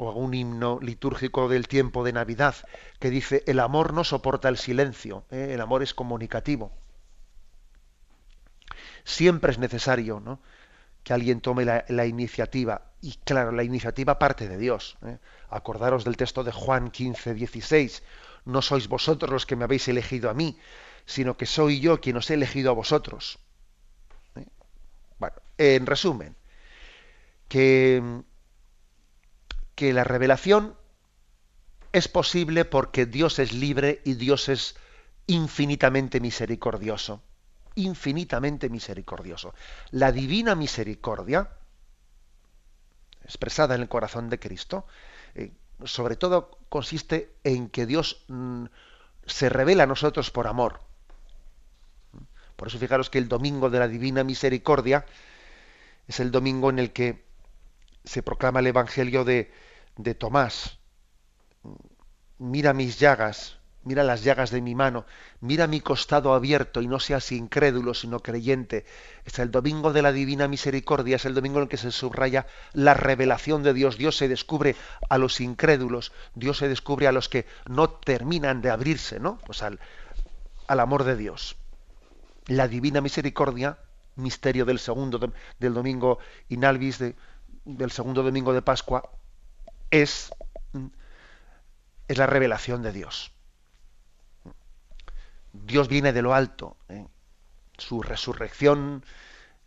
o 0.00 0.08
algún 0.08 0.32
himno 0.32 0.78
litúrgico 0.80 1.48
del 1.48 1.68
tiempo 1.68 2.02
de 2.04 2.14
Navidad, 2.14 2.54
que 2.98 3.10
dice, 3.10 3.44
el 3.46 3.60
amor 3.60 3.92
no 3.92 4.02
soporta 4.02 4.48
el 4.48 4.56
silencio, 4.56 5.24
¿eh? 5.30 5.50
el 5.52 5.60
amor 5.60 5.82
es 5.82 5.92
comunicativo. 5.92 6.72
Siempre 9.04 9.52
es 9.52 9.58
necesario 9.58 10.18
¿no? 10.20 10.40
que 11.04 11.12
alguien 11.12 11.42
tome 11.42 11.66
la, 11.66 12.06
iniciativa. 12.06 12.92
Y 13.02 13.18
claro, 13.24 13.52
la 13.52 13.62
iniciativa 13.62 14.18
parte 14.18 14.48
de 14.48 14.56
Dios. 14.56 14.96
¿eh? 15.04 15.18
Acordaros 15.50 16.04
del 16.04 16.16
texto 16.16 16.44
de 16.44 16.52
Juan 16.52 16.90
15, 16.90 17.34
16. 17.34 18.02
No 18.46 18.62
sois 18.62 18.88
vosotros 18.88 19.30
los 19.30 19.44
que 19.44 19.56
me 19.56 19.64
habéis 19.64 19.86
elegido 19.88 20.30
a 20.30 20.34
mí, 20.34 20.58
sino 21.04 21.36
que 21.36 21.44
soy 21.44 21.80
yo 21.80 22.00
quien 22.00 22.16
os 22.16 22.30
he 22.30 22.34
elegido 22.34 22.70
a 22.70 22.74
vosotros. 22.74 23.38
¿eh? 24.36 24.46
Bueno, 25.18 25.36
en 25.58 25.84
resumen, 25.84 26.36
que, 27.48 28.22
que 29.80 29.94
la 29.94 30.04
revelación 30.04 30.76
es 31.94 32.06
posible 32.06 32.66
porque 32.66 33.06
Dios 33.06 33.38
es 33.38 33.54
libre 33.54 34.02
y 34.04 34.12
Dios 34.12 34.50
es 34.50 34.76
infinitamente 35.26 36.20
misericordioso 36.20 37.22
infinitamente 37.76 38.68
misericordioso. 38.68 39.54
La 39.90 40.12
divina 40.12 40.54
misericordia, 40.54 41.48
expresada 43.24 43.74
en 43.74 43.80
el 43.80 43.88
corazón 43.88 44.28
de 44.28 44.38
Cristo, 44.38 44.86
eh, 45.34 45.52
sobre 45.84 46.16
todo 46.16 46.58
consiste 46.68 47.32
en 47.42 47.70
que 47.70 47.86
Dios 47.86 48.24
mm, 48.28 48.66
se 49.24 49.48
revela 49.48 49.84
a 49.84 49.86
nosotros 49.86 50.30
por 50.30 50.46
amor. 50.46 50.80
Por 52.56 52.68
eso 52.68 52.78
fijaros 52.78 53.08
que 53.08 53.16
el 53.16 53.28
domingo 53.28 53.70
de 53.70 53.78
la 53.78 53.88
divina 53.88 54.24
misericordia 54.24 55.06
es 56.06 56.20
el 56.20 56.30
domingo 56.32 56.68
en 56.68 56.80
el 56.80 56.92
que 56.92 57.24
se 58.04 58.22
proclama 58.22 58.60
el 58.60 58.66
Evangelio 58.66 59.24
de, 59.24 59.50
de 59.96 60.14
Tomás. 60.14 60.78
Mira 62.38 62.72
mis 62.72 62.98
llagas, 62.98 63.58
mira 63.82 64.02
las 64.02 64.24
llagas 64.24 64.50
de 64.50 64.60
mi 64.60 64.74
mano, 64.74 65.04
mira 65.40 65.66
mi 65.66 65.80
costado 65.80 66.34
abierto 66.34 66.80
y 66.80 66.86
no 66.86 67.00
seas 67.00 67.32
incrédulo 67.32 67.94
sino 67.94 68.20
creyente. 68.20 68.86
Es 69.24 69.38
el 69.38 69.50
domingo 69.50 69.92
de 69.92 70.02
la 70.02 70.12
divina 70.12 70.48
misericordia, 70.48 71.16
es 71.16 71.24
el 71.24 71.34
domingo 71.34 71.58
en 71.58 71.64
el 71.64 71.68
que 71.68 71.76
se 71.76 71.90
subraya 71.90 72.46
la 72.72 72.94
revelación 72.94 73.62
de 73.62 73.74
Dios. 73.74 73.98
Dios 73.98 74.16
se 74.16 74.28
descubre 74.28 74.76
a 75.08 75.18
los 75.18 75.40
incrédulos, 75.40 76.12
Dios 76.34 76.58
se 76.58 76.68
descubre 76.68 77.06
a 77.06 77.12
los 77.12 77.28
que 77.28 77.46
no 77.66 77.90
terminan 77.90 78.62
de 78.62 78.70
abrirse, 78.70 79.20
¿no? 79.20 79.38
Pues 79.46 79.62
al, 79.62 79.80
al 80.66 80.80
amor 80.80 81.04
de 81.04 81.16
Dios. 81.16 81.56
La 82.46 82.68
divina 82.68 83.00
misericordia, 83.00 83.78
misterio 84.16 84.64
del 84.64 84.78
segundo 84.78 85.32
del 85.58 85.74
domingo 85.74 86.18
inalvis 86.48 86.98
de, 86.98 87.16
del 87.64 87.90
segundo 87.90 88.22
domingo 88.22 88.52
de 88.52 88.62
Pascua, 88.62 89.10
es, 89.90 90.32
es 92.08 92.18
la 92.18 92.26
revelación 92.26 92.82
de 92.82 92.92
Dios. 92.92 93.32
Dios 95.52 95.88
viene 95.88 96.12
de 96.12 96.22
lo 96.22 96.34
alto. 96.34 96.76
¿eh? 96.88 97.06
Su 97.78 98.02
resurrección, 98.02 99.04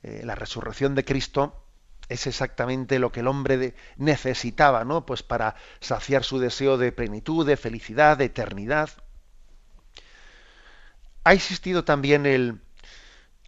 eh, 0.03 0.21
la 0.23 0.35
resurrección 0.35 0.95
de 0.95 1.05
Cristo, 1.05 1.63
es 2.09 2.27
exactamente 2.27 2.99
lo 2.99 3.11
que 3.11 3.21
el 3.21 3.27
hombre 3.27 3.75
necesitaba, 3.97 4.83
¿no? 4.83 5.05
Pues 5.05 5.23
para 5.23 5.55
saciar 5.79 6.23
su 6.23 6.37
deseo 6.39 6.77
de 6.77 6.91
plenitud, 6.91 7.45
de 7.45 7.57
felicidad, 7.57 8.17
de 8.17 8.25
eternidad. 8.25 8.89
ha 11.23 11.33
existido 11.33 11.85
también 11.85 12.25
el, 12.25 12.61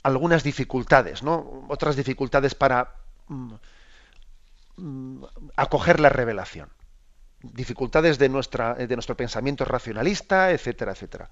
algunas 0.03 0.43
dificultades, 0.43 1.23
¿no? 1.23 1.65
Otras 1.67 1.95
dificultades 1.95 2.55
para 2.55 2.95
mm, 3.27 3.55
acoger 5.55 5.99
la 5.99 6.09
revelación. 6.09 6.69
Dificultades 7.41 8.17
de, 8.17 8.29
nuestra, 8.29 8.73
de 8.73 8.95
nuestro 8.95 9.15
pensamiento 9.15 9.65
racionalista, 9.65 10.51
etcétera, 10.51 10.93
etcétera. 10.93 11.29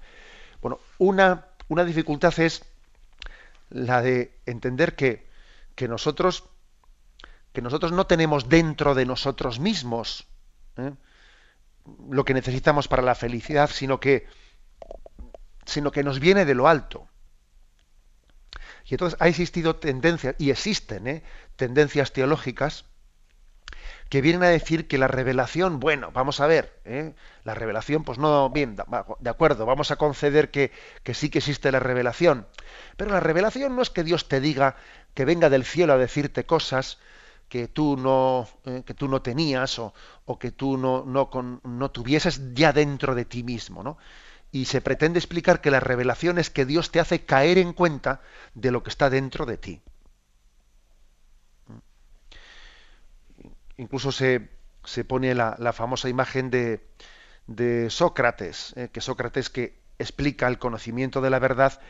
Bueno, 0.60 0.78
una, 0.98 1.46
una 1.68 1.84
dificultad 1.84 2.38
es 2.38 2.64
la 3.70 4.02
de 4.02 4.38
entender 4.46 4.94
que, 4.94 5.28
que, 5.74 5.88
nosotros 5.88 6.44
que 7.52 7.62
nosotros 7.62 7.92
no 7.92 8.06
tenemos 8.06 8.48
dentro 8.48 8.94
de 8.94 9.06
nosotros 9.06 9.60
mismos 9.60 10.26
¿eh? 10.76 10.92
lo 12.10 12.24
que 12.24 12.34
necesitamos 12.34 12.88
para 12.88 13.02
la 13.02 13.14
felicidad, 13.14 13.70
sino 13.70 14.00
que 14.00 14.26
sino 15.64 15.92
que 15.92 16.02
nos 16.02 16.20
viene 16.20 16.44
de 16.44 16.54
lo 16.54 16.68
alto. 16.68 17.08
Y 18.86 18.94
entonces 18.94 19.18
ha 19.20 19.28
existido 19.28 19.76
tendencias, 19.76 20.34
y 20.38 20.50
existen 20.50 21.06
¿eh? 21.06 21.22
tendencias 21.56 22.12
teológicas, 22.12 22.84
que 24.14 24.20
vienen 24.20 24.44
a 24.44 24.48
decir 24.48 24.86
que 24.86 24.96
la 24.96 25.08
revelación, 25.08 25.80
bueno, 25.80 26.12
vamos 26.12 26.38
a 26.38 26.46
ver, 26.46 26.78
¿eh? 26.84 27.14
la 27.42 27.52
revelación, 27.52 28.04
pues 28.04 28.16
no, 28.16 28.48
bien, 28.48 28.76
de 28.76 29.28
acuerdo, 29.28 29.66
vamos 29.66 29.90
a 29.90 29.96
conceder 29.96 30.52
que, 30.52 30.70
que, 31.02 31.14
sí 31.14 31.30
que 31.30 31.38
existe 31.38 31.72
la 31.72 31.80
revelación, 31.80 32.46
pero 32.96 33.10
la 33.10 33.18
revelación 33.18 33.74
no 33.74 33.82
es 33.82 33.90
que 33.90 34.04
Dios 34.04 34.28
te 34.28 34.40
diga 34.40 34.76
que 35.14 35.24
venga 35.24 35.50
del 35.50 35.64
cielo 35.64 35.94
a 35.94 35.98
decirte 35.98 36.46
cosas 36.46 37.00
que 37.48 37.66
tú 37.66 37.96
no, 37.96 38.46
eh, 38.66 38.84
que 38.86 38.94
tú 38.94 39.08
no 39.08 39.20
tenías 39.20 39.80
o, 39.80 39.92
o 40.26 40.38
que 40.38 40.52
tú 40.52 40.76
no, 40.76 41.04
no, 41.04 41.28
con, 41.28 41.60
no 41.64 41.90
tuvieses 41.90 42.54
ya 42.54 42.72
dentro 42.72 43.16
de 43.16 43.24
ti 43.24 43.42
mismo, 43.42 43.82
¿no? 43.82 43.98
y 44.52 44.66
se 44.66 44.80
pretende 44.80 45.18
explicar 45.18 45.60
que 45.60 45.72
la 45.72 45.80
revelación 45.80 46.38
es 46.38 46.50
que 46.50 46.66
Dios 46.66 46.92
te 46.92 47.00
hace 47.00 47.24
caer 47.24 47.58
en 47.58 47.72
cuenta 47.72 48.20
de 48.54 48.70
lo 48.70 48.84
que 48.84 48.90
está 48.90 49.10
dentro 49.10 49.44
de 49.44 49.58
ti. 49.58 49.82
Incluso 53.76 54.12
se, 54.12 54.48
pone 55.06 55.34
la, 55.34 55.72
famosa 55.72 56.08
imagen 56.08 56.50
de, 56.50 56.86
de 57.46 57.90
Sócrates, 57.90 58.74
eh, 58.76 58.88
que 58.92 59.00
Sócrates 59.00 59.50
que 59.50 59.80
explica 59.98 60.48
el 60.48 60.58
conocimiento 60.58 61.20
de 61.20 61.30
la 61.30 61.38
verdad 61.38 61.80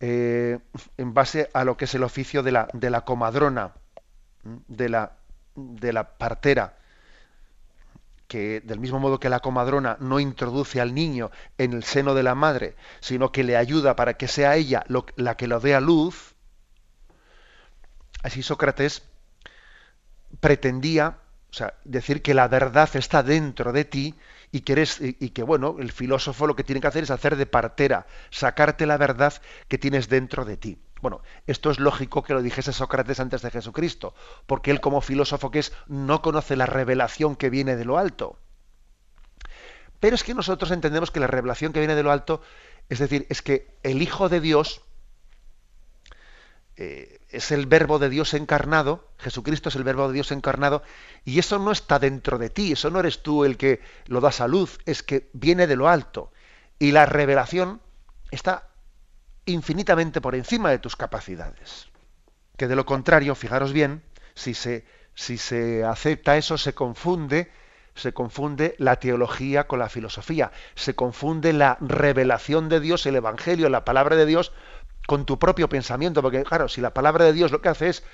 eh, 0.00 0.58
en 0.96 1.14
base 1.14 1.50
a 1.52 1.64
lo 1.64 1.76
que 1.76 1.84
es 1.84 1.94
el 1.94 2.02
oficio 2.02 2.42
de 2.42 2.52
la, 2.52 2.68
de 2.72 2.90
la 2.90 3.02
comadrona, 3.02 3.72
de 4.42 4.88
la, 4.88 5.16
de 5.54 5.92
la 5.92 6.16
partera 6.16 6.76
que 8.30 8.60
del 8.60 8.78
mismo 8.78 9.00
modo 9.00 9.18
que 9.18 9.28
la 9.28 9.40
comadrona 9.40 9.96
no 9.98 10.20
introduce 10.20 10.80
al 10.80 10.94
niño 10.94 11.32
en 11.58 11.72
el 11.72 11.82
seno 11.82 12.14
de 12.14 12.22
la 12.22 12.36
madre, 12.36 12.76
sino 13.00 13.32
que 13.32 13.42
le 13.42 13.56
ayuda 13.56 13.96
para 13.96 14.14
que 14.14 14.28
sea 14.28 14.54
ella 14.54 14.84
la 15.16 15.36
que 15.36 15.48
lo 15.48 15.58
dé 15.58 15.74
a 15.74 15.80
luz, 15.80 16.36
así 18.22 18.44
Sócrates 18.44 19.02
pretendía 20.38 21.18
o 21.50 21.52
sea, 21.52 21.74
decir 21.84 22.22
que 22.22 22.34
la 22.34 22.46
verdad 22.46 22.88
está 22.94 23.22
dentro 23.22 23.72
de 23.72 23.84
ti 23.84 24.14
y 24.52 24.60
que, 24.60 24.72
eres, 24.72 24.98
y 25.00 25.30
que, 25.30 25.42
bueno, 25.42 25.76
el 25.80 25.90
filósofo 25.90 26.46
lo 26.46 26.54
que 26.54 26.64
tiene 26.64 26.80
que 26.80 26.86
hacer 26.86 27.02
es 27.02 27.10
hacer 27.10 27.36
de 27.36 27.46
partera, 27.46 28.06
sacarte 28.30 28.86
la 28.86 28.96
verdad 28.96 29.34
que 29.68 29.78
tienes 29.78 30.08
dentro 30.08 30.44
de 30.44 30.56
ti. 30.56 30.78
Bueno, 31.00 31.22
esto 31.46 31.70
es 31.70 31.80
lógico 31.80 32.22
que 32.22 32.34
lo 32.34 32.42
dijese 32.42 32.72
Sócrates 32.72 33.20
antes 33.20 33.42
de 33.42 33.50
Jesucristo, 33.50 34.14
porque 34.46 34.70
él 34.70 34.80
como 34.80 35.00
filósofo 35.00 35.50
que 35.50 35.60
es 35.60 35.72
no 35.86 36.22
conoce 36.22 36.56
la 36.56 36.66
revelación 36.66 37.36
que 37.36 37.50
viene 37.50 37.76
de 37.76 37.84
lo 37.84 37.98
alto. 37.98 38.38
Pero 39.98 40.14
es 40.14 40.22
que 40.22 40.34
nosotros 40.34 40.70
entendemos 40.70 41.10
que 41.10 41.20
la 41.20 41.26
revelación 41.26 41.72
que 41.72 41.80
viene 41.80 41.94
de 41.94 42.02
lo 42.02 42.12
alto, 42.12 42.42
es 42.88 42.98
decir, 42.98 43.26
es 43.28 43.42
que 43.42 43.76
el 43.82 44.02
Hijo 44.02 44.28
de 44.28 44.40
Dios 44.40 44.82
eh, 46.82 47.20
es 47.28 47.50
el 47.50 47.66
verbo 47.66 47.98
de 47.98 48.08
Dios 48.08 48.32
encarnado, 48.32 49.06
Jesucristo 49.18 49.68
es 49.68 49.76
el 49.76 49.84
verbo 49.84 50.08
de 50.08 50.14
Dios 50.14 50.32
encarnado, 50.32 50.82
y 51.26 51.38
eso 51.38 51.58
no 51.58 51.72
está 51.72 51.98
dentro 51.98 52.38
de 52.38 52.48
ti, 52.48 52.72
eso 52.72 52.88
no 52.88 53.00
eres 53.00 53.22
tú 53.22 53.44
el 53.44 53.58
que 53.58 53.82
lo 54.06 54.22
das 54.22 54.40
a 54.40 54.48
luz, 54.48 54.78
es 54.86 55.02
que 55.02 55.28
viene 55.34 55.66
de 55.66 55.76
lo 55.76 55.90
alto. 55.90 56.32
Y 56.78 56.92
la 56.92 57.04
revelación 57.04 57.82
está 58.30 58.70
infinitamente 59.44 60.22
por 60.22 60.34
encima 60.34 60.70
de 60.70 60.78
tus 60.78 60.96
capacidades. 60.96 61.90
Que 62.56 62.66
de 62.66 62.76
lo 62.76 62.86
contrario, 62.86 63.34
fijaros 63.34 63.74
bien, 63.74 64.02
si 64.34 64.54
se, 64.54 64.86
si 65.14 65.36
se 65.36 65.84
acepta 65.84 66.38
eso, 66.38 66.56
se 66.56 66.72
confunde, 66.72 67.52
se 67.94 68.14
confunde 68.14 68.74
la 68.78 68.96
teología 68.96 69.66
con 69.66 69.80
la 69.80 69.90
filosofía, 69.90 70.50
se 70.76 70.94
confunde 70.94 71.52
la 71.52 71.76
revelación 71.82 72.70
de 72.70 72.80
Dios, 72.80 73.04
el 73.04 73.16
Evangelio, 73.16 73.68
la 73.68 73.84
palabra 73.84 74.16
de 74.16 74.24
Dios, 74.24 74.52
con 75.10 75.26
tu 75.26 75.40
propio 75.40 75.68
pensamiento, 75.68 76.22
porque 76.22 76.44
claro, 76.44 76.68
si 76.68 76.80
la 76.80 76.94
palabra 76.94 77.24
de 77.24 77.32
Dios 77.32 77.50
lo 77.50 77.60
que 77.60 77.68
hace 77.68 77.88
es 77.88 78.04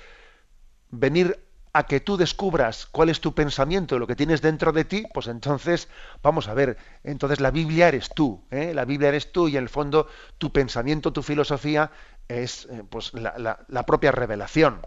venir 0.89 1.39
a 1.71 1.83
que 1.83 1.99
tú 1.99 2.17
descubras 2.17 2.87
cuál 2.87 3.09
es 3.09 3.21
tu 3.21 3.35
pensamiento, 3.35 3.99
lo 3.99 4.07
que 4.07 4.15
tienes 4.15 4.41
dentro 4.41 4.71
de 4.71 4.83
ti, 4.83 5.05
pues 5.13 5.27
entonces, 5.27 5.89
vamos 6.23 6.47
a 6.47 6.55
ver, 6.55 6.75
entonces 7.03 7.39
la 7.39 7.51
Biblia 7.51 7.89
eres 7.89 8.09
tú, 8.09 8.43
¿eh? 8.49 8.73
la 8.73 8.83
Biblia 8.83 9.09
eres 9.09 9.31
tú 9.31 9.47
y 9.47 9.57
en 9.57 9.61
el 9.61 9.69
fondo 9.69 10.07
tu 10.39 10.51
pensamiento, 10.51 11.13
tu 11.13 11.21
filosofía 11.21 11.91
es 12.29 12.65
eh, 12.71 12.83
pues 12.89 13.13
la, 13.13 13.83
propia 13.85 14.11
revelación. 14.11 14.81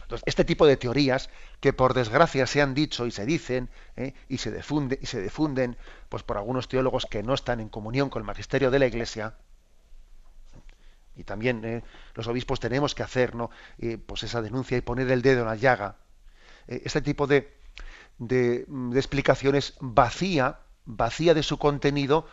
Entonces, 0.00 0.22
este 0.24 0.46
tipo 0.46 0.66
de 0.66 0.78
teorías 0.78 1.28
que 1.60 1.74
por 1.74 1.92
desgracia 1.92 2.46
se 2.46 2.62
han 2.62 2.72
dicho 2.72 3.04
y 3.04 3.10
se 3.10 3.26
dicen 3.26 3.68
¿eh? 3.96 4.14
y 4.30 4.38
se 4.38 4.50
difunden 4.50 4.98
y 5.02 5.06
se 5.06 5.20
difunden 5.20 5.76
pues 6.08 6.22
por 6.22 6.38
algunos 6.38 6.68
teólogos 6.68 7.04
que 7.04 7.22
no 7.22 7.34
están 7.34 7.60
en 7.60 7.68
comunión 7.68 8.08
con 8.08 8.20
el 8.20 8.26
magisterio 8.26 8.70
de 8.70 8.78
la 8.78 8.86
Iglesia, 8.86 9.34
y 11.16 11.24
también 11.24 11.64
eh, 11.64 11.82
los 12.14 12.26
obispos 12.28 12.60
tenemos 12.60 12.94
que 12.94 13.02
hacer 13.02 13.34
¿no? 13.34 13.50
pues 14.06 14.22
esa 14.22 14.42
denuncia 14.42 14.76
y 14.76 14.82
poner 14.82 15.10
el 15.10 15.22
dedo 15.22 15.40
en 15.40 15.46
la 15.46 15.56
llaga. 15.56 15.96
Eh, 16.68 16.82
este 16.84 17.00
tipo 17.00 17.26
de, 17.26 17.52
de, 18.18 18.64
de, 18.68 18.98
explicaciones 18.98 19.74
vacía, 19.80 20.60
vacía 20.84 21.34
de 21.34 21.42
su 21.42 21.58
contenido 21.58 22.26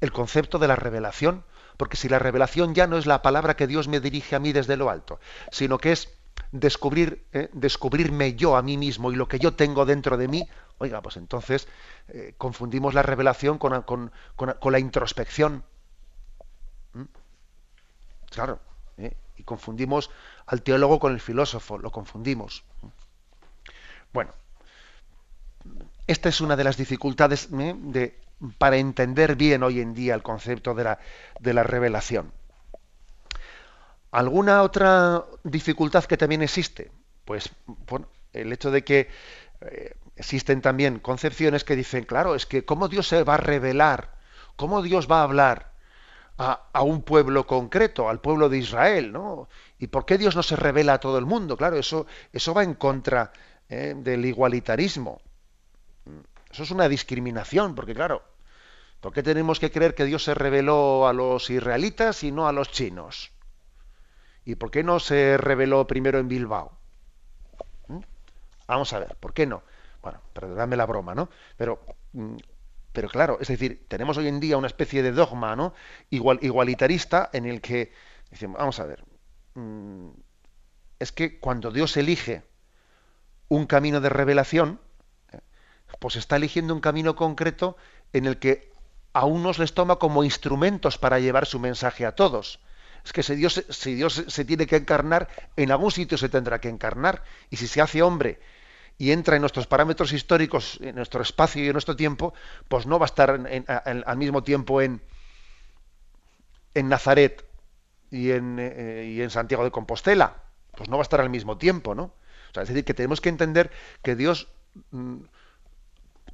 el 0.00 0.12
concepto 0.12 0.58
de 0.58 0.68
la 0.68 0.76
revelación, 0.76 1.44
porque 1.76 1.96
si 1.96 2.08
la 2.08 2.18
revelación 2.18 2.74
ya 2.74 2.86
no 2.86 2.96
es 2.96 3.06
la 3.06 3.22
palabra 3.22 3.56
que 3.56 3.66
Dios 3.66 3.88
me 3.88 4.00
dirige 4.00 4.34
a 4.34 4.38
mí 4.38 4.52
desde 4.52 4.76
lo 4.76 4.88
alto, 4.88 5.20
sino 5.50 5.78
que 5.78 5.92
es 5.92 6.08
descubrir, 6.52 7.26
eh, 7.32 7.50
descubrirme 7.52 8.34
yo 8.34 8.56
a 8.56 8.62
mí 8.62 8.78
mismo 8.78 9.12
y 9.12 9.16
lo 9.16 9.28
que 9.28 9.38
yo 9.38 9.54
tengo 9.54 9.84
dentro 9.84 10.16
de 10.16 10.28
mí, 10.28 10.48
oiga, 10.78 11.02
pues 11.02 11.16
entonces 11.16 11.68
confundimos 12.38 12.92
la 12.92 13.02
revelación 13.02 13.58
con, 13.58 13.82
con, 13.82 14.10
con 14.34 14.72
la 14.72 14.78
introspección. 14.80 15.62
Claro. 18.30 18.60
¿eh? 18.98 19.16
Y 19.36 19.42
confundimos 19.42 20.10
al 20.46 20.62
teólogo 20.62 20.98
con 20.98 21.12
el 21.12 21.20
filósofo, 21.20 21.78
lo 21.78 21.90
confundimos. 21.90 22.64
Bueno, 24.12 24.32
esta 26.06 26.28
es 26.28 26.40
una 26.40 26.56
de 26.56 26.64
las 26.64 26.76
dificultades 26.76 27.48
¿eh? 27.52 28.18
para 28.58 28.76
entender 28.76 29.36
bien 29.36 29.62
hoy 29.62 29.80
en 29.80 29.94
día 29.94 30.14
el 30.14 30.22
concepto 30.22 30.74
de 30.74 30.84
la, 30.84 30.98
de 31.38 31.54
la 31.54 31.62
revelación. 31.62 32.32
¿Alguna 34.10 34.62
otra 34.62 35.24
dificultad 35.44 36.04
que 36.04 36.16
también 36.16 36.42
existe? 36.42 36.90
Pues 37.24 37.50
el 38.32 38.52
hecho 38.52 38.70
de 38.70 38.82
que 38.82 39.08
eh, 39.60 39.94
existen 40.16 40.62
también 40.62 40.98
concepciones 40.98 41.62
que 41.62 41.76
dicen, 41.76 42.04
claro, 42.04 42.34
es 42.34 42.44
que 42.46 42.64
cómo 42.64 42.88
Dios 42.88 43.06
se 43.06 43.22
va 43.22 43.34
a 43.34 43.38
revelar, 43.38 44.16
cómo 44.56 44.82
Dios 44.82 45.08
va 45.08 45.20
a 45.20 45.24
hablar 45.24 45.69
a, 46.40 46.82
un 46.82 47.02
pueblo 47.02 47.46
concreto, 47.46 48.08
al 48.08 48.20
pueblo 48.20 48.48
de 48.48 48.58
Israel, 48.58 49.12
¿no? 49.12 49.48
¿Y 49.78 49.88
por 49.88 50.06
qué 50.06 50.16
Dios 50.16 50.34
no 50.36 50.42
se 50.42 50.56
revela 50.56 50.94
a 50.94 51.00
todo 51.00 51.18
el 51.18 51.26
mundo? 51.26 51.56
Claro, 51.56 51.76
eso, 51.76 52.06
eso 52.32 52.54
va 52.54 52.64
en 52.64 52.74
contra 52.74 53.30
¿eh? 53.68 53.94
del 53.94 54.24
igualitarismo. 54.24 55.20
Eso 56.50 56.62
es 56.62 56.70
una 56.70 56.88
discriminación, 56.88 57.74
porque 57.74 57.94
claro, 57.94 58.22
¿por 59.00 59.12
qué 59.12 59.22
tenemos 59.22 59.60
que 59.60 59.70
creer 59.70 59.94
que 59.94 60.06
Dios 60.06 60.24
se 60.24 60.34
reveló 60.34 61.06
a 61.06 61.12
los 61.12 61.50
israelitas 61.50 62.24
y 62.24 62.32
no 62.32 62.48
a 62.48 62.52
los 62.52 62.70
chinos? 62.70 63.32
¿Y 64.46 64.54
por 64.54 64.70
qué 64.70 64.82
no 64.82 64.98
se 64.98 65.36
reveló 65.36 65.86
primero 65.86 66.18
en 66.18 66.28
Bilbao? 66.28 66.72
¿Mm? 67.88 68.00
Vamos 68.66 68.92
a 68.94 68.98
ver, 68.98 69.14
¿por 69.16 69.34
qué 69.34 69.46
no? 69.46 69.62
Bueno, 70.00 70.20
perdóname 70.32 70.76
la 70.76 70.86
broma, 70.86 71.14
¿no? 71.14 71.28
Pero 71.58 71.80
mm, 72.14 72.36
pero 72.92 73.08
claro, 73.08 73.38
es 73.40 73.48
decir, 73.48 73.86
tenemos 73.88 74.16
hoy 74.16 74.28
en 74.28 74.40
día 74.40 74.56
una 74.56 74.66
especie 74.66 75.02
de 75.02 75.12
dogma 75.12 75.54
¿no? 75.56 75.74
Igual, 76.10 76.38
igualitarista 76.42 77.30
en 77.32 77.46
el 77.46 77.60
que 77.60 77.92
decimos, 78.30 78.58
vamos 78.58 78.80
a 78.80 78.84
ver, 78.84 79.04
mm, 79.54 80.08
es 80.98 81.12
que 81.12 81.38
cuando 81.38 81.70
Dios 81.70 81.96
elige 81.96 82.42
un 83.48 83.66
camino 83.66 84.00
de 84.00 84.08
revelación, 84.08 84.80
pues 85.98 86.16
está 86.16 86.36
eligiendo 86.36 86.74
un 86.74 86.80
camino 86.80 87.16
concreto 87.16 87.76
en 88.12 88.26
el 88.26 88.38
que 88.38 88.72
a 89.12 89.24
unos 89.24 89.58
les 89.58 89.74
toma 89.74 89.96
como 89.96 90.22
instrumentos 90.22 90.98
para 90.98 91.18
llevar 91.18 91.46
su 91.46 91.58
mensaje 91.58 92.06
a 92.06 92.14
todos. 92.14 92.60
Es 93.04 93.12
que 93.12 93.22
si 93.22 93.34
Dios, 93.34 93.64
si 93.70 93.94
Dios 93.94 94.24
se 94.28 94.44
tiene 94.44 94.66
que 94.66 94.76
encarnar, 94.76 95.28
en 95.56 95.70
algún 95.70 95.90
sitio 95.90 96.18
se 96.18 96.28
tendrá 96.28 96.60
que 96.60 96.68
encarnar. 96.68 97.24
Y 97.48 97.56
si 97.56 97.66
se 97.66 97.80
hace 97.80 98.02
hombre 98.02 98.40
y 99.00 99.12
entra 99.12 99.34
en 99.34 99.40
nuestros 99.40 99.66
parámetros 99.66 100.12
históricos, 100.12 100.78
en 100.82 100.94
nuestro 100.94 101.22
espacio 101.22 101.64
y 101.64 101.68
en 101.68 101.72
nuestro 101.72 101.96
tiempo, 101.96 102.34
pues 102.68 102.84
no 102.84 102.98
va 102.98 103.06
a 103.06 103.08
estar 103.08 103.30
al 103.30 104.16
mismo 104.18 104.42
tiempo 104.42 104.82
en, 104.82 105.00
en 106.74 106.90
Nazaret 106.90 107.42
y 108.10 108.32
en, 108.32 108.58
eh, 108.60 109.10
y 109.10 109.22
en 109.22 109.30
Santiago 109.30 109.64
de 109.64 109.70
Compostela? 109.70 110.42
Pues 110.76 110.90
no 110.90 110.98
va 110.98 111.00
a 111.00 111.08
estar 111.08 111.22
al 111.22 111.30
mismo 111.30 111.56
tiempo, 111.56 111.94
¿no? 111.94 112.02
O 112.02 112.52
sea, 112.52 112.62
es 112.62 112.68
decir, 112.68 112.84
que 112.84 112.92
tenemos 112.92 113.22
que 113.22 113.30
entender 113.30 113.70
que 114.02 114.16
Dios, 114.16 114.48
mm, 114.90 115.20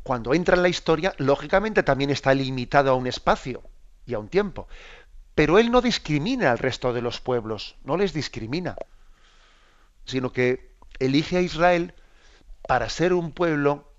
cuando 0.03 0.35
entra 0.35 0.57
en 0.57 0.63
la 0.63 0.69
historia, 0.69 1.15
lógicamente 1.19 1.85
también 1.85 2.11
está 2.11 2.35
limitado 2.35 2.91
a 2.91 2.95
un 2.95 3.07
espacio 3.07 3.63
y 4.07 4.15
a 4.15 4.19
un 4.19 4.27
tiempo. 4.27 4.67
Pero 5.37 5.61
Él 5.61 5.71
no 5.71 5.83
discrimina 5.83 6.51
al 6.51 6.59
resto 6.59 6.93
de 6.93 7.03
los 7.03 7.21
pueblos, 7.21 7.77
no 7.85 7.97
les 7.97 8.13
discrimina, 8.13 8.75
sino 10.05 10.33
que 10.33 10.75
elige 10.99 11.37
a 11.37 11.43
Israel 11.43 11.95
para 12.67 12.89
ser 12.89 13.13
un 13.13 13.33
pueblo 13.33 13.93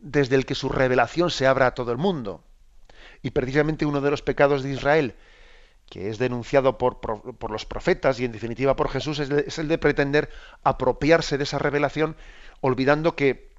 desde 0.00 0.36
el 0.36 0.46
que 0.46 0.54
su 0.54 0.68
revelación 0.68 1.30
se 1.30 1.46
abra 1.46 1.68
a 1.68 1.74
todo 1.74 1.92
el 1.92 1.98
mundo. 1.98 2.44
Y 3.22 3.30
precisamente 3.30 3.86
uno 3.86 4.00
de 4.00 4.10
los 4.10 4.22
pecados 4.22 4.62
de 4.62 4.70
Israel, 4.72 5.14
que 5.88 6.08
es 6.08 6.18
denunciado 6.18 6.78
por, 6.78 6.98
los 7.50 7.66
profetas 7.66 8.18
y 8.18 8.24
en 8.24 8.32
definitiva 8.32 8.76
por 8.76 8.88
Jesús, 8.88 9.18
es, 9.18 9.58
el 9.58 9.68
de 9.68 9.78
pretender 9.78 10.30
apropiarse 10.64 11.38
de 11.38 11.44
esa 11.44 11.58
revelación, 11.58 12.16
olvidando 12.60 13.14
que, 13.14 13.52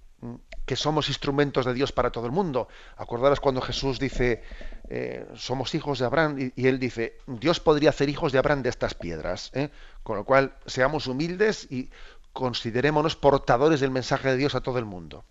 que, 0.65 0.75
somos 0.75 1.09
instrumentos 1.09 1.65
de 1.65 1.73
Dios 1.73 1.91
para 1.91 2.11
todo 2.11 2.25
el 2.25 2.31
mundo. 2.31 2.67
Acordarás 2.97 3.39
cuando 3.39 3.61
Jesús 3.61 3.99
dice, 3.99 4.43
eh, 4.89 5.25
somos 5.35 5.75
hijos 5.75 5.99
de 5.99 6.05
Abraham, 6.05 6.51
y, 6.55 6.67
él 6.67 6.79
dice, 6.79 7.17
Dios 7.27 7.59
podría 7.59 7.91
hacer 7.91 8.09
hijos 8.09 8.31
de 8.31 8.39
Abraham 8.39 8.63
de 8.63 8.69
estas 8.69 8.95
piedras. 8.95 9.51
¿eh? 9.53 9.69
Con 10.01 10.17
lo 10.17 10.25
cual, 10.25 10.55
seamos 10.65 11.07
humildes 11.07 11.71
y 11.71 11.89
considerémonos 12.33 13.15
portadores 13.15 13.79
del 13.79 13.91
mensaje 13.91 14.29
de 14.29 14.37
Dios 14.37 14.55
a 14.55 14.61
todo 14.61 14.79
el 14.79 14.85
mundo. 14.85 15.23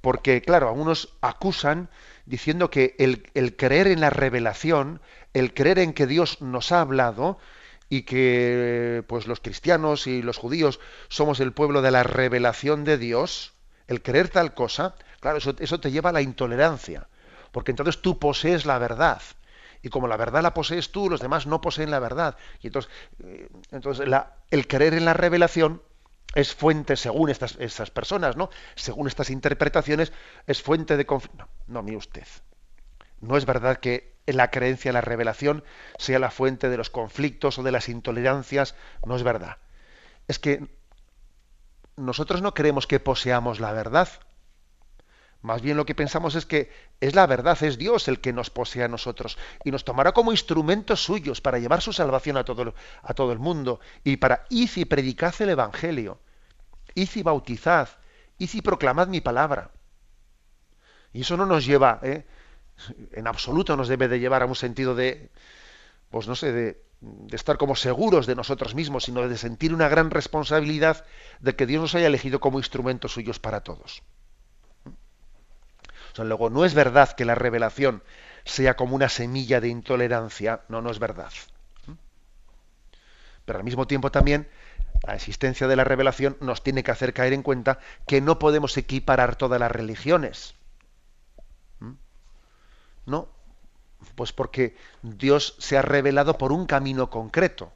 Porque, 0.00 0.42
claro, 0.42 0.68
algunos 0.68 1.14
acusan 1.20 1.88
diciendo 2.26 2.70
que 2.70 2.94
el, 2.98 3.56
creer 3.56 3.86
en 3.86 4.00
la 4.00 4.10
revelación, 4.10 5.00
el 5.32 5.54
creer 5.54 5.78
en 5.78 5.92
que 5.92 6.06
Dios 6.06 6.42
nos 6.42 6.72
ha 6.72 6.80
hablado 6.80 7.38
y 7.88 8.02
que 8.02 9.04
pues 9.06 9.26
los 9.26 9.40
cristianos 9.40 10.06
y 10.06 10.22
los 10.22 10.38
judíos 10.38 10.80
somos 11.08 11.40
el 11.40 11.52
pueblo 11.52 11.82
de 11.82 11.90
la 11.90 12.02
revelación 12.02 12.84
de 12.84 12.98
Dios, 12.98 13.52
el 13.86 14.02
creer 14.02 14.28
tal 14.28 14.54
cosa, 14.54 14.94
claro, 15.20 15.38
eso, 15.38 15.54
eso 15.58 15.80
te 15.80 15.90
lleva 15.90 16.10
a 16.10 16.14
la 16.14 16.22
intolerancia, 16.22 17.08
porque 17.52 17.70
entonces 17.70 18.00
tú 18.02 18.18
posees 18.18 18.66
la 18.66 18.78
verdad 18.78 19.20
y 19.82 19.88
como 19.88 20.06
la 20.06 20.16
verdad 20.16 20.42
la 20.42 20.54
posees 20.54 20.92
tú, 20.92 21.10
los 21.10 21.20
demás 21.20 21.46
no 21.46 21.60
poseen 21.60 21.90
la 21.90 21.98
verdad. 21.98 22.36
Y 22.60 22.68
entonces, 22.68 22.90
eh, 23.24 23.48
entonces 23.72 24.08
el 24.50 24.66
creer 24.68 24.94
en 24.94 25.04
la 25.04 25.14
revelación 25.14 25.82
es 26.34 26.54
fuente, 26.54 26.96
según 26.96 27.28
estas, 27.28 27.56
personas, 27.90 28.36
¿no? 28.36 28.48
Según 28.74 29.06
estas 29.06 29.28
interpretaciones, 29.28 30.12
es 30.46 30.62
fuente 30.62 30.96
de 30.96 31.04
conflicto. 31.04 31.44
No, 31.66 31.74
no, 31.74 31.82
mire 31.82 31.98
usted. 31.98 32.26
No 33.20 33.36
es 33.36 33.44
verdad 33.44 33.78
que 33.78 34.14
la 34.26 34.50
creencia 34.50 34.88
en 34.88 34.94
la 34.94 35.00
revelación 35.00 35.64
sea 35.98 36.18
la 36.18 36.30
fuente 36.30 36.68
de 36.68 36.76
los 36.76 36.90
conflictos 36.90 37.58
o 37.58 37.62
de 37.62 37.72
las 37.72 37.88
intolerancias. 37.88 38.74
No 39.04 39.16
es 39.16 39.22
verdad. 39.22 39.58
Es 40.26 40.38
que 40.38 40.68
nosotros 41.96 42.40
no 42.40 42.54
creemos 42.54 42.86
que 42.86 43.00
poseamos 43.00 43.60
la 43.60 43.72
verdad. 43.72 44.08
Más 45.42 45.60
bien 45.60 45.76
lo 45.76 45.84
que 45.84 45.96
pensamos 45.96 46.36
es 46.36 46.46
que 46.46 46.70
es 47.00 47.16
la 47.16 47.26
verdad, 47.26 47.60
es 47.64 47.76
Dios 47.76 48.06
el 48.06 48.20
que 48.20 48.32
nos 48.32 48.48
posee 48.50 48.84
a 48.84 48.88
nosotros 48.88 49.36
y 49.64 49.72
nos 49.72 49.84
tomará 49.84 50.12
como 50.12 50.30
instrumentos 50.30 51.02
suyos 51.02 51.40
para 51.40 51.58
llevar 51.58 51.82
su 51.82 51.92
salvación 51.92 52.36
a 52.36 52.44
todo, 52.44 52.74
a 53.02 53.12
todo 53.12 53.32
el 53.32 53.40
mundo 53.40 53.80
y 54.04 54.18
para 54.18 54.46
id 54.50 54.70
y 54.76 54.84
predicad 54.84 55.34
el 55.40 55.50
Evangelio, 55.50 56.20
id 56.94 57.08
y 57.16 57.22
bautizad, 57.24 57.88
id 58.38 58.50
y 58.54 58.62
proclamad 58.62 59.08
mi 59.08 59.20
palabra. 59.20 59.72
Y 61.12 61.22
eso 61.22 61.36
no 61.36 61.44
nos 61.44 61.66
lleva, 61.66 61.98
¿eh? 62.04 62.24
en 63.10 63.26
absoluto 63.26 63.76
nos 63.76 63.88
debe 63.88 64.06
de 64.06 64.20
llevar 64.20 64.42
a 64.42 64.46
un 64.46 64.54
sentido 64.54 64.94
de, 64.94 65.28
pues 66.08 66.28
no 66.28 66.36
sé, 66.36 66.52
de, 66.52 66.84
de 67.00 67.36
estar 67.36 67.58
como 67.58 67.74
seguros 67.74 68.26
de 68.26 68.36
nosotros 68.36 68.76
mismos, 68.76 69.04
sino 69.04 69.28
de 69.28 69.36
sentir 69.36 69.74
una 69.74 69.88
gran 69.88 70.12
responsabilidad 70.12 71.04
de 71.40 71.56
que 71.56 71.66
Dios 71.66 71.82
nos 71.82 71.94
haya 71.96 72.06
elegido 72.06 72.38
como 72.38 72.60
instrumentos 72.60 73.12
suyos 73.12 73.40
para 73.40 73.62
todos 73.62 74.04
luego, 76.18 76.50
no 76.50 76.64
es 76.64 76.74
verdad 76.74 77.12
que 77.12 77.24
la 77.24 77.34
revelación 77.34 78.02
sea 78.44 78.74
como 78.74 78.94
una 78.94 79.08
semilla 79.08 79.60
de 79.60 79.68
intolerancia, 79.68 80.62
no, 80.68 80.82
no 80.82 80.90
es 80.90 80.98
verdad. 80.98 81.32
Pero 83.44 83.58
al 83.58 83.64
mismo 83.64 83.86
tiempo 83.86 84.10
también 84.10 84.48
la 85.02 85.14
existencia 85.14 85.66
de 85.66 85.76
la 85.76 85.84
revelación 85.84 86.36
nos 86.40 86.62
tiene 86.62 86.82
que 86.82 86.92
hacer 86.92 87.12
caer 87.12 87.32
en 87.32 87.42
cuenta 87.42 87.80
que 88.06 88.20
no 88.20 88.38
podemos 88.38 88.76
equiparar 88.76 89.36
todas 89.36 89.58
las 89.58 89.70
religiones. 89.70 90.54
¿No? 93.04 93.28
Pues 94.14 94.32
porque 94.32 94.76
Dios 95.02 95.56
se 95.58 95.76
ha 95.76 95.82
revelado 95.82 96.38
por 96.38 96.52
un 96.52 96.66
camino 96.66 97.10
concreto. 97.10 97.72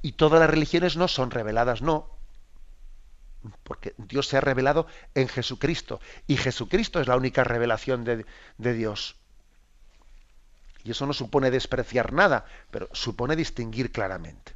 Y 0.00 0.12
todas 0.12 0.40
las 0.40 0.48
religiones 0.48 0.96
no 0.96 1.08
son 1.08 1.30
reveladas, 1.30 1.82
no 1.82 2.17
porque 3.62 3.94
Dios 3.98 4.26
se 4.28 4.36
ha 4.36 4.40
revelado 4.40 4.86
en 5.14 5.28
Jesucristo 5.28 6.00
y 6.26 6.36
Jesucristo 6.36 7.00
es 7.00 7.06
la 7.06 7.16
única 7.16 7.44
revelación 7.44 8.04
de, 8.04 8.24
Dios. 8.58 9.16
Y 10.84 10.90
eso 10.90 11.06
no 11.06 11.12
supone 11.12 11.50
despreciar 11.50 12.12
nada, 12.12 12.46
pero 12.70 12.88
supone 12.92 13.36
distinguir 13.36 13.92
claramente. 13.92 14.54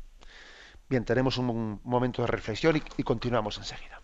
Bien, 0.89 1.05
tenemos 1.05 1.39
un, 1.39 1.81
momento 1.85 2.23
de 2.23 2.29
reflexión 2.29 2.83
y 2.97 3.03
continuamos 3.03 3.57
enseguida. 3.59 4.02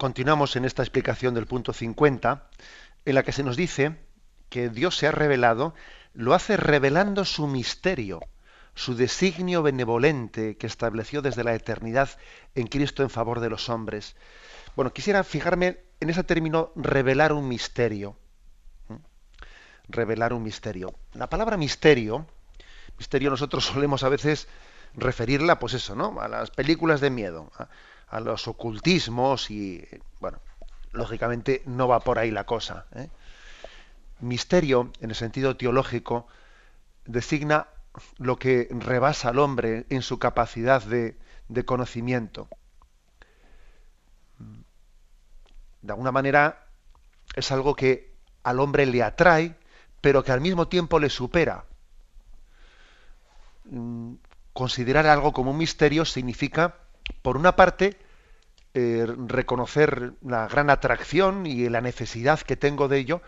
Continuamos 0.00 0.56
en 0.56 0.64
esta 0.64 0.82
explicación 0.82 1.34
del 1.34 1.44
punto 1.44 1.74
50, 1.74 2.48
en 3.04 3.14
la 3.14 3.22
que 3.22 3.32
se 3.32 3.42
nos 3.42 3.54
dice 3.54 3.98
que 4.48 4.70
Dios 4.70 4.96
se 4.96 5.06
ha 5.06 5.12
revelado, 5.12 5.74
lo 6.14 6.32
hace 6.32 6.56
revelando 6.56 7.26
su 7.26 7.46
misterio, 7.46 8.20
su 8.74 8.94
designio 8.94 9.62
benevolente 9.62 10.56
que 10.56 10.66
estableció 10.66 11.20
desde 11.20 11.44
la 11.44 11.54
eternidad 11.54 12.08
en 12.54 12.66
Cristo 12.68 13.02
en 13.02 13.10
favor 13.10 13.40
de 13.40 13.50
los 13.50 13.68
hombres. 13.68 14.16
Bueno, 14.74 14.90
quisiera 14.94 15.22
fijarme 15.22 15.80
en 16.00 16.08
ese 16.08 16.24
término 16.24 16.72
revelar 16.76 17.34
un 17.34 17.46
misterio. 17.46 18.16
¿Mm? 18.88 18.94
Revelar 19.90 20.32
un 20.32 20.42
misterio. 20.42 20.94
La 21.12 21.28
palabra 21.28 21.58
misterio, 21.58 22.26
misterio 22.96 23.28
nosotros 23.28 23.66
solemos 23.66 24.02
a 24.02 24.08
veces 24.08 24.48
referirla, 24.94 25.58
pues 25.58 25.74
eso, 25.74 25.94
¿no? 25.94 26.18
A 26.22 26.28
las 26.28 26.50
películas 26.50 27.02
de 27.02 27.10
miedo, 27.10 27.52
a 28.10 28.20
los 28.20 28.48
ocultismos 28.48 29.50
y, 29.50 29.86
bueno, 30.20 30.38
lógicamente 30.92 31.62
no 31.66 31.88
va 31.88 32.00
por 32.00 32.18
ahí 32.18 32.30
la 32.30 32.44
cosa. 32.44 32.86
¿eh? 32.94 33.08
Misterio, 34.20 34.92
en 35.00 35.10
el 35.10 35.16
sentido 35.16 35.56
teológico, 35.56 36.26
designa 37.06 37.68
lo 38.18 38.36
que 38.36 38.68
rebasa 38.70 39.30
al 39.30 39.38
hombre 39.38 39.86
en 39.88 40.02
su 40.02 40.18
capacidad 40.18 40.82
de, 40.82 41.16
de 41.48 41.64
conocimiento. 41.64 42.48
De 45.82 45.92
alguna 45.92 46.12
manera 46.12 46.66
es 47.34 47.50
algo 47.52 47.74
que 47.74 48.12
al 48.42 48.60
hombre 48.60 48.86
le 48.86 49.02
atrae, 49.02 49.56
pero 50.00 50.24
que 50.24 50.32
al 50.32 50.40
mismo 50.40 50.68
tiempo 50.68 50.98
le 50.98 51.10
supera. 51.10 51.64
Mm, 53.64 54.14
considerar 54.52 55.06
algo 55.06 55.32
como 55.32 55.52
un 55.52 55.58
misterio 55.58 56.04
significa, 56.04 56.76
por 57.22 57.36
una 57.36 57.56
parte, 57.56 57.96
eh, 58.74 59.06
reconocer 59.26 60.12
la 60.22 60.46
gran 60.48 60.70
atracción 60.70 61.46
y 61.46 61.68
la 61.68 61.80
necesidad 61.80 62.40
que 62.40 62.56
tengo 62.56 62.88
de 62.88 62.98
ello, 62.98 63.22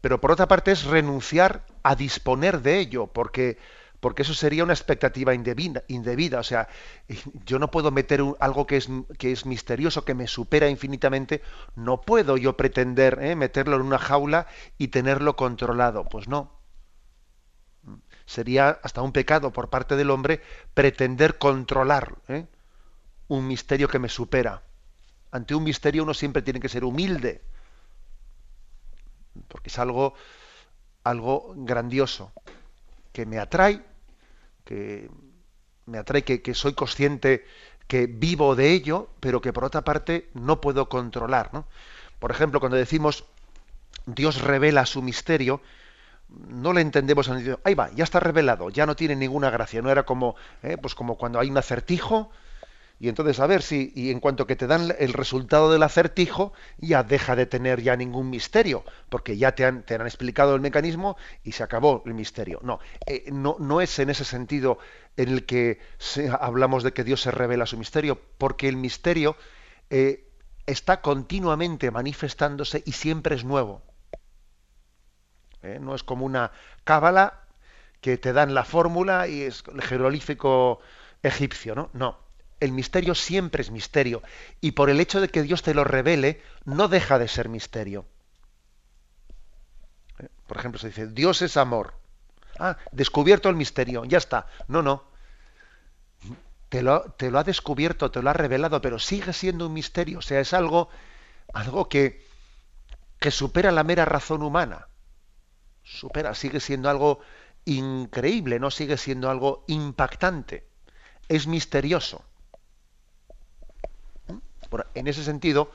pero 0.00 0.20
por 0.20 0.30
otra 0.30 0.48
parte 0.48 0.72
es 0.72 0.84
renunciar 0.84 1.64
a 1.82 1.96
disponer 1.96 2.62
de 2.62 2.78
ello, 2.78 3.06
porque 3.08 3.58
porque 4.00 4.22
eso 4.22 4.34
sería 4.34 4.64
una 4.64 4.72
expectativa 4.72 5.34
indebida, 5.34 6.38
O 6.38 6.42
sea, 6.42 6.68
yo 7.46 7.58
no 7.58 7.70
puedo 7.70 7.90
meter 7.90 8.22
algo 8.40 8.66
que 8.66 8.76
es, 8.76 8.88
que 9.18 9.32
es 9.32 9.46
misterioso, 9.46 10.04
que 10.04 10.14
me 10.14 10.26
supera 10.26 10.68
infinitamente, 10.68 11.42
no 11.74 12.00
puedo 12.02 12.36
yo 12.36 12.56
pretender 12.56 13.18
¿eh? 13.22 13.34
meterlo 13.36 13.76
en 13.76 13.82
una 13.82 13.98
jaula 13.98 14.46
y 14.78 14.88
tenerlo 14.88 15.36
controlado. 15.36 16.04
Pues 16.04 16.28
no. 16.28 16.52
Sería 18.26 18.78
hasta 18.82 19.02
un 19.02 19.12
pecado 19.12 19.52
por 19.52 19.70
parte 19.70 19.96
del 19.96 20.10
hombre 20.10 20.40
pretender 20.74 21.38
controlar 21.38 22.16
¿eh? 22.28 22.46
Un 23.28 23.46
misterio 23.46 23.88
que 23.88 23.98
me 23.98 24.08
supera. 24.08 24.62
Ante 25.30 25.54
un 25.54 25.64
misterio 25.64 26.02
uno 26.02 26.14
siempre 26.14 26.42
tiene 26.42 26.60
que 26.60 26.68
ser 26.68 26.84
humilde, 26.84 27.42
porque 29.48 29.68
es 29.68 29.78
algo, 29.78 30.14
algo 31.04 31.54
grandioso 31.56 32.32
que 33.12 33.26
me 33.26 33.38
atrae, 33.38 33.82
que 34.64 35.10
me 35.86 35.98
atrae, 35.98 36.22
que, 36.22 36.54
soy 36.54 36.74
consciente 36.74 37.46
que 37.86 38.06
vivo 38.06 38.56
de 38.56 38.72
ello, 38.72 39.08
pero 39.20 39.40
que 39.40 39.52
por 39.52 39.64
otra 39.64 39.82
parte 39.82 40.28
no 40.34 40.60
puedo 40.60 40.88
controlar. 40.88 41.50
¿no? 41.52 41.66
Por 42.18 42.30
ejemplo, 42.30 42.60
cuando 42.60 42.76
decimos 42.76 43.24
Dios 44.06 44.40
revela 44.40 44.86
su 44.86 45.02
misterio, 45.02 45.60
no 46.28 46.72
le 46.72 46.80
entendemos 46.80 47.28
en 47.28 47.56
ahí 47.64 47.74
va, 47.74 47.90
ya 47.92 48.04
está 48.04 48.18
revelado, 48.20 48.70
ya 48.70 48.86
no 48.86 48.96
tiene 48.96 49.16
ninguna 49.16 49.50
gracia. 49.50 49.80
No 49.82 49.90
era 49.90 50.04
como, 50.04 50.36
eh, 50.62 50.76
pues 50.76 50.94
como 50.94 51.16
cuando 51.16 51.38
hay 51.38 51.50
un 51.50 51.58
acertijo 51.58 52.30
y 52.98 53.08
entonces, 53.08 53.40
a 53.40 53.46
ver 53.46 53.60
si, 53.60 53.92
y 53.94 54.10
en 54.10 54.20
cuanto 54.20 54.46
que 54.46 54.56
te 54.56 54.66
dan 54.66 54.94
el 54.98 55.12
resultado 55.12 55.70
del 55.70 55.82
acertijo, 55.82 56.54
ya 56.78 57.02
deja 57.02 57.36
de 57.36 57.44
tener 57.44 57.82
ya 57.82 57.94
ningún 57.94 58.30
misterio, 58.30 58.84
porque 59.10 59.36
ya 59.36 59.54
te 59.54 59.66
han, 59.66 59.84
explicado 60.06 60.54
el 60.54 60.62
mecanismo 60.62 61.16
y 61.44 61.52
se 61.52 61.62
acabó 61.62 62.02
el 62.06 62.14
misterio. 62.14 62.58
No, 62.62 62.80
eh, 63.06 63.24
no, 63.30 63.56
no, 63.58 63.82
es 63.82 63.98
en 63.98 64.08
ese 64.08 64.24
sentido 64.24 64.78
en 65.18 65.28
el 65.28 65.44
que 65.44 65.78
hablamos 66.40 66.82
de 66.84 66.92
que 66.94 67.04
Dios 67.04 67.20
se 67.20 67.30
revela 67.30 67.66
su 67.66 67.76
misterio, 67.76 68.18
porque 68.38 68.66
el 68.66 68.76
misterio 68.76 69.36
eh, 69.90 70.30
está 70.64 71.02
continuamente 71.02 71.90
manifestándose 71.90 72.82
y 72.86 72.92
siempre 72.92 73.34
es 73.34 73.44
nuevo. 73.44 73.82
Eh, 75.62 75.78
no 75.82 75.94
es 75.94 76.02
como 76.02 76.24
una 76.24 76.52
cábala 76.84 77.42
que 78.00 78.16
te 78.16 78.32
dan 78.32 78.54
la 78.54 78.64
fórmula 78.64 79.28
y 79.28 79.42
es 79.42 79.64
el 79.70 79.82
jeroglífico 79.82 80.80
egipcio, 81.22 81.74
¿no? 81.74 81.90
No 81.92 82.25
el 82.60 82.72
misterio 82.72 83.14
siempre 83.14 83.62
es 83.62 83.70
misterio 83.70 84.22
y 84.60 84.72
por 84.72 84.88
el 84.90 85.00
hecho 85.00 85.20
de 85.20 85.28
que 85.28 85.42
Dios 85.42 85.62
te 85.62 85.74
lo 85.74 85.84
revele 85.84 86.42
no 86.64 86.88
deja 86.88 87.18
de 87.18 87.28
ser 87.28 87.48
misterio. 87.48 88.06
Eh, 90.18 90.28
por 90.46 90.56
ejemplo, 90.56 90.80
se 90.80 90.88
dice, 90.88 91.06
Dios 91.08 91.42
es 91.42 91.56
amor. 91.56 91.94
Ah, 92.58 92.78
descubierto 92.92 93.48
el 93.50 93.56
misterio, 93.56 94.04
ya 94.04 94.18
está. 94.18 94.46
No, 94.68 94.82
no. 94.82 95.04
Te 96.70 96.82
lo, 96.82 97.02
te 97.12 97.30
lo 97.30 97.38
ha 97.38 97.44
descubierto, 97.44 98.10
te 98.10 98.22
lo 98.22 98.30
ha 98.30 98.32
revelado, 98.32 98.80
pero 98.80 98.98
sigue 98.98 99.32
siendo 99.32 99.66
un 99.66 99.74
misterio. 99.74 100.18
O 100.18 100.22
sea, 100.22 100.40
es 100.40 100.54
algo, 100.54 100.88
algo 101.52 101.88
que, 101.88 102.26
que 103.20 103.30
supera 103.30 103.70
la 103.70 103.84
mera 103.84 104.04
razón 104.04 104.42
humana. 104.42 104.88
Supera, 105.82 106.34
sigue 106.34 106.60
siendo 106.60 106.88
algo 106.88 107.20
increíble, 107.66 108.58
no 108.58 108.70
sigue 108.70 108.96
siendo 108.96 109.30
algo 109.30 109.64
impactante. 109.68 110.66
Es 111.28 111.46
misterioso 111.46 112.24
en 114.94 115.06
ese 115.06 115.24
sentido, 115.24 115.70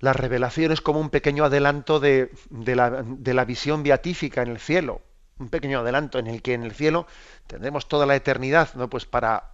la 0.00 0.12
revelación 0.12 0.72
es 0.72 0.80
como 0.80 1.00
un 1.00 1.10
pequeño 1.10 1.44
adelanto 1.44 2.00
de, 2.00 2.30
la, 2.50 3.44
visión 3.44 3.82
beatífica 3.82 4.42
en 4.42 4.48
el 4.48 4.58
cielo, 4.58 5.00
un 5.38 5.48
pequeño 5.48 5.80
adelanto 5.80 6.18
en 6.18 6.26
el 6.26 6.42
que 6.42 6.54
en 6.54 6.64
el 6.64 6.72
cielo 6.72 7.06
tendremos 7.46 7.86
toda 7.88 8.04
la 8.04 8.16
eternidad, 8.16 8.74
¿no? 8.74 8.88
Pues 8.90 9.06
para 9.06 9.52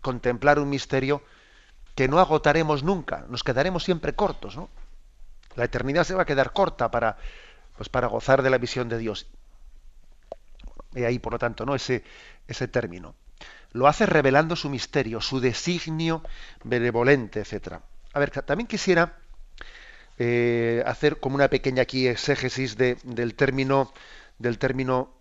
contemplar 0.00 0.58
un 0.58 0.68
misterio 0.68 1.22
que 1.94 2.06
no 2.06 2.20
agotaremos 2.20 2.82
nunca, 2.82 3.24
nos 3.28 3.42
quedaremos 3.42 3.82
siempre 3.82 4.14
cortos, 4.14 4.56
¿no? 4.56 4.68
La 5.56 5.64
eternidad 5.64 6.04
se 6.04 6.14
va 6.14 6.22
a 6.22 6.26
quedar 6.26 6.52
corta 6.52 6.90
para, 6.90 7.16
pues 7.76 7.88
para 7.88 8.06
gozar 8.08 8.42
de 8.42 8.50
la 8.50 8.58
visión 8.58 8.88
de 8.88 8.98
Dios. 8.98 9.26
Y 10.94 11.04
ahí, 11.04 11.18
por 11.18 11.32
lo 11.32 11.38
tanto, 11.38 11.64
¿no? 11.64 11.74
Ese, 11.74 12.04
ese 12.46 12.68
término 12.68 13.14
lo 13.72 13.86
hace 13.86 14.06
revelando 14.06 14.56
su 14.56 14.68
misterio, 14.68 15.20
su 15.20 15.40
designio 15.40 16.22
benevolente, 16.64 17.40
etc. 17.40 17.80
A 18.12 18.18
ver, 18.18 18.30
también 18.30 18.66
quisiera 18.66 19.18
eh, 20.18 20.82
hacer 20.86 21.20
como 21.20 21.36
una 21.36 21.48
pequeña 21.48 21.82
aquí 21.82 22.06
exégesis 22.06 22.76
del 22.76 23.34
término 23.34 23.92
del 24.38 24.58
término 24.58 25.14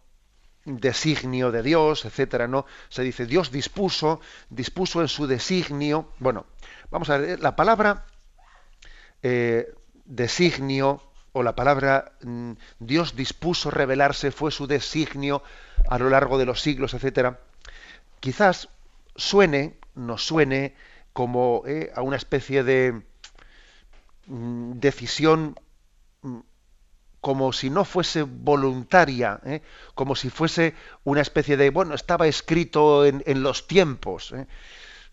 designio 0.65 1.51
de 1.51 1.63
Dios, 1.63 2.05
etcétera, 2.05 2.47
¿no? 2.47 2.65
Se 2.89 3.01
dice 3.01 3.25
Dios 3.25 3.51
dispuso, 3.51 4.19
dispuso 4.49 5.01
en 5.01 5.07
su 5.07 5.25
designio. 5.25 6.11
Bueno, 6.19 6.45
vamos 6.91 7.09
a 7.09 7.17
ver, 7.17 7.39
la 7.39 7.55
palabra 7.55 8.05
eh, 9.23 9.73
designio 10.05 11.01
o 11.31 11.41
la 11.41 11.55
palabra 11.55 12.13
mm, 12.21 12.51
Dios 12.79 13.15
dispuso 13.15 13.71
revelarse 13.71 14.31
fue 14.31 14.51
su 14.51 14.67
designio 14.67 15.41
a 15.89 15.97
lo 15.97 16.09
largo 16.09 16.37
de 16.37 16.45
los 16.45 16.61
siglos, 16.61 16.93
etcétera 16.93 17.39
quizás 18.20 18.70
suene, 19.15 19.78
nos 19.95 20.26
suene 20.26 20.76
como 21.13 21.63
eh, 21.65 21.91
a 21.95 22.01
una 22.01 22.18
especie 22.18 22.63
de 22.63 23.01
mm, 24.28 24.74
decisión 24.74 25.59
mm, 26.22 26.39
como 27.22 27.51
si 27.51 27.70
no 27.70 27.84
fuese 27.84 28.24
voluntaria, 28.24 29.39
eh, 29.43 29.61
como 29.95 30.15
si 30.15 30.30
fuese 30.30 30.76
una 31.03 31.22
especie 31.22 31.57
de, 31.57 31.72
bueno, 31.72 31.95
estaba 31.95 32.28
escrito 32.28 33.05
en, 33.05 33.43
los 33.43 33.68
tiempos, 33.68 34.32
eh, 34.32 34.47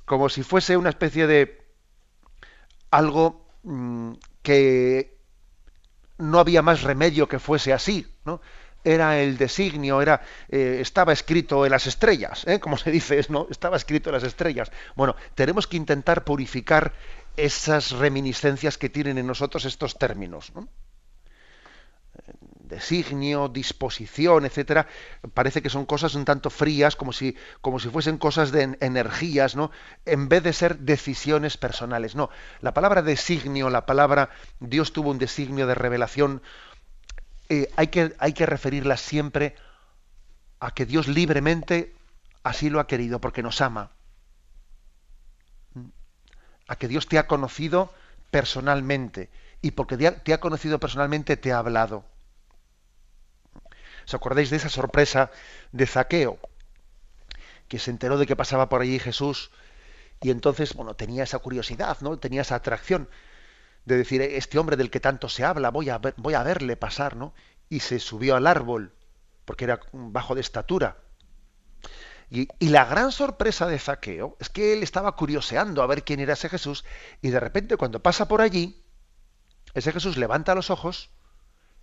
como 0.05 0.29
si 0.29 0.43
fuese 0.43 0.77
una 0.77 0.91
especie 0.91 1.27
de 1.27 1.67
algo 2.91 3.49
mm, 3.63 4.13
que 4.43 5.19
no 6.19 6.39
había 6.39 6.63
más 6.63 6.83
remedio 6.83 7.29
que 7.29 7.39
fuese 7.39 7.73
así, 7.73 8.07
¿no? 8.25 8.41
Era 8.85 9.19
el 9.19 9.39
designio, 9.39 10.01
era, 10.03 10.23
eh, 10.49 10.79
estaba 10.81 11.13
escrito 11.13 11.65
en 11.65 11.73
las 11.73 11.87
estrellas, 11.87 12.45
¿eh? 12.47 12.61
como 12.61 12.77
se 12.77 12.91
dice, 12.91 13.21
¿no? 13.31 13.49
estaba 13.51 13.77
escrito 13.77 14.11
en 14.11 14.15
las 14.15 14.25
estrellas. 14.25 14.71
Bueno, 14.95 15.17
tenemos 15.35 15.67
que 15.67 15.79
intentar 15.79 16.25
purificar 16.25 16.93
esas 17.37 17.91
reminiscencias 17.93 18.79
que 18.79 18.91
tienen 18.91 19.19
en 19.19 19.27
nosotros 19.27 19.65
estos 19.65 19.99
términos. 19.99 20.53
Designio, 22.61 23.49
disposición, 23.49 24.47
etcétera, 24.47 24.87
parece 25.35 25.63
que 25.63 25.69
son 25.69 25.85
cosas 25.85 26.15
un 26.15 26.25
tanto 26.25 26.49
frías, 26.49 26.97
como 26.97 27.13
si, 27.13 27.37
como 27.61 27.79
si 27.79 27.89
fuesen 27.89 28.19
cosas 28.19 28.53
de 28.53 28.77
energías, 28.81 29.55
¿no? 29.57 29.71
En 30.07 30.29
vez 30.29 30.43
de 30.43 30.53
ser 30.53 30.79
decisiones 30.79 31.57
personales. 31.57 32.15
No, 32.15 32.31
la 32.61 32.73
palabra 32.73 33.03
designio, 33.03 33.69
la 33.69 33.85
palabra 33.85 34.31
Dios 34.61 34.93
tuvo 34.93 35.11
un 35.11 35.19
designio 35.19 35.67
de 35.67 35.75
revelación 35.75 36.43
eh, 37.49 37.71
hay, 37.77 37.89
que, 37.89 38.15
hay 38.19 38.33
que 38.33 38.47
referirla 38.47 38.97
siempre 38.97 39.55
a 40.61 40.73
que 40.73 40.87
Dios 40.87 41.09
libremente 41.09 41.95
así 42.43 42.71
lo 42.71 42.81
ha 42.81 42.87
querido, 42.87 43.21
porque 43.21 43.43
nos 43.43 43.61
ama. 43.61 43.93
A 46.69 46.77
que 46.77 46.89
Dios 46.89 47.07
te 47.07 47.19
ha 47.19 47.27
conocido 47.27 47.93
personalmente 48.31 49.31
y 49.61 49.73
porque 49.73 49.97
te 49.97 50.33
ha 50.33 50.41
conocido 50.41 50.81
personalmente 50.81 51.37
te 51.37 51.53
ha 51.53 51.59
hablado. 51.59 52.05
¿Os 54.07 54.15
acordáis 54.15 54.51
de 54.51 54.57
esa 54.57 54.69
sorpresa 54.69 55.31
de 55.73 55.87
Zaqueo? 55.87 56.39
Que 57.69 57.79
se 57.79 57.91
enteró 57.91 58.19
de 58.19 58.27
que 58.27 58.37
pasaba 58.37 58.69
por 58.69 58.83
allí 58.83 58.99
Jesús 58.99 59.51
y 60.21 60.31
entonces, 60.31 60.75
bueno, 60.75 60.95
tenía 60.95 61.25
esa 61.25 61.39
curiosidad, 61.39 61.99
¿no? 62.01 62.19
Tenía 62.19 62.43
esa 62.43 62.55
atracción 62.57 63.09
de 63.85 63.97
decir, 63.97 64.23
este 64.23 64.59
hombre 64.59 64.77
del 64.77 64.91
que 64.91 65.01
tanto 65.01 65.29
se 65.29 65.45
habla, 65.45 65.71
voy 65.71 65.91
a, 65.91 66.01
voy 66.17 66.35
a 66.35 66.43
verle 66.43 66.77
pasar, 66.77 67.17
¿no? 67.17 67.35
Y 67.69 67.81
se 67.81 67.99
subió 67.99 68.37
al 68.37 68.47
árbol, 68.47 68.95
porque 69.45 69.65
era 69.65 69.81
bajo 69.93 70.35
de 70.35 70.41
estatura. 70.41 70.99
Y, 72.31 72.49
y, 72.59 72.69
la 72.71 72.87
gran 72.87 73.13
sorpresa 73.13 73.67
de 73.67 73.79
Zaqueo 73.79 74.37
es 74.41 74.49
que 74.49 74.73
él 74.73 74.83
estaba 74.83 75.15
curioseando 75.15 75.83
a 75.83 75.87
ver 75.87 76.05
quién 76.05 76.21
era 76.21 76.33
ese 76.33 76.49
Jesús, 76.49 76.85
y 77.21 77.31
de 77.31 77.41
repente 77.41 77.77
cuando 77.77 78.03
pasa 78.03 78.27
por 78.27 78.41
allí, 78.41 78.83
ese 79.75 79.93
Jesús 79.93 80.17
levanta 80.17 80.55
los 80.55 80.71
ojos 80.71 81.11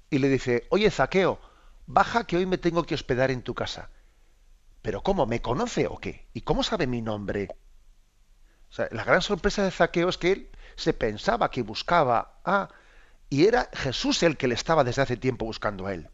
y 0.10 0.20
le 0.20 0.30
dice, 0.30 0.66
oye 0.70 0.90
Zaqueo, 0.90 1.40
baja 1.86 2.26
que 2.26 2.38
hoy 2.38 2.46
me 2.46 2.58
tengo 2.58 2.84
que 2.84 2.96
hospedar 2.96 3.32
en 3.32 3.44
tu 3.44 3.54
casa. 3.54 3.90
Pero 4.82 5.04
¿cómo? 5.04 5.26
¿Me 5.26 5.42
conoce 5.42 5.88
o 5.88 5.98
qué? 5.98 6.28
¿Y 6.34 6.42
cómo 6.42 6.64
sabe 6.64 6.88
mi 6.88 7.02
nombre? 7.02 7.50
O 8.70 8.74
sea, 8.74 8.88
la 8.92 9.04
gran 9.04 9.22
sorpresa 9.22 9.64
de 9.64 9.72
Zaqueo 9.72 10.10
es 10.10 10.18
que 10.18 10.32
él 10.32 10.50
se 10.82 10.94
pensaba 10.94 11.52
que 11.52 11.62
buscaba 11.62 12.40
a... 12.44 12.70
Y 13.30 13.46
era 13.46 13.70
Jesús 13.74 14.24
el 14.24 14.36
que 14.36 14.48
le 14.48 14.56
estaba 14.56 14.84
desde 14.84 15.02
hace 15.02 15.16
tiempo 15.16 15.46
buscando 15.46 15.88
a 15.88 15.94
él. 15.94 16.10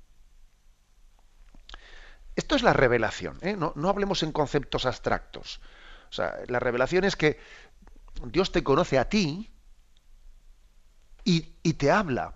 Esto 2.35 2.55
es 2.55 2.61
la 2.61 2.73
revelación, 2.73 3.39
¿eh? 3.41 3.55
no, 3.55 3.73
no 3.75 3.89
hablemos 3.89 4.21
en 4.21 4.31
conceptos 4.31 4.85
abstractos. 4.85 5.59
O 6.09 6.13
sea, 6.13 6.35
la 6.47 6.59
revelación 6.59 7.03
es 7.03 7.15
que 7.15 7.39
Dios 8.25 8.51
te 8.51 8.63
conoce 8.63 8.99
a 8.99 9.09
ti 9.09 9.51
y, 11.23 11.55
y 11.63 11.73
te 11.73 11.89
habla. 11.89 12.35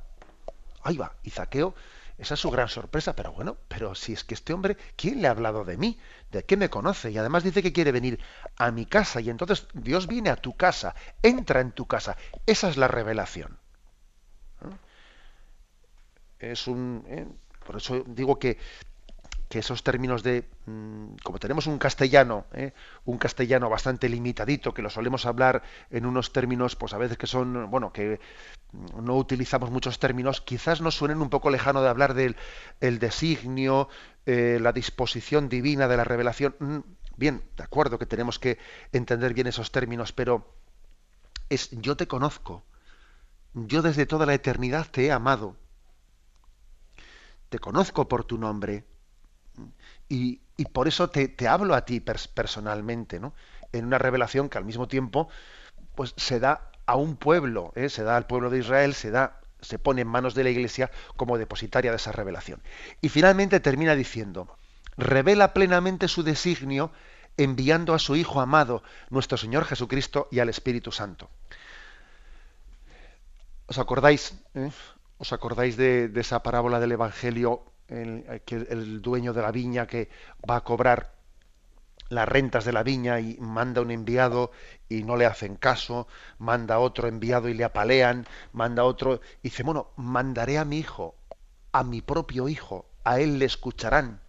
Ahí 0.82 0.98
va, 0.98 1.16
y 1.22 1.30
Zaqueo 1.30 1.76
esa 2.22 2.36
es 2.36 2.40
su 2.40 2.52
gran 2.52 2.68
sorpresa, 2.68 3.16
pero 3.16 3.32
bueno, 3.32 3.58
pero 3.68 3.96
si 3.96 4.14
es 4.14 4.24
que 4.24 4.36
este 4.36 4.54
hombre, 4.54 4.78
¿quién 4.96 5.24
le 5.24 5.28
ha 5.28 5.32
hablado 5.32 5.66
de 5.66 5.76
mí? 5.76 6.00
¿De 6.32 6.46
qué 6.46 6.56
me 6.56 6.70
conoce? 6.70 7.10
Y 7.10 7.18
además 7.18 7.44
dice 7.44 7.64
que 7.64 7.74
quiere 7.74 7.92
venir 7.92 8.20
a 8.58 8.70
mi 8.70 8.86
casa 8.86 9.22
y 9.22 9.32
entonces 9.32 9.68
Dios 9.74 10.06
viene 10.06 10.30
a 10.30 10.36
tu 10.36 10.56
casa, 10.56 10.94
entra 11.24 11.62
en 11.62 11.72
tu 11.72 11.88
casa. 11.88 12.18
Esa 12.46 12.70
es 12.70 12.78
la 12.78 12.88
revelación. 12.88 13.58
¿Eh? 14.62 16.52
Es 16.52 16.68
un... 16.68 17.04
¿eh? 17.08 17.28
Por 17.66 17.78
eso 17.78 18.04
digo 18.06 18.38
que 18.38 18.60
que 19.52 19.60
esos 19.60 19.84
términos 19.84 20.24
de, 20.24 20.45
mm, 20.66 21.18
como 21.24 21.38
tenemos 21.38 21.68
un 21.68 21.78
castellano, 21.78 22.45
¿eh? 22.54 22.72
un 23.04 23.18
castellano 23.18 23.70
bastante 23.70 24.08
limitadito, 24.08 24.74
que 24.74 24.82
lo 24.82 24.89
solemos 24.89 25.26
hablar 25.26 25.62
en 25.89 26.06
unos 26.06 26.32
términos, 26.32 26.78
pues 26.78 26.93
a 26.93 26.97
veces 26.97 27.18
que 27.18 27.28
son, 27.28 27.70
bueno, 27.70 27.91
que 27.91 28.22
no 28.72 29.18
utilizamos 29.18 29.70
muchos 29.70 29.99
términos, 29.99 30.39
quizás 30.39 30.80
nos 30.80 30.95
suenen 30.95 31.22
un 31.22 31.30
poco 31.30 31.49
lejano 31.49 31.82
de 31.82 31.89
hablar 31.89 32.14
del 32.14 32.38
el 32.80 32.97
designio, 32.97 33.89
eh, 34.26 34.58
la 34.62 34.72
disposición 34.72 35.49
divina 35.49 35.89
de 35.89 35.97
la 35.97 36.06
revelación. 36.06 36.56
Mm, 36.60 36.80
bien, 37.18 37.43
de 37.58 37.64
acuerdo 37.64 37.99
que 37.99 38.06
tenemos 38.06 38.39
que 38.39 38.58
entender 38.93 39.34
bien 39.34 39.47
esos 39.47 39.74
términos, 39.74 40.14
pero 40.14 40.56
es 41.49 41.70
yo 41.72 41.97
te 41.97 42.08
conozco, 42.08 42.64
yo 43.54 43.82
desde 43.82 44.06
toda 44.06 44.26
la 44.26 44.34
eternidad 44.34 44.88
te 44.89 45.08
he 45.08 45.12
amado, 45.12 45.58
te 47.49 47.60
conozco 47.60 48.08
por 48.08 48.24
tu 48.24 48.38
nombre 48.38 48.86
y, 50.09 50.41
por 50.74 50.88
eso 50.88 51.09
te, 51.09 51.47
hablo 51.47 51.74
a 51.74 51.86
ti 51.86 51.99
personalmente, 52.01 53.20
¿no? 53.20 53.34
En 53.72 53.86
una 53.86 53.97
revelación 53.97 54.49
que 54.49 54.57
al 54.57 54.66
mismo 54.66 54.88
tiempo 54.88 55.30
pues, 55.95 56.14
se 56.18 56.39
da 56.39 56.70
a 56.86 56.95
un 56.95 57.16
pueblo, 57.16 57.72
¿eh? 57.76 57.89
se 57.89 58.03
da 58.03 58.18
al 58.18 58.28
pueblo 58.28 58.49
de 58.49 58.59
Israel, 58.59 58.93
se 58.93 59.12
da, 59.12 59.39
se 59.62 59.80
pone 59.80 60.01
en 60.01 60.07
manos 60.07 60.36
de 60.36 60.43
la 60.43 60.49
Iglesia 60.49 60.91
como 61.16 61.38
depositaria 61.38 61.91
de 61.91 61.97
esa 61.97 62.12
revelación. 62.12 62.62
Y 63.01 63.09
finalmente 63.09 63.59
termina 63.59 63.95
diciendo, 63.95 64.57
revela 64.97 65.53
plenamente 65.53 66.07
su 66.07 66.24
designio 66.24 66.91
enviando 67.38 67.93
a 67.93 67.99
su 67.99 68.16
Hijo 68.16 68.41
amado, 68.41 68.84
nuestro 69.09 69.38
Señor 69.38 69.66
Jesucristo, 69.66 70.28
y 70.32 70.39
al 70.39 70.49
Espíritu 70.49 70.91
Santo. 70.91 71.30
¿Os 73.68 73.78
acordáis? 73.78 74.34
Eh? 74.53 74.70
¿Os 75.18 75.32
acordáis 75.34 75.78
de, 75.78 76.12
esa 76.16 76.43
parábola 76.43 76.80
del 76.80 76.91
Evangelio 76.91 77.64
el, 77.92 78.42
el 78.48 79.02
dueño 79.02 79.34
de 79.34 79.42
la 79.42 79.52
viña 79.52 79.86
que 79.86 80.10
va 80.50 80.58
a 80.58 80.64
cobrar 80.64 81.12
las 82.12 82.28
rentas 82.28 82.66
de 82.66 82.74
la 82.74 82.84
viña 82.84 83.20
y 83.20 83.38
manda 83.39 83.82
un 83.82 83.89
enviado 83.89 84.52
y 84.89 85.04
no 85.04 85.16
le 85.16 85.26
hacen 85.26 85.56
caso, 85.56 86.08
manda 86.39 86.80
otro 86.80 87.08
enviado 87.08 87.48
y 87.48 87.54
le 87.54 87.64
apalean, 87.64 88.28
manda 88.52 88.84
otro 88.84 89.22
y 89.42 89.50
dice, 89.50 89.64
bueno, 89.64 89.92
mandaré 89.96 90.58
a 90.58 90.66
mi 90.66 90.78
hijo, 90.78 91.16
a 91.72 91.84
mi 91.84 92.02
propio 92.02 92.50
hijo, 92.50 92.86
a 93.06 93.20
él 93.20 93.39
le 93.39 93.46
escucharán. 93.46 94.20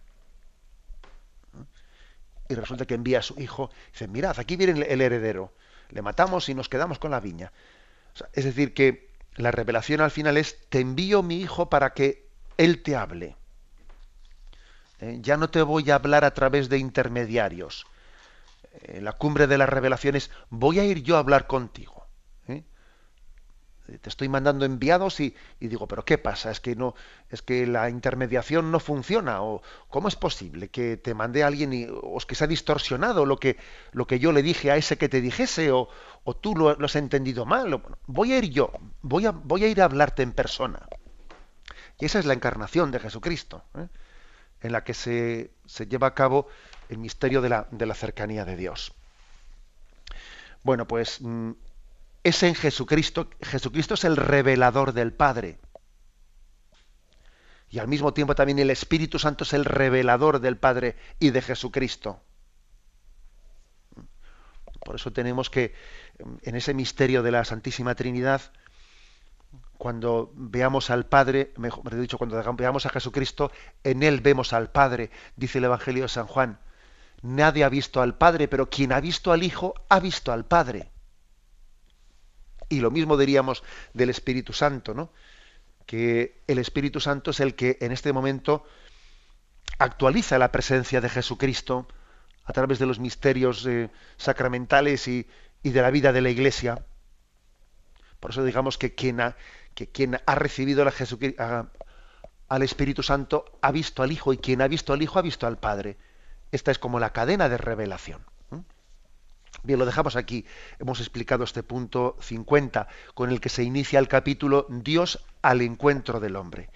Y 2.47 2.55
resulta 2.55 2.85
que 2.85 2.95
envía 2.95 3.19
a 3.19 3.23
su 3.23 3.39
hijo, 3.39 3.69
dice, 3.91 4.07
mirad, 4.07 4.39
aquí 4.39 4.55
viene 4.55 4.85
el 4.87 5.01
heredero, 5.01 5.53
le 5.89 6.01
matamos 6.01 6.47
y 6.49 6.55
nos 6.55 6.69
quedamos 6.69 6.99
con 6.99 7.11
la 7.11 7.19
viña. 7.19 7.51
es 8.31 8.45
decir, 8.45 8.73
que 8.73 9.09
la 9.35 9.51
revelación 9.51 9.99
al 9.99 10.11
final 10.11 10.37
es, 10.37 10.69
te 10.69 10.79
envío 10.79 11.21
mi 11.21 11.41
hijo 11.41 11.69
para 11.69 11.93
que 11.93 12.27
él 12.57 12.81
te 12.81 12.95
hable. 12.95 13.35
¿Eh? 15.03 15.17
ya 15.21 15.37
no 15.37 15.49
te 15.49 15.61
voy 15.61 15.89
a 15.91 15.95
hablar 15.95 16.23
a 16.25 16.33
través 16.33 16.69
de 16.69 16.77
intermediarios. 16.77 17.85
En 18.81 18.97
eh, 18.97 19.01
la 19.01 19.13
cumbre 19.13 19.47
de 19.47 19.57
las 19.57 19.69
revelaciones, 19.69 20.31
voy 20.49 20.79
a 20.79 20.85
ir 20.85 21.03
yo 21.03 21.15
a 21.15 21.19
hablar 21.19 21.45
contigo. 21.45 22.05
¿eh? 22.47 22.63
Te 24.01 24.09
estoy 24.09 24.29
mandando 24.29 24.65
enviados 24.65 25.19
y, 25.19 25.35
digo, 25.59 25.87
pero 25.87 26.05
¿qué 26.05 26.17
pasa? 26.17 26.49
Es 26.49 26.59
que 26.59 26.75
no, 26.75 26.95
es 27.29 27.41
que 27.41 27.67
la 27.67 27.89
intermediación 27.89 28.71
no 28.71 28.79
funciona. 28.79 29.43
O 29.43 29.61
¿cómo 29.89 30.07
es 30.07 30.15
posible 30.15 30.69
que 30.69 30.97
te 30.97 31.13
mande 31.13 31.43
a 31.43 31.47
alguien 31.47 31.73
y, 31.73 31.85
o 31.89 32.17
es 32.17 32.25
que 32.25 32.35
se 32.35 32.45
ha 32.45 32.47
distorsionado 32.47 33.25
lo 33.25 33.37
que, 33.37 33.57
lo 33.91 34.07
que 34.07 34.19
yo 34.19 34.31
le 34.31 34.41
dije 34.41 34.71
a 34.71 34.77
ese 34.77 34.97
que 34.97 35.09
te 35.09 35.21
dijese, 35.21 35.71
o, 35.71 35.89
o 36.23 36.35
tú 36.35 36.55
lo, 36.55 36.69
has 36.69 36.95
entendido 36.95 37.45
mal? 37.45 37.83
voy 38.07 38.33
a 38.33 38.37
ir 38.37 38.49
yo, 38.49 38.71
voy 39.01 39.25
a, 39.25 39.31
voy 39.31 39.65
a 39.65 39.67
ir 39.67 39.81
a 39.81 39.85
hablarte 39.85 40.23
en 40.23 40.31
persona. 40.31 40.87
Y 41.99 42.05
esa 42.05 42.19
es 42.19 42.25
la 42.25 42.33
encarnación 42.33 42.89
de 42.91 42.99
Jesucristo 42.99 43.63
en 44.63 44.71
la 44.71 44.83
que 44.83 44.93
se, 44.93 45.51
lleva 45.87 46.07
a 46.07 46.15
cabo 46.15 46.47
el 46.89 46.97
misterio 46.97 47.41
de 47.41 47.49
la, 47.49 47.67
de 47.71 47.85
la, 47.85 47.93
cercanía 47.93 48.45
de 48.45 48.55
Dios. 48.55 48.93
Bueno, 50.63 50.87
pues 50.87 51.19
mm, 51.21 51.51
es 52.23 52.43
en 52.43 52.55
Jesucristo, 52.55 53.29
Jesucristo 53.41 53.93
es 53.93 54.05
el 54.05 54.15
revelador 54.15 54.93
del 54.93 55.13
Padre. 55.13 55.59
Y 57.69 57.79
al 57.79 57.87
mismo 57.87 58.13
tiempo 58.13 58.35
también 58.35 58.59
el 58.59 58.69
Espíritu 58.69 59.19
Santo 59.19 59.43
es 59.43 59.53
el 59.53 59.65
revelador 59.65 60.39
del 60.39 60.57
Padre 60.57 60.95
y 61.19 61.31
de 61.31 61.41
Jesucristo. 61.41 62.21
Por 64.85 64.95
eso 64.95 65.11
tenemos 65.11 65.49
que, 65.49 65.73
en 66.43 66.55
ese 66.55 66.73
misterio 66.73 67.23
de 67.23 67.31
la 67.31 67.45
Santísima 67.45 67.95
Trinidad, 67.95 68.41
cuando 69.83 70.31
veamos 70.35 70.89
al 70.91 71.07
Padre, 71.07 71.51
mejor 71.57 71.93
dicho, 71.99 72.17
cuando 72.17 72.41
veamos 72.55 72.85
a 72.85 72.89
Jesucristo, 72.89 73.51
en 73.83 74.01
Él 74.01 74.21
vemos 74.21 74.53
al 74.53 74.71
Padre, 74.71 75.11
dice 75.35 75.57
el 75.57 75.65
Evangelio 75.65 76.03
de 76.03 76.07
San 76.07 76.25
Juan. 76.25 76.57
Nadie 77.21 77.65
ha 77.65 77.69
visto 77.69 78.01
al 78.01 78.17
Padre, 78.17 78.47
pero 78.47 78.69
quien 78.69 78.93
ha 78.93 79.01
visto 79.01 79.33
al 79.33 79.43
Hijo 79.43 79.73
ha 79.89 79.99
visto 79.99 80.31
al 80.31 80.45
Padre. 80.45 80.89
Y 82.69 82.79
lo 82.79 82.91
mismo 82.91 83.17
diríamos 83.17 83.61
del 83.93 84.09
Espíritu 84.09 84.53
Santo, 84.53 84.93
¿no? 84.93 85.11
Que 85.85 86.41
el 86.47 86.59
Espíritu 86.59 87.01
Santo 87.01 87.31
es 87.31 87.41
el 87.41 87.53
que 87.53 87.77
en 87.81 87.91
este 87.91 88.13
momento 88.13 88.65
actualiza 89.79 90.37
la 90.37 90.53
presencia 90.53 91.01
de 91.01 91.09
Jesucristo 91.09 91.89
a 92.45 92.53
través 92.53 92.79
de 92.79 92.85
los 92.85 92.99
misterios 92.99 93.65
eh, 93.65 93.89
sacramentales 94.15 95.09
y, 95.09 95.27
y 95.61 95.71
de 95.71 95.81
la 95.81 95.91
vida 95.91 96.13
de 96.13 96.21
la 96.21 96.29
Iglesia. 96.29 96.85
Por 98.21 98.31
eso 98.31 98.45
digamos 98.45 98.77
que 98.77 98.95
quien 98.95 99.19
ha, 99.19 99.35
que 99.73 99.89
quien 99.89 100.19
ha 100.25 100.35
recibido 100.35 100.85
al 102.47 102.61
Espíritu 102.61 103.03
Santo 103.03 103.45
ha 103.61 103.71
visto 103.71 104.03
al 104.03 104.11
Hijo 104.11 104.33
y 104.33 104.37
quien 104.37 104.61
ha 104.61 104.67
visto 104.67 104.93
al 104.93 105.01
Hijo 105.01 105.19
ha 105.19 105.23
visto 105.23 105.47
al 105.47 105.57
Padre. 105.57 105.97
Esta 106.51 106.71
es 106.71 106.79
como 106.79 106.99
la 106.99 107.13
cadena 107.13 107.49
de 107.49 107.57
revelación. 107.57 108.25
Bien, 109.61 109.79
lo 109.79 109.85
dejamos 109.85 110.15
aquí. 110.15 110.45
Hemos 110.79 110.99
explicado 110.99 111.43
este 111.43 111.63
punto 111.63 112.17
50 112.19 112.87
con 113.13 113.31
el 113.31 113.39
que 113.39 113.49
se 113.49 113.63
inicia 113.63 113.99
el 113.99 114.07
capítulo 114.07 114.65
Dios 114.69 115.23
al 115.41 115.61
encuentro 115.61 116.19
del 116.19 116.35
hombre. 116.35 116.69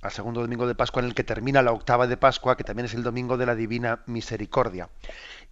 Al 0.00 0.10
segundo 0.10 0.40
domingo 0.40 0.66
de 0.66 0.74
Pascua 0.74 1.02
en 1.02 1.08
el 1.08 1.14
que 1.14 1.22
termina 1.22 1.62
la 1.62 1.70
octava 1.70 2.08
de 2.08 2.16
Pascua, 2.16 2.56
que 2.56 2.64
también 2.64 2.86
es 2.86 2.94
el 2.94 3.04
domingo 3.04 3.36
de 3.36 3.46
la 3.46 3.54
Divina 3.54 4.02
Misericordia. 4.06 4.88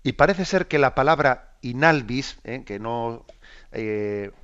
Y 0.02 0.12
parece 0.14 0.44
ser 0.44 0.66
que 0.66 0.80
la 0.80 0.96
palabra 0.96 1.54
inalvis, 1.60 2.38
¿eh? 2.42 2.64
que 2.64 2.80
no 2.80 3.24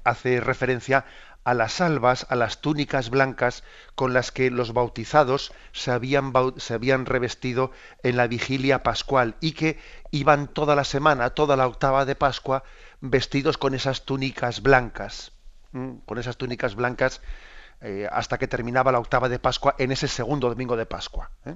hace 0.04 0.38
referencia 0.38 1.04
a 1.46 1.54
las 1.54 1.80
albas, 1.80 2.26
a 2.28 2.34
las 2.34 2.60
túnicas 2.60 3.08
blancas 3.08 3.62
con 3.94 4.12
las 4.12 4.32
que 4.32 4.50
los 4.50 4.72
bautizados 4.72 5.52
se 5.70 5.92
habían, 5.92 6.32
se 6.56 6.74
habían 6.74 7.06
revestido 7.06 7.70
en 8.02 8.16
la 8.16 8.26
vigilia 8.26 8.82
pascual 8.82 9.36
y 9.40 9.52
que 9.52 9.78
iban 10.10 10.48
toda 10.48 10.74
la 10.74 10.82
semana, 10.82 11.30
toda 11.30 11.54
la 11.54 11.68
octava 11.68 12.04
de 12.04 12.16
Pascua, 12.16 12.64
vestidos 13.00 13.58
con 13.58 13.74
esas 13.74 14.04
túnicas 14.04 14.60
blancas, 14.60 15.30
con 15.70 16.18
esas 16.18 16.36
túnicas 16.36 16.74
blancas 16.74 17.22
eh, 17.80 18.08
hasta 18.10 18.38
que 18.38 18.48
terminaba 18.48 18.90
la 18.90 18.98
octava 18.98 19.28
de 19.28 19.38
Pascua 19.38 19.76
en 19.78 19.92
ese 19.92 20.08
segundo 20.08 20.48
domingo 20.48 20.76
de 20.76 20.86
Pascua. 20.86 21.30
¿eh? 21.44 21.54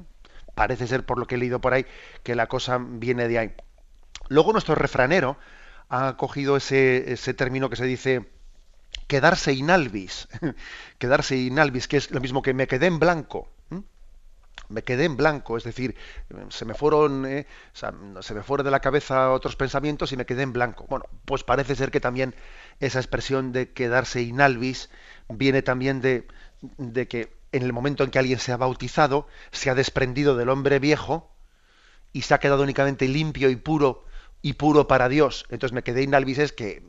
Parece 0.55 0.87
ser, 0.87 1.05
por 1.05 1.19
lo 1.19 1.27
que 1.27 1.35
he 1.35 1.39
leído 1.39 1.61
por 1.61 1.75
ahí, 1.75 1.85
que 2.23 2.37
la 2.37 2.47
cosa 2.47 2.79
viene 2.81 3.27
de 3.27 3.39
ahí. 3.41 3.55
Luego 4.29 4.53
nuestro 4.53 4.77
refranero 4.77 5.37
ha 5.89 6.17
cogido 6.17 6.57
ese, 6.57 7.13
ese 7.13 7.35
término 7.35 7.69
que 7.69 7.75
se 7.75 7.87
dice 7.87 8.31
quedarse 9.11 9.53
inalvis, 9.53 10.29
quedarse 11.03 11.35
inalvis, 11.37 11.89
que 11.89 11.97
es 11.97 12.13
lo 12.13 12.21
mismo 12.21 12.43
que 12.43 12.55
me 12.55 12.69
quedé 12.69 12.87
en 12.87 13.01
blanco. 13.01 13.49
Me 14.69 14.85
quedé 14.85 15.05
en 15.05 15.17
blanco, 15.17 15.57
es 15.57 15.65
decir, 15.65 15.97
se 16.49 16.65
me 16.65 16.75
fueron, 16.75 17.27
eh, 17.27 17.45
se 17.73 18.35
me 18.35 18.43
fueron 18.45 18.65
de 18.65 18.71
la 18.71 18.79
cabeza 18.79 19.33
otros 19.33 19.57
pensamientos 19.57 20.13
y 20.13 20.17
me 20.17 20.27
quedé 20.27 20.43
en 20.43 20.53
blanco. 20.53 20.87
Bueno, 20.89 21.07
pues 21.25 21.43
parece 21.43 21.75
ser 21.75 21.91
que 21.91 21.99
también 21.99 22.37
esa 22.79 23.01
expresión 23.01 23.51
de 23.51 23.73
quedarse 23.73 24.23
inalvis 24.23 24.89
viene 25.29 25.63
también 25.63 26.01
de, 26.01 26.29
de 26.79 27.09
que 27.09 27.33
en 27.51 27.65
el 27.65 27.73
momento 27.73 28.05
en 28.05 28.11
que 28.11 28.21
alguien 28.21 28.39
se 28.39 28.53
ha 28.53 28.57
bautizado, 28.57 29.27
se 29.51 29.71
ha 29.71 29.75
desprendido 29.75 30.37
del 30.37 30.51
hombre 30.51 30.79
viejo 30.79 31.35
y 32.13 32.23
se 32.23 32.35
ha 32.35 32.39
quedado 32.39 32.63
únicamente 32.63 33.09
limpio 33.09 33.51
y 33.51 33.57
puro 33.57 34.05
y 34.41 34.53
puro 34.53 34.87
para 34.87 35.09
Dios. 35.09 35.47
Entonces 35.51 35.75
me 35.75 35.83
quedé 35.83 36.05
inalvis 36.05 36.39
es 36.39 36.53
que 36.53 36.81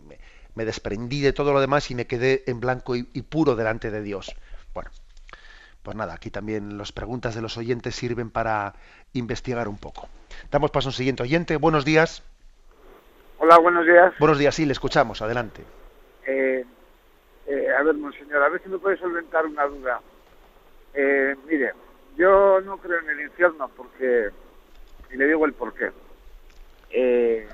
me 0.55 0.65
desprendí 0.65 1.21
de 1.21 1.33
todo 1.33 1.53
lo 1.53 1.61
demás 1.61 1.89
y 1.91 1.95
me 1.95 2.07
quedé 2.07 2.43
en 2.47 2.59
blanco 2.59 2.95
y, 2.95 3.03
puro 3.21 3.55
delante 3.55 3.91
de 3.91 4.01
Dios. 4.01 4.35
Bueno, 4.73 4.89
pues 5.83 5.95
nada, 5.95 6.13
aquí 6.13 6.29
también 6.29 6.77
las 6.77 6.91
preguntas 6.91 7.35
de 7.35 7.41
los 7.41 7.57
oyentes 7.57 7.95
sirven 7.95 8.29
para 8.29 8.73
investigar 9.13 9.67
un 9.67 9.77
poco. 9.77 10.09
Damos 10.51 10.71
paso 10.71 10.89
a 10.89 10.91
un 10.91 10.93
siguiente 10.93 11.23
oyente. 11.23 11.57
Buenos 11.57 11.85
días. 11.85 12.23
Hola, 13.39 13.57
buenos 13.57 13.85
días. 13.85 14.13
Buenos 14.19 14.37
días, 14.37 14.53
sí, 14.53 14.65
le 14.65 14.73
escuchamos. 14.73 15.21
Adelante. 15.21 15.63
Eh, 16.27 16.63
eh, 17.47 17.67
a 17.77 17.83
ver, 17.83 17.95
monseñor, 17.95 18.43
a 18.43 18.49
ver 18.49 18.61
si 18.61 18.69
me 18.69 18.77
puede 18.77 18.97
solventar 18.97 19.45
una 19.45 19.65
duda. 19.65 20.01
Eh, 20.93 21.35
mire, 21.47 21.73
yo 22.15 22.61
no 22.61 22.77
creo 22.77 22.99
en 22.99 23.09
el 23.09 23.21
infierno 23.21 23.69
porque, 23.75 24.29
y 25.11 25.17
le 25.17 25.27
digo 25.27 25.45
el 25.45 25.53
porqué. 25.53 25.91
Eh, 26.91 27.47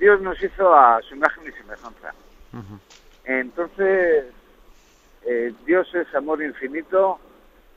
Dios 0.00 0.18
nos 0.22 0.42
hizo 0.42 0.74
a 0.74 1.00
su 1.02 1.14
imagen 1.14 1.46
y 1.46 1.52
semejanza. 1.52 2.14
Entonces, 3.24 4.24
eh, 5.26 5.52
Dios 5.66 5.94
es 5.94 6.12
amor 6.14 6.42
infinito, 6.42 7.18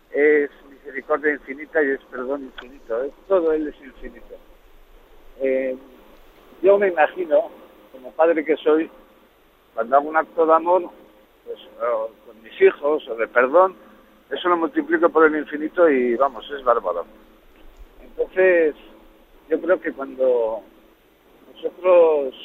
es 0.10 0.50
misericordia 0.70 1.34
infinita 1.34 1.84
y 1.84 1.92
es 1.92 2.00
perdón 2.10 2.44
infinito. 2.44 3.04
Es, 3.04 3.12
todo 3.28 3.52
Él 3.52 3.68
es 3.68 3.76
infinito. 3.86 4.36
Eh, 5.42 5.78
yo 6.62 6.78
me 6.78 6.88
imagino, 6.88 7.50
como 7.92 8.12
padre 8.14 8.46
que 8.46 8.56
soy, 8.56 8.90
cuando 9.74 9.98
hago 9.98 10.08
un 10.08 10.16
acto 10.16 10.46
de 10.46 10.54
amor, 10.54 10.90
pues 11.46 11.60
con 12.26 12.42
mis 12.42 12.62
hijos 12.62 13.06
o 13.10 13.16
de 13.16 13.28
perdón, 13.28 13.76
eso 14.30 14.48
lo 14.48 14.56
multiplico 14.56 15.10
por 15.10 15.26
el 15.26 15.36
infinito 15.36 15.90
y 15.90 16.16
vamos, 16.16 16.50
es 16.58 16.64
bárbaro. 16.64 17.06
Entonces, 18.02 18.76
yo 19.50 19.60
creo 19.60 19.82
que 19.82 19.92
cuando 19.92 20.64
nosotros 21.64 22.36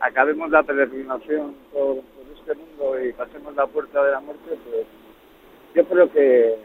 acabemos 0.00 0.50
la 0.50 0.62
peregrinación 0.62 1.54
por, 1.72 1.98
este 2.38 2.54
mundo 2.54 3.02
y 3.02 3.12
pasemos 3.12 3.54
la 3.54 3.66
puerta 3.66 4.04
de 4.04 4.12
la 4.12 4.20
muerte, 4.20 4.58
pues 4.64 4.86
yo 5.74 5.84
creo 5.86 6.12
que, 6.12 6.56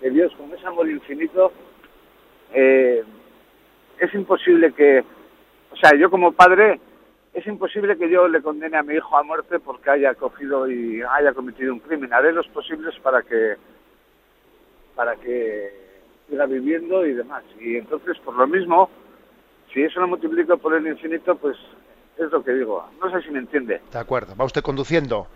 Dios 0.00 0.32
con 0.36 0.50
ese 0.52 0.66
amor 0.66 0.88
infinito 0.88 1.52
eh, 2.54 3.04
es 3.98 4.14
imposible 4.14 4.72
que, 4.72 5.04
o 5.70 5.76
sea, 5.76 5.90
yo 5.98 6.10
como 6.10 6.32
padre 6.32 6.80
es 7.34 7.46
imposible 7.46 7.98
que 7.98 8.08
yo 8.08 8.26
le 8.26 8.40
condene 8.40 8.78
a 8.78 8.82
mi 8.82 8.94
hijo 8.94 9.16
a 9.16 9.22
muerte 9.22 9.58
porque 9.58 9.90
haya 9.90 10.14
cogido 10.14 10.70
y 10.70 11.02
haya 11.02 11.34
cometido 11.34 11.74
un 11.74 11.80
crimen. 11.80 12.12
Haré 12.12 12.32
los 12.32 12.48
posibles 12.48 12.98
para 13.00 13.22
que 13.22 13.56
para 14.96 15.16
que 15.16 15.70
siga 16.28 16.46
viviendo 16.46 17.06
y 17.06 17.12
demás. 17.12 17.44
Y 17.60 17.76
entonces, 17.76 18.18
por 18.20 18.34
lo 18.36 18.46
mismo, 18.46 18.88
si 19.72 19.82
eso 19.82 20.00
lo 20.00 20.08
multiplico 20.08 20.58
por 20.58 20.74
el 20.74 20.86
infinito, 20.86 21.36
pues 21.36 21.56
es 22.16 22.30
lo 22.30 22.44
que 22.44 22.52
digo. 22.52 22.84
No 23.00 23.10
sé 23.10 23.22
si 23.22 23.30
me 23.30 23.38
entiende. 23.38 23.80
De 23.90 23.98
acuerdo. 23.98 24.34
¿Va 24.36 24.44
usted 24.44 24.62
conduciendo? 24.62 25.26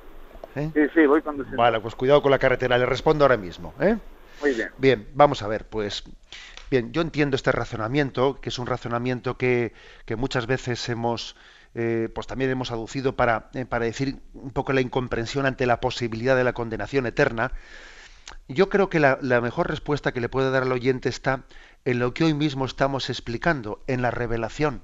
¿Eh? 0.54 0.70
Sí, 0.74 0.80
sí, 0.94 1.06
voy 1.06 1.22
conduciendo. 1.22 1.60
Vale, 1.60 1.80
pues 1.80 1.94
cuidado 1.94 2.22
con 2.22 2.30
la 2.30 2.38
carretera. 2.38 2.78
Le 2.78 2.86
respondo 2.86 3.24
ahora 3.24 3.36
mismo. 3.36 3.74
¿eh? 3.80 3.96
Muy 4.40 4.54
bien. 4.54 4.68
Bien, 4.78 5.08
vamos 5.14 5.42
a 5.42 5.48
ver. 5.48 5.66
Pues 5.66 6.04
bien, 6.70 6.92
yo 6.92 7.02
entiendo 7.02 7.36
este 7.36 7.52
razonamiento, 7.52 8.40
que 8.40 8.50
es 8.50 8.58
un 8.58 8.66
razonamiento 8.66 9.36
que, 9.36 9.72
muchas 10.16 10.46
veces 10.46 10.88
hemos... 10.88 11.36
Eh, 11.76 12.08
pues 12.14 12.28
también 12.28 12.50
hemos 12.50 12.70
aducido 12.70 13.16
para, 13.16 13.50
para 13.68 13.84
decir 13.84 14.20
un 14.32 14.52
poco 14.52 14.72
la 14.72 14.80
incomprensión 14.80 15.44
ante 15.44 15.66
la 15.66 15.80
posibilidad 15.80 16.36
de 16.36 16.44
la 16.44 16.52
condenación 16.52 17.04
eterna. 17.04 17.50
Yo 18.46 18.68
creo 18.68 18.88
que 18.88 19.00
la, 19.00 19.18
la 19.20 19.40
mejor 19.40 19.68
respuesta 19.68 20.12
que 20.12 20.20
le 20.20 20.28
puede 20.28 20.52
dar 20.52 20.62
al 20.62 20.70
oyente 20.70 21.08
está 21.08 21.42
en 21.84 21.98
lo 21.98 22.14
que 22.14 22.24
hoy 22.24 22.34
mismo 22.34 22.64
estamos 22.64 23.10
explicando, 23.10 23.82
en 23.86 24.02
la 24.02 24.10
revelación. 24.10 24.82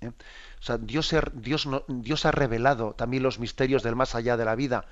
¿eh? 0.00 0.12
O 0.60 0.62
sea, 0.62 0.78
Dios, 0.78 1.12
ha 1.12 2.30
revelado 2.30 2.94
también 2.94 3.22
los 3.22 3.38
misterios 3.38 3.82
del 3.82 3.96
más 3.96 4.14
allá 4.14 4.36
de 4.36 4.44
la 4.44 4.54
vida 4.54 4.86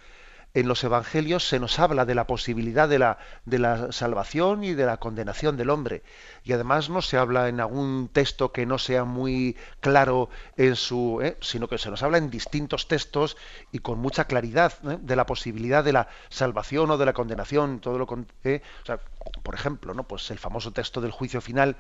en 0.55 0.69
los 0.69 0.85
evangelios 0.85 1.49
se 1.49 1.59
nos 1.59 1.81
habla 1.81 2.07
de 2.07 2.15
la 2.15 2.29
posibilidad 2.29 2.89
de 2.89 2.99
la, 3.01 3.93
salvación 3.93 4.63
y 4.63 4.75
de 4.75 4.87
la 4.87 4.99
condenación 4.99 5.57
del 5.57 5.71
hombre. 5.71 6.05
Y 6.45 6.53
además 6.53 6.89
no 6.89 7.03
se 7.03 7.19
habla 7.19 7.49
en 7.49 7.61
algún 7.61 8.09
texto 8.13 8.53
que 8.53 8.65
no 8.65 8.79
sea 8.79 9.05
muy 9.05 9.57
claro 9.81 10.31
en 10.57 10.77
su, 10.77 11.21
¿eh? 11.23 11.37
sino 11.41 11.69
que 11.69 11.79
se 11.79 11.91
nos 11.91 12.05
habla 12.05 12.19
en 12.19 12.31
distintos 12.31 12.87
textos 12.87 13.37
y 13.73 13.81
con 13.81 13.99
mucha 13.99 14.27
claridad 14.27 14.73
¿eh? 14.89 14.99
de 15.01 15.17
la 15.17 15.27
posibilidad 15.27 15.83
de 15.83 15.93
la 15.93 16.09
salvación 16.29 16.91
o 16.93 16.99
de 16.99 17.07
la 17.07 17.13
condenación. 17.13 17.81
Todo 17.81 17.99
lo, 17.99 18.07
¿eh? 18.45 18.63
o 18.83 18.87
sea, 18.87 19.01
por 19.43 19.57
ejemplo, 19.57 19.93
¿no? 19.93 20.05
pues 20.05 20.31
el 20.31 20.39
famoso 20.39 20.73
texto 20.73 21.01
del 21.01 21.11
juicio 21.11 21.41
final, 21.41 21.77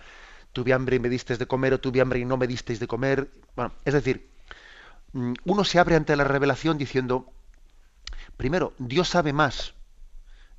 tuve 0.53 0.73
hambre 0.73 0.97
y 0.97 0.99
me 1.01 1.09
diste 1.09 1.37
de 1.37 1.47
comer 1.47 1.75
o 1.75 1.81
tuve 1.81 2.01
hambre 2.01 2.19
y 2.19 2.25
no 2.25 2.37
me 2.37 2.49
disteis 2.49 2.81
de 2.81 2.89
comer. 2.89 3.29
Bueno, 3.55 3.73
es 3.85 3.95
decir, 3.95 4.31
mm, 5.13 5.35
uno 5.45 5.65
se 5.65 5.79
abre 5.79 5.95
ante 5.97 6.17
la 6.17 6.25
revelación 6.25 6.79
diciendo, 6.79 7.33
Primero, 8.37 8.73
Dios 8.79 9.09
sabe 9.09 9.33
más. 9.33 9.75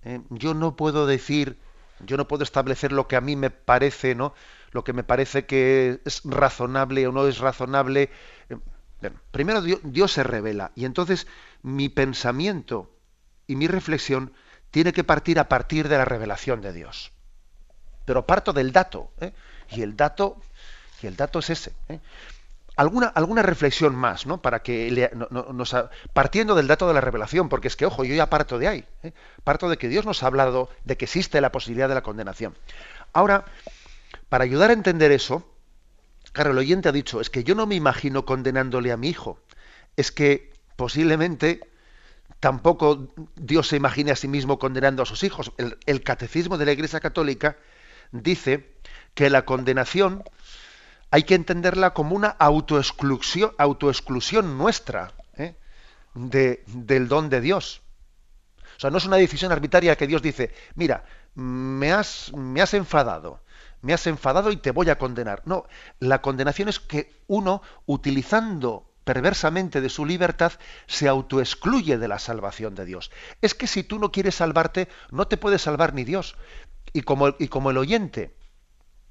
¿eh? 0.04 0.22
Yo 0.30 0.54
no 0.54 0.76
puedo 0.76 1.06
decir, 1.06 1.58
yo 2.00 2.18
no 2.18 2.28
puedo 2.28 2.44
establecer 2.44 2.92
lo 2.92 3.08
que 3.08 3.16
a 3.16 3.22
mí 3.22 3.36
me 3.36 3.50
parece, 3.50 4.16
¿no? 4.16 4.34
Lo 4.72 4.84
que 4.84 4.94
me 4.94 5.04
parece 5.04 5.46
que 5.46 6.02
es 6.06 6.22
razonable 6.24 7.08
o 7.08 7.12
no 7.12 7.28
es 7.28 7.40
razonable. 7.40 8.10
Eh, 8.50 9.12
primero 9.32 9.62
Dios, 9.62 10.12
se 10.12 10.24
revela 10.24 10.72
y 10.76 10.86
entonces 10.86 11.28
mi 11.62 11.90
pensamiento 11.90 12.92
y 13.48 13.56
mi 13.56 13.68
reflexión 13.68 14.34
tiene 14.72 14.94
que 14.94 15.04
partir 15.04 15.40
a 15.40 15.48
partir 15.48 15.88
de 15.88 15.98
la 15.98 16.06
revelación 16.06 16.62
de 16.62 16.74
Dios. 16.74 17.12
Pero 18.06 18.26
parto 18.26 18.54
del 18.54 18.72
dato, 18.72 19.12
¿eh? 19.20 19.34
y 19.72 19.82
el 19.82 19.96
dato, 19.96 20.42
y 21.02 21.08
el 21.08 21.16
dato 21.16 21.40
es 21.40 21.50
ese 21.50 21.74
alguna, 22.76 23.08
alguna 23.08 23.42
reflexión 23.42 23.96
más, 23.96 24.26
¿no? 24.26 24.42
Para 24.42 24.62
que 24.62 25.10
nos, 25.30 25.76
partiendo 26.14 26.56
del 26.56 26.68
dato 26.68 26.88
de 26.88 26.94
la 26.94 27.02
revelación, 27.02 27.50
porque 27.50 27.68
es 27.68 27.76
que, 27.76 27.86
ojo, 27.86 28.04
yo 28.04 28.16
ya 28.16 28.30
parto 28.30 28.60
de 28.60 28.68
ahí, 28.68 28.86
¿eh? 29.04 29.14
parto 29.44 29.70
de 29.70 29.78
que 29.78 29.88
Dios 29.88 30.06
nos 30.06 30.24
ha 30.24 30.28
hablado 30.28 30.70
de 30.84 30.98
que 30.98 31.06
existe 31.06 31.42
la 31.42 31.52
posibilidad 31.52 31.88
de 31.88 31.96
la 31.96 32.04
condenación. 32.04 32.56
Ahora, 33.14 33.46
para 34.30 34.44
ayudar 34.44 34.70
a 34.70 34.74
entender 34.74 35.12
eso, 35.12 35.50
claro, 36.34 36.52
el 36.52 36.58
oyente 36.58 36.90
ha 36.90 36.92
dicho, 36.92 37.22
es 37.22 37.30
que 37.30 37.44
yo 37.44 37.56
no 37.56 37.66
me 37.66 37.76
imagino 37.76 38.26
condenándole 38.26 38.92
a 38.92 38.98
mi 38.98 39.10
hijo, 39.10 39.40
es 39.96 40.12
que 40.12 40.52
posiblemente 40.76 41.62
tampoco 42.42 43.08
Dios 43.36 43.70
se 43.70 43.78
imagine 43.78 44.12
a 44.12 44.16
sí 44.16 44.28
mismo 44.28 44.60
condenando 44.60 45.04
a 45.04 45.06
sus 45.06 45.24
hijos. 45.24 45.54
el 45.58 46.04
catecismo 46.04 46.58
de 46.58 46.66
la 46.66 46.74
Iglesia 46.74 47.00
Católica 47.00 47.58
dice 48.12 48.76
que 49.14 49.30
la 49.30 49.46
condenación 49.46 50.24
hay 51.16 51.24
que 51.24 51.36
entenderla 51.36 51.94
como 51.94 52.14
una 52.14 52.28
autoexclusión, 52.28 53.54
autoexclusión 53.58 54.58
nuestra 54.58 55.14
¿eh? 55.38 55.56
del 56.14 57.08
don 57.08 57.30
de 57.30 57.40
Dios. 57.40 57.82
O 58.76 58.80
sea, 58.82 58.90
no 58.90 58.98
es 58.98 59.06
una 59.06 59.16
decisión 59.16 59.54
arbitraria 59.54 59.96
que 59.96 60.08
Dios 60.08 60.22
dice, 60.22 60.54
mira, 60.76 61.06
me 61.34 61.94
has, 61.94 62.34
me 62.34 62.62
has 62.62 62.74
enfadado, 62.74 63.40
me 63.82 63.94
has 63.94 64.06
enfadado 64.08 64.52
y 64.52 64.58
te 64.58 64.72
voy 64.72 64.90
a 64.90 64.98
condenar. 64.98 65.42
No, 65.46 65.66
la 66.00 66.22
condenación 66.22 66.68
es 66.68 66.82
que 66.82 67.14
uno, 67.28 67.62
utilizando 67.86 68.92
perversamente 69.06 69.80
de 69.80 69.88
su 69.88 70.06
libertad, 70.06 70.52
se 70.86 71.08
autoexcluye 71.08 71.98
de 71.98 72.10
la 72.10 72.20
salvación 72.20 72.76
de 72.76 72.84
Dios. 72.84 73.10
Es 73.42 73.56
que 73.56 73.68
si 73.68 73.84
tú 73.84 74.00
no 74.00 74.12
quieres 74.12 74.36
salvarte, 74.36 74.90
no 75.12 75.30
te 75.30 75.38
puede 75.38 75.60
salvar 75.60 75.94
ni 75.94 76.04
Dios. 76.04 76.36
Y 76.92 77.04
como, 77.04 77.30
y 77.40 77.48
como 77.48 77.72
el 77.72 77.78
oyente, 77.78 78.36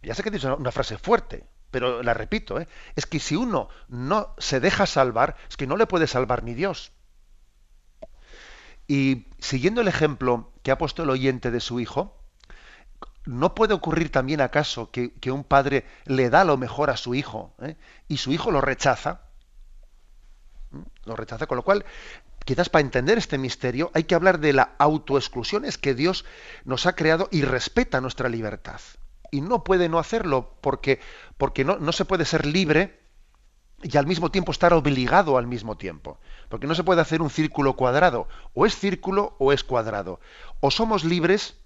ya 0.03 0.15
sé 0.15 0.23
que 0.23 0.37
es 0.37 0.45
una 0.45 0.71
frase 0.71 0.99
fuerte, 0.99 1.47
pero 1.75 2.05
la 2.05 2.15
repito, 2.15 2.61
¿eh? 2.61 2.69
es 2.95 3.05
que 3.05 3.19
si 3.19 3.35
uno 3.35 3.69
no 3.89 4.33
se 4.39 4.61
deja 4.61 4.87
salvar, 4.87 5.35
es 5.49 5.57
que 5.57 5.67
no 5.67 5.77
le 5.77 5.89
puede 5.89 6.07
salvar 6.07 6.45
ni 6.45 6.55
Dios. 6.55 6.93
Y 8.87 9.27
siguiendo 9.41 9.81
el 9.81 9.89
ejemplo 9.89 10.53
que 10.63 10.71
ha 10.71 10.79
puesto 10.79 11.03
el 11.03 11.11
oyente 11.11 11.51
de 11.51 11.59
su 11.59 11.81
hijo, 11.81 12.17
¿no 13.25 13.57
puede 13.57 13.75
ocurrir 13.75 14.13
también 14.13 14.41
acaso 14.41 14.93
que, 14.93 15.11
un 15.33 15.43
padre 15.43 15.85
le 16.05 16.31
da 16.31 16.45
lo 16.45 16.57
mejor 16.57 16.91
a 16.91 16.97
su 16.97 17.17
hijo 17.17 17.53
¿eh? 17.61 17.75
y 18.07 18.19
su 18.19 18.31
hijo 18.31 18.53
lo 18.53 18.61
rechaza? 18.61 19.23
¿Mm? 20.71 20.83
Lo 21.07 21.17
rechaza, 21.17 21.49
con 21.49 21.57
lo 21.57 21.65
cual, 21.65 21.85
quizás 22.45 22.69
para 22.69 22.85
entender 22.85 23.19
este 23.19 23.37
misterio 23.37 23.91
hay 23.95 24.05
que 24.05 24.15
hablar 24.15 24.39
de 24.39 24.53
la 24.53 24.77
autoexclusión, 24.79 25.65
es 25.65 25.77
que 25.77 25.95
Dios 25.95 26.25
nos 26.65 26.87
ha 26.87 26.95
creado 26.95 27.29
y 27.33 27.43
respeta 27.43 28.01
nuestra 28.01 28.29
libertad. 28.29 28.81
Y 29.35 29.41
no 29.41 29.65
puede 29.65 29.89
no 29.89 29.99
hacerlo 29.99 30.55
porque, 30.61 31.01
porque 31.39 31.65
no, 31.65 31.77
no 31.79 31.91
se 31.91 32.05
puede 32.05 32.25
ser 32.25 32.47
libre 32.47 33.01
y 33.83 33.97
al 33.97 34.07
mismo 34.07 34.31
tiempo 34.31 34.53
estar 34.53 34.73
obligado 34.73 35.37
al 35.37 35.49
mismo 35.49 35.77
tiempo. 35.77 36.21
Porque 36.49 36.69
no 36.69 36.77
se 36.77 36.85
puede 36.85 37.01
hacer 37.01 37.21
un 37.21 37.31
círculo 37.31 37.75
cuadrado. 37.75 38.29
O 38.55 38.65
es 38.65 38.77
círculo 38.77 39.35
o 39.41 39.53
es 39.53 39.65
cuadrado. 39.65 40.21
O 40.61 40.71
somos 40.71 41.03
libres 41.03 41.57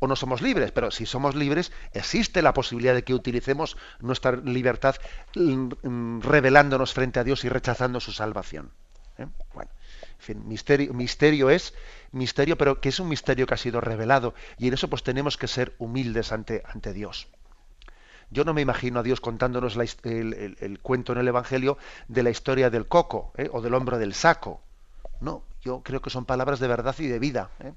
o 0.00 0.08
no 0.08 0.16
somos 0.16 0.42
libres. 0.42 0.72
Pero 0.72 0.90
si 0.90 1.06
somos 1.06 1.36
libres, 1.36 1.70
existe 1.92 2.42
la 2.42 2.54
posibilidad 2.54 2.92
de 2.92 3.04
que 3.04 3.14
utilicemos 3.14 3.76
nuestra 4.00 4.32
libertad 4.32 4.96
mm, 5.36 5.68
mm, 5.82 6.22
revelándonos 6.22 6.92
frente 6.92 7.20
a 7.20 7.24
Dios 7.24 7.44
y 7.44 7.48
rechazando 7.48 8.00
su 8.00 8.10
salvación. 8.10 8.72
¿eh? 9.18 9.26
En 10.22 10.36
fin, 10.36 10.48
misterio, 10.48 10.94
misterio 10.94 11.50
es 11.50 11.74
misterio, 12.12 12.56
pero 12.56 12.80
que 12.80 12.90
es 12.90 13.00
un 13.00 13.08
misterio 13.08 13.44
que 13.44 13.54
ha 13.54 13.56
sido 13.56 13.80
revelado. 13.80 14.34
Y 14.56 14.68
en 14.68 14.74
eso 14.74 14.88
pues 14.88 15.02
tenemos 15.02 15.36
que 15.36 15.48
ser 15.48 15.74
humildes 15.78 16.30
ante, 16.30 16.62
ante 16.64 16.92
Dios. 16.92 17.26
Yo 18.30 18.44
no 18.44 18.54
me 18.54 18.60
imagino 18.60 19.00
a 19.00 19.02
Dios 19.02 19.20
contándonos 19.20 19.76
el, 19.76 20.78
cuento 20.80 21.12
en 21.12 21.18
el 21.18 21.26
Evangelio 21.26 21.76
de 22.06 22.22
la 22.22 22.30
historia 22.30 22.70
del 22.70 22.86
coco 22.86 23.32
¿eh? 23.36 23.50
o 23.52 23.60
del 23.60 23.74
hombre 23.74 23.98
del 23.98 24.14
saco. 24.14 24.60
No, 25.20 25.42
yo 25.60 25.82
creo 25.82 26.00
que 26.00 26.10
son 26.10 26.24
palabras 26.24 26.60
de 26.60 26.68
verdad 26.68 26.94
y 27.00 27.08
de 27.08 27.18
vida. 27.18 27.50
¿eh? 27.58 27.72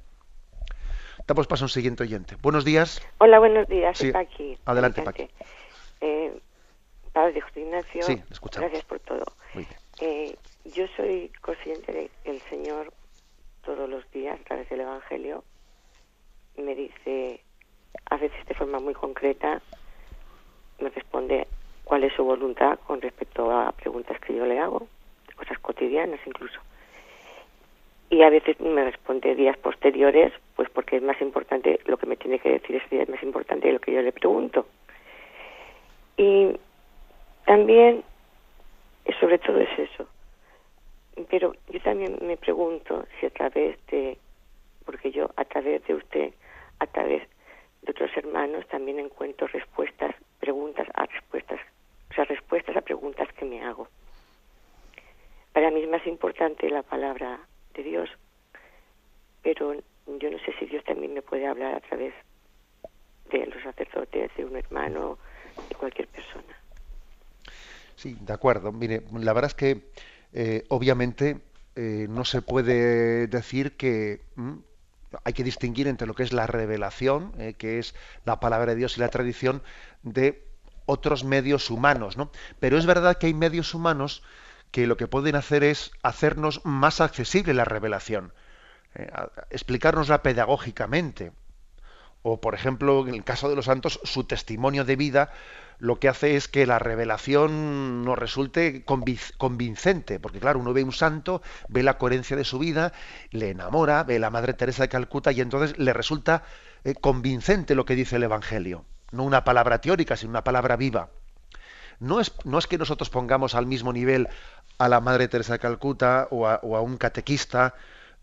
Damos 1.28 1.48
paso 1.48 1.64
a 1.64 1.66
un 1.66 1.70
siguiente 1.70 2.04
oyente. 2.04 2.38
Buenos 2.44 2.64
días. 2.64 3.02
Hola, 3.18 3.40
buenos 3.40 3.68
días. 3.68 3.98
Sí. 3.98 4.12
Paqui. 4.12 4.56
Adelante, 4.66 5.02
Paqui. 5.02 5.28
Eh, 6.00 6.40
padre 7.12 7.42
José 7.42 7.62
Ignacio, 7.62 8.04
sí, 8.04 8.22
gracias 8.56 8.84
por 8.84 9.00
todo. 9.00 9.24
Eh, 10.02 10.36
yo 10.66 10.88
soy 10.98 11.32
consciente 11.42 11.92
de 11.92 12.10
que 12.24 12.32
el 12.32 12.42
Señor 12.42 12.92
todos 13.64 13.90
los 13.90 14.10
días, 14.12 14.40
a 14.40 14.44
través 14.44 14.70
del 14.70 14.82
Evangelio, 14.82 15.44
me 16.58 16.76
dice, 16.76 17.42
a 18.10 18.18
veces 18.18 18.46
de 18.46 18.54
forma 18.54 18.80
muy 18.80 18.94
concreta, 18.94 19.62
me 20.80 20.90
responde 20.90 21.48
cuál 21.84 22.04
es 22.04 22.14
su 22.14 22.24
voluntad 22.24 22.80
con 22.86 23.02
respecto 23.02 23.52
a 23.52 23.72
preguntas 23.72 24.20
que 24.20 24.36
yo 24.36 24.46
le 24.46 24.60
hago, 24.60 24.88
cosas 25.36 25.60
cotidianas 25.60 26.20
incluso. 26.26 26.60
Y 28.10 28.22
a 28.22 28.30
veces 28.30 28.60
me 28.60 28.84
responde 28.84 29.36
días 29.36 29.58
posteriores, 29.58 30.32
pues 30.56 30.70
porque 30.70 30.98
es 30.98 31.04
más 31.04 31.20
importante, 31.22 31.80
lo 31.86 31.98
que 31.98 32.06
me 32.06 32.18
tiene 32.18 32.40
que 32.40 32.52
decir 32.52 32.76
ese 32.76 32.88
día 32.90 33.04
es 33.04 33.10
más 33.10 33.24
importante 33.24 33.72
lo 33.72 33.80
que 33.80 33.94
yo 33.94 34.02
le 34.02 34.12
pregunto. 34.12 34.68
Y 36.18 36.56
también, 37.46 38.04
sobre 39.20 39.38
todo 39.40 39.60
es 39.60 39.80
eso. 39.80 40.08
Pero 41.30 41.54
yo 41.70 41.80
también 41.82 42.18
me 42.22 42.38
pregunto 42.38 43.06
si 43.20 43.26
a 43.26 43.30
través 43.30 43.78
de, 43.88 44.18
porque 44.86 45.12
yo 45.12 45.30
a 45.36 45.46
través 45.46 45.86
de 45.88 45.96
usted, 45.96 46.34
a 46.80 46.88
través 46.88 47.28
de 47.82 47.92
otros 47.92 48.12
hermanos, 48.18 48.68
también 48.68 49.00
encuentro 49.00 49.48
respuestas 49.48 50.16
preguntas 50.40 50.88
a 50.94 51.06
respuestas, 51.06 51.60
o 52.12 52.14
sea, 52.14 52.26
respuestas 52.26 52.76
a 52.76 52.82
preguntas 52.82 53.28
que 53.34 53.46
me 53.46 53.64
hago. 53.64 53.88
Para 55.54 55.72
mí 55.72 55.82
es 55.82 55.90
más 55.90 56.06
importante 56.06 56.70
la 56.70 56.84
palabra 56.84 57.40
de 57.74 57.84
Dios, 57.84 58.10
pero 59.42 59.74
yo 59.74 60.30
no 60.30 60.40
sé 60.40 60.54
si 60.60 60.66
Dios 60.66 60.84
también 60.84 61.14
me 61.14 61.22
puede 61.22 61.48
hablar 61.48 61.76
a 61.76 61.80
través 61.80 62.14
de 63.32 63.46
los 63.46 63.64
sacerdotes, 63.64 64.36
de 64.36 64.46
un 64.46 64.56
hermano, 64.56 65.18
de 65.70 65.76
cualquier 65.76 66.08
persona. 66.08 66.65
Sí, 67.96 68.18
de 68.22 68.34
acuerdo. 68.34 68.72
Mire, 68.72 69.04
la 69.14 69.34
verdad 69.34 69.52
es 69.52 69.56
que 69.56 69.92
eh, 70.34 70.66
obviamente 70.70 71.42
eh, 71.76 72.08
no 72.10 72.26
se 72.26 72.42
puede 72.42 73.28
decir 73.28 73.78
que 73.78 74.22
hay 75.24 75.34
que 75.34 75.44
distinguir 75.44 75.88
entre 75.88 76.08
lo 76.08 76.14
que 76.14 76.24
es 76.24 76.34
la 76.34 76.48
revelación, 76.48 77.34
eh, 77.38 77.54
que 77.54 77.80
es 77.80 77.96
la 78.26 78.40
palabra 78.40 78.72
de 78.72 78.78
Dios 78.78 78.98
y 78.98 79.00
la 79.02 79.10
tradición, 79.10 79.64
de 80.04 80.46
otros 80.86 81.24
medios 81.24 81.70
humanos, 81.70 82.18
¿no? 82.18 82.32
Pero 82.60 82.78
es 82.78 82.86
verdad 82.86 83.18
que 83.18 83.28
hay 83.28 83.34
medios 83.34 83.74
humanos 83.74 84.24
que 84.72 84.88
lo 84.88 84.98
que 84.98 85.08
pueden 85.08 85.36
hacer 85.36 85.64
es 85.64 85.92
hacernos 86.04 86.62
más 86.66 87.02
accesible 87.02 87.54
la 87.54 87.66
revelación, 87.66 88.34
eh, 88.96 89.10
explicárnosla 89.50 90.22
pedagógicamente. 90.24 91.32
O, 92.24 92.42
por 92.42 92.56
ejemplo, 92.56 93.08
en 93.08 93.14
el 93.14 93.24
caso 93.24 93.50
de 93.50 93.56
los 93.56 93.66
santos, 93.66 94.00
su 94.04 94.24
testimonio 94.24 94.84
de 94.84 94.96
vida 94.96 95.32
lo 95.80 96.00
que 96.00 96.10
hace 96.10 96.36
es 96.36 96.48
que 96.48 96.66
la 96.66 96.80
revelación 96.80 98.04
nos 98.04 98.18
resulte 98.18 98.86
convincente, 98.86 100.20
porque 100.20 100.40
claro, 100.40 100.60
uno 100.60 100.74
ve 100.74 100.84
un 100.84 100.92
santo, 100.92 101.42
ve 101.68 101.84
la 101.84 101.98
coherencia 101.98 102.38
de 102.38 102.44
su 102.44 102.60
vida, 102.60 102.94
le 103.32 103.50
enamora, 103.50 104.04
ve 104.04 104.20
la 104.20 104.30
Madre 104.30 104.54
Teresa 104.54 104.84
de 104.84 104.90
Calcuta 104.90 105.32
y 105.32 105.42
entonces 105.42 105.78
le 105.78 105.94
resulta 105.94 106.44
eh, 106.84 106.94
convincente 106.96 107.76
lo 107.76 107.86
que 107.86 107.96
dice 107.96 108.16
el 108.16 108.24
Evangelio. 108.24 108.86
No 109.12 109.24
una 109.24 109.44
palabra 109.44 109.80
teórica, 109.80 110.16
sino 110.16 110.32
una 110.32 110.44
palabra 110.44 110.76
viva. 110.76 111.10
No 112.00 112.20
es, 112.20 112.34
no 112.44 112.58
es 112.58 112.68
que 112.68 112.78
nosotros 112.78 113.10
pongamos 113.10 113.56
al 113.56 113.66
mismo 113.66 113.94
nivel 113.94 114.28
a 114.78 114.90
la 114.90 115.00
Madre 115.00 115.28
Teresa 115.28 115.54
de 115.54 115.60
Calcuta 115.60 116.28
o 116.32 116.48
a 116.48 116.82
un 116.82 116.98
catequista 116.98 117.76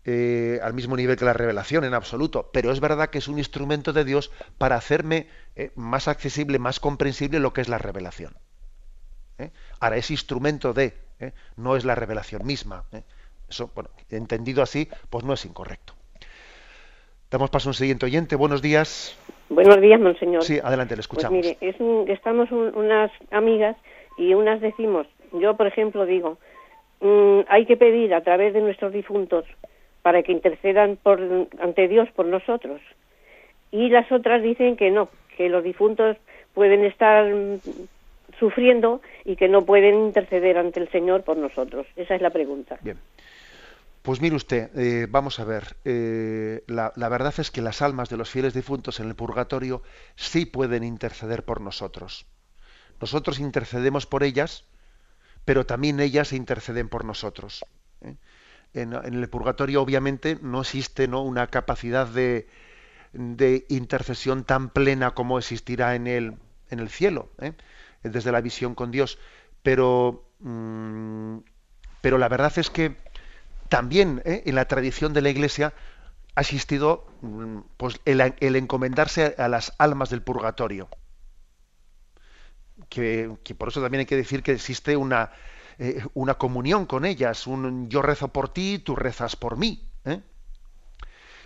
eh, 0.05 0.59
al 0.61 0.73
mismo 0.73 0.97
nivel 0.97 1.15
que 1.15 1.23
la 1.23 1.31
revelación 1.31 1.85
en 1.85 1.93
absoluto, 1.93 2.49
pero 2.51 2.71
es 2.71 2.81
verdad 2.81 3.09
que 3.09 3.19
es 3.19 3.29
un 3.29 3.37
instrumento 3.37 3.93
de 3.93 4.03
Dios 4.03 4.31
para 4.57 4.75
hacerme 4.75 5.27
eh, 5.55 5.71
más 5.75 6.09
accesible, 6.09 6.59
más 6.59 6.81
comprensible 6.81 7.39
lo 7.39 7.53
que 7.53 7.61
es 7.61 7.69
la 7.69 7.77
revelación. 7.77 8.33
¿eh? 9.37 9.51
Ahora, 9.79 9.95
ese 9.95 10.11
instrumento 10.11 10.73
de, 10.73 10.93
no 11.55 11.77
es 11.77 11.85
la 11.85 11.95
revelación 11.95 12.45
misma. 12.45 12.83
Eso, 13.49 13.71
bueno, 13.73 13.91
entendido 14.09 14.61
así, 14.61 14.89
pues 15.09 15.23
no 15.23 15.33
es 15.33 15.45
incorrecto. 15.45 15.93
Damos 17.31 17.49
paso 17.49 17.69
a 17.69 17.71
un 17.71 17.73
siguiente 17.73 18.05
oyente. 18.05 18.35
Buenos 18.35 18.61
días. 18.61 19.17
Buenos 19.49 19.79
días, 19.79 19.99
monseñor. 19.99 20.43
Sí, 20.43 20.59
adelante, 20.61 20.95
le 20.95 20.97
pues 20.97 21.05
escuchamos. 21.05 21.33
mire, 21.33 21.57
es 21.61 21.75
estamos 22.09 22.51
unas 22.51 23.09
amigas 23.31 23.77
y 24.17 24.33
unas 24.33 24.59
decimos, 24.59 25.07
yo 25.31 25.55
por 25.55 25.67
ejemplo 25.67 26.05
digo, 26.05 26.37
mm, 26.99 27.41
hay 27.47 27.65
que 27.65 27.77
pedir 27.77 28.13
a 28.13 28.21
través 28.21 28.53
de 28.53 28.61
nuestros 28.61 28.91
difuntos 28.91 29.45
para 30.03 30.21
que 30.21 30.31
intercedan 30.31 30.97
por, 31.01 31.19
ante 31.59 31.87
Dios 31.87 32.07
por 32.11 32.27
nosotros. 32.27 32.79
Y 33.71 33.89
las 33.89 34.11
otras 34.11 34.43
dicen 34.43 34.75
que 34.75 34.91
no, 34.91 35.09
que 35.35 35.49
los 35.49 35.63
difuntos 35.63 36.17
pueden 36.53 36.85
estar 36.85 37.25
sufriendo 38.37 39.01
y 39.25 39.35
que 39.35 39.47
no 39.47 39.65
pueden 39.65 39.95
interceder 40.05 40.57
ante 40.57 40.79
el 40.79 40.89
Señor 40.91 41.23
por 41.23 41.37
nosotros. 41.37 41.87
Esa 41.95 42.13
es 42.15 42.21
la 42.21 42.29
pregunta. 42.29 42.77
Bien. 42.81 42.99
Pues 44.03 44.19
mire 44.19 44.35
usted, 44.35 44.69
eh, 44.77 45.07
vamos 45.09 45.39
a 45.39 45.45
ver, 45.45 45.77
eh, 45.85 46.61
la, 46.67 46.91
la, 46.97 47.07
verdad 47.07 47.33
es 47.37 47.49
que 47.49 47.61
las 47.61 47.81
almas 47.81 48.09
de 48.09 48.17
los 48.17 48.29
fieles 48.29 48.53
difuntos 48.53 48.99
en 48.99 49.07
el 49.07 49.15
purgatorio 49.15 49.81
sí 50.17 50.45
pueden 50.45 50.83
interceder 50.83 51.43
por 51.43 51.61
nosotros. 51.61 52.25
Nosotros 52.99 53.39
intercedemos 53.39 54.05
por 54.05 54.23
ellas, 54.23 54.65
pero 55.45 55.65
también 55.65 56.01
ellas 56.01 56.33
interceden 56.33 56.89
por 56.89 57.05
nosotros. 57.05 57.63
¿eh? 58.01 58.15
En, 58.73 58.93
el 58.93 59.29
purgatorio 59.29 59.81
obviamente 59.81 60.37
no 60.41 60.61
existe 60.61 61.07
¿no? 61.07 61.21
una 61.21 61.47
capacidad 61.47 62.07
de, 62.07 62.47
de, 63.13 63.65
intercesión 63.69 64.43
tan 64.43 64.69
plena 64.69 65.11
como 65.11 65.37
existirá 65.37 65.95
en 65.95 66.07
el, 66.07 66.35
en 66.69 66.79
el 66.79 66.89
cielo, 66.89 67.29
¿eh? 67.39 67.53
desde 68.03 68.31
la 68.31 68.41
visión 68.41 68.75
con 68.75 68.91
Dios. 68.91 69.19
Pero, 69.61 70.27
mm, 70.39 71.37
pero 72.01 72.17
la 72.17 72.29
verdad 72.29 72.53
es 72.57 72.69
que 72.69 72.97
también 73.69 74.21
¿eh? 74.25 74.43
en 74.45 74.55
la 74.55 74.67
tradición 74.67 75.13
de 75.13 75.21
la 75.21 75.29
Iglesia 75.29 75.73
ha 76.35 76.41
existido 76.41 77.07
mm, 77.21 77.59
pues, 77.77 78.01
el, 78.05 78.21
el, 78.39 78.55
encomendarse 78.55 79.35
a 79.37 79.47
las 79.47 79.73
almas 79.77 80.09
del 80.09 80.23
purgatorio. 80.23 80.89
Que, 82.89 83.31
que 83.43 83.55
por 83.55 83.69
eso 83.69 83.81
también 83.81 83.99
hay 83.99 84.05
que 84.05 84.15
decir 84.15 84.41
que 84.41 84.51
existe 84.51 84.97
una, 84.97 85.31
eh, 85.79 86.03
una 86.13 86.35
comunión 86.35 86.85
con 86.85 87.05
ellas, 87.05 87.47
un 87.47 87.89
yo 87.89 88.01
rezo 88.01 88.29
por 88.29 88.49
ti, 88.49 88.79
tú 88.79 88.95
rezas 88.95 89.35
por 89.35 89.57
mí. 89.57 89.87
¿eh? 90.05 90.21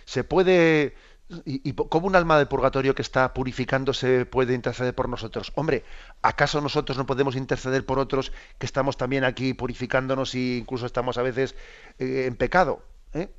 Se 0.05 0.23
puede 0.23 0.95
¿Y, 1.43 1.73
cómo 1.73 2.07
un 2.07 2.15
alma 2.15 2.39
de 2.39 2.45
purgatorio 2.45 2.95
que 2.95 3.01
está 3.01 3.33
purificándose 3.33 4.25
puede 4.25 4.53
interceder 4.53 4.95
por 4.95 5.09
nosotros? 5.09 5.51
Hombre, 5.55 5.83
¿acaso 6.21 6.61
nosotros 6.61 6.97
no 6.97 7.05
podemos 7.05 7.35
interceder 7.35 7.85
por 7.85 7.99
otros 7.99 8.31
que 8.57 8.65
estamos 8.65 8.95
también 8.95 9.25
aquí 9.25 9.53
purificándonos 9.53 10.33
e 10.35 10.57
incluso 10.59 10.85
estamos 10.85 11.17
a 11.17 11.23
veces 11.23 11.55
eh, 11.99 12.25
en 12.27 12.37
pecado? 12.37 12.81
¿eh? 13.13 13.29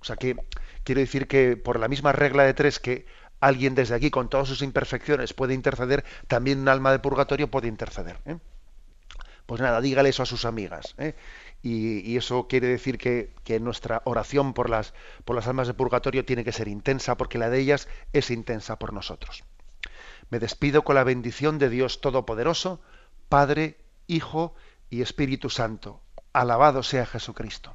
O 0.00 0.04
sea 0.04 0.16
que 0.16 0.36
quiero 0.82 1.00
decir 1.00 1.28
que 1.28 1.56
por 1.56 1.78
la 1.78 1.86
misma 1.86 2.10
regla 2.10 2.42
de 2.42 2.54
tres 2.54 2.80
que 2.80 3.06
alguien 3.38 3.76
desde 3.76 3.94
aquí 3.94 4.10
con 4.10 4.28
todas 4.28 4.48
sus 4.48 4.60
imperfecciones 4.62 5.32
puede 5.32 5.54
interceder, 5.54 6.04
también 6.26 6.58
un 6.58 6.68
alma 6.68 6.90
de 6.90 6.98
purgatorio 6.98 7.48
puede 7.48 7.68
interceder. 7.68 8.18
¿eh? 8.26 8.38
Pues 9.50 9.60
nada, 9.60 9.80
dígale 9.80 10.10
eso 10.10 10.22
a 10.22 10.26
sus 10.26 10.44
amigas. 10.44 10.94
Y, 11.60 12.16
eso 12.16 12.46
quiere 12.46 12.68
decir 12.68 12.98
que, 12.98 13.58
nuestra 13.60 14.00
oración 14.04 14.54
por 14.54 14.70
las, 14.70 14.94
por 15.24 15.34
las 15.34 15.48
almas 15.48 15.66
de 15.66 15.74
purgatorio 15.74 16.24
tiene 16.24 16.44
que 16.44 16.52
ser 16.52 16.68
intensa, 16.68 17.16
porque 17.16 17.36
la 17.36 17.50
de 17.50 17.58
ellas 17.58 17.88
es 18.12 18.30
intensa 18.30 18.78
por 18.78 18.92
nosotros. 18.92 19.42
Me 20.28 20.38
despido 20.38 20.82
con 20.82 20.94
la 20.94 21.02
bendición 21.02 21.58
de 21.58 21.68
Dios 21.68 22.00
Todopoderoso, 22.00 22.80
Padre, 23.28 23.76
Hijo 24.06 24.54
y 24.88 25.02
Espíritu 25.02 25.50
Santo. 25.50 26.00
Alabado 26.32 26.84
sea 26.84 27.04
Jesucristo. 27.04 27.74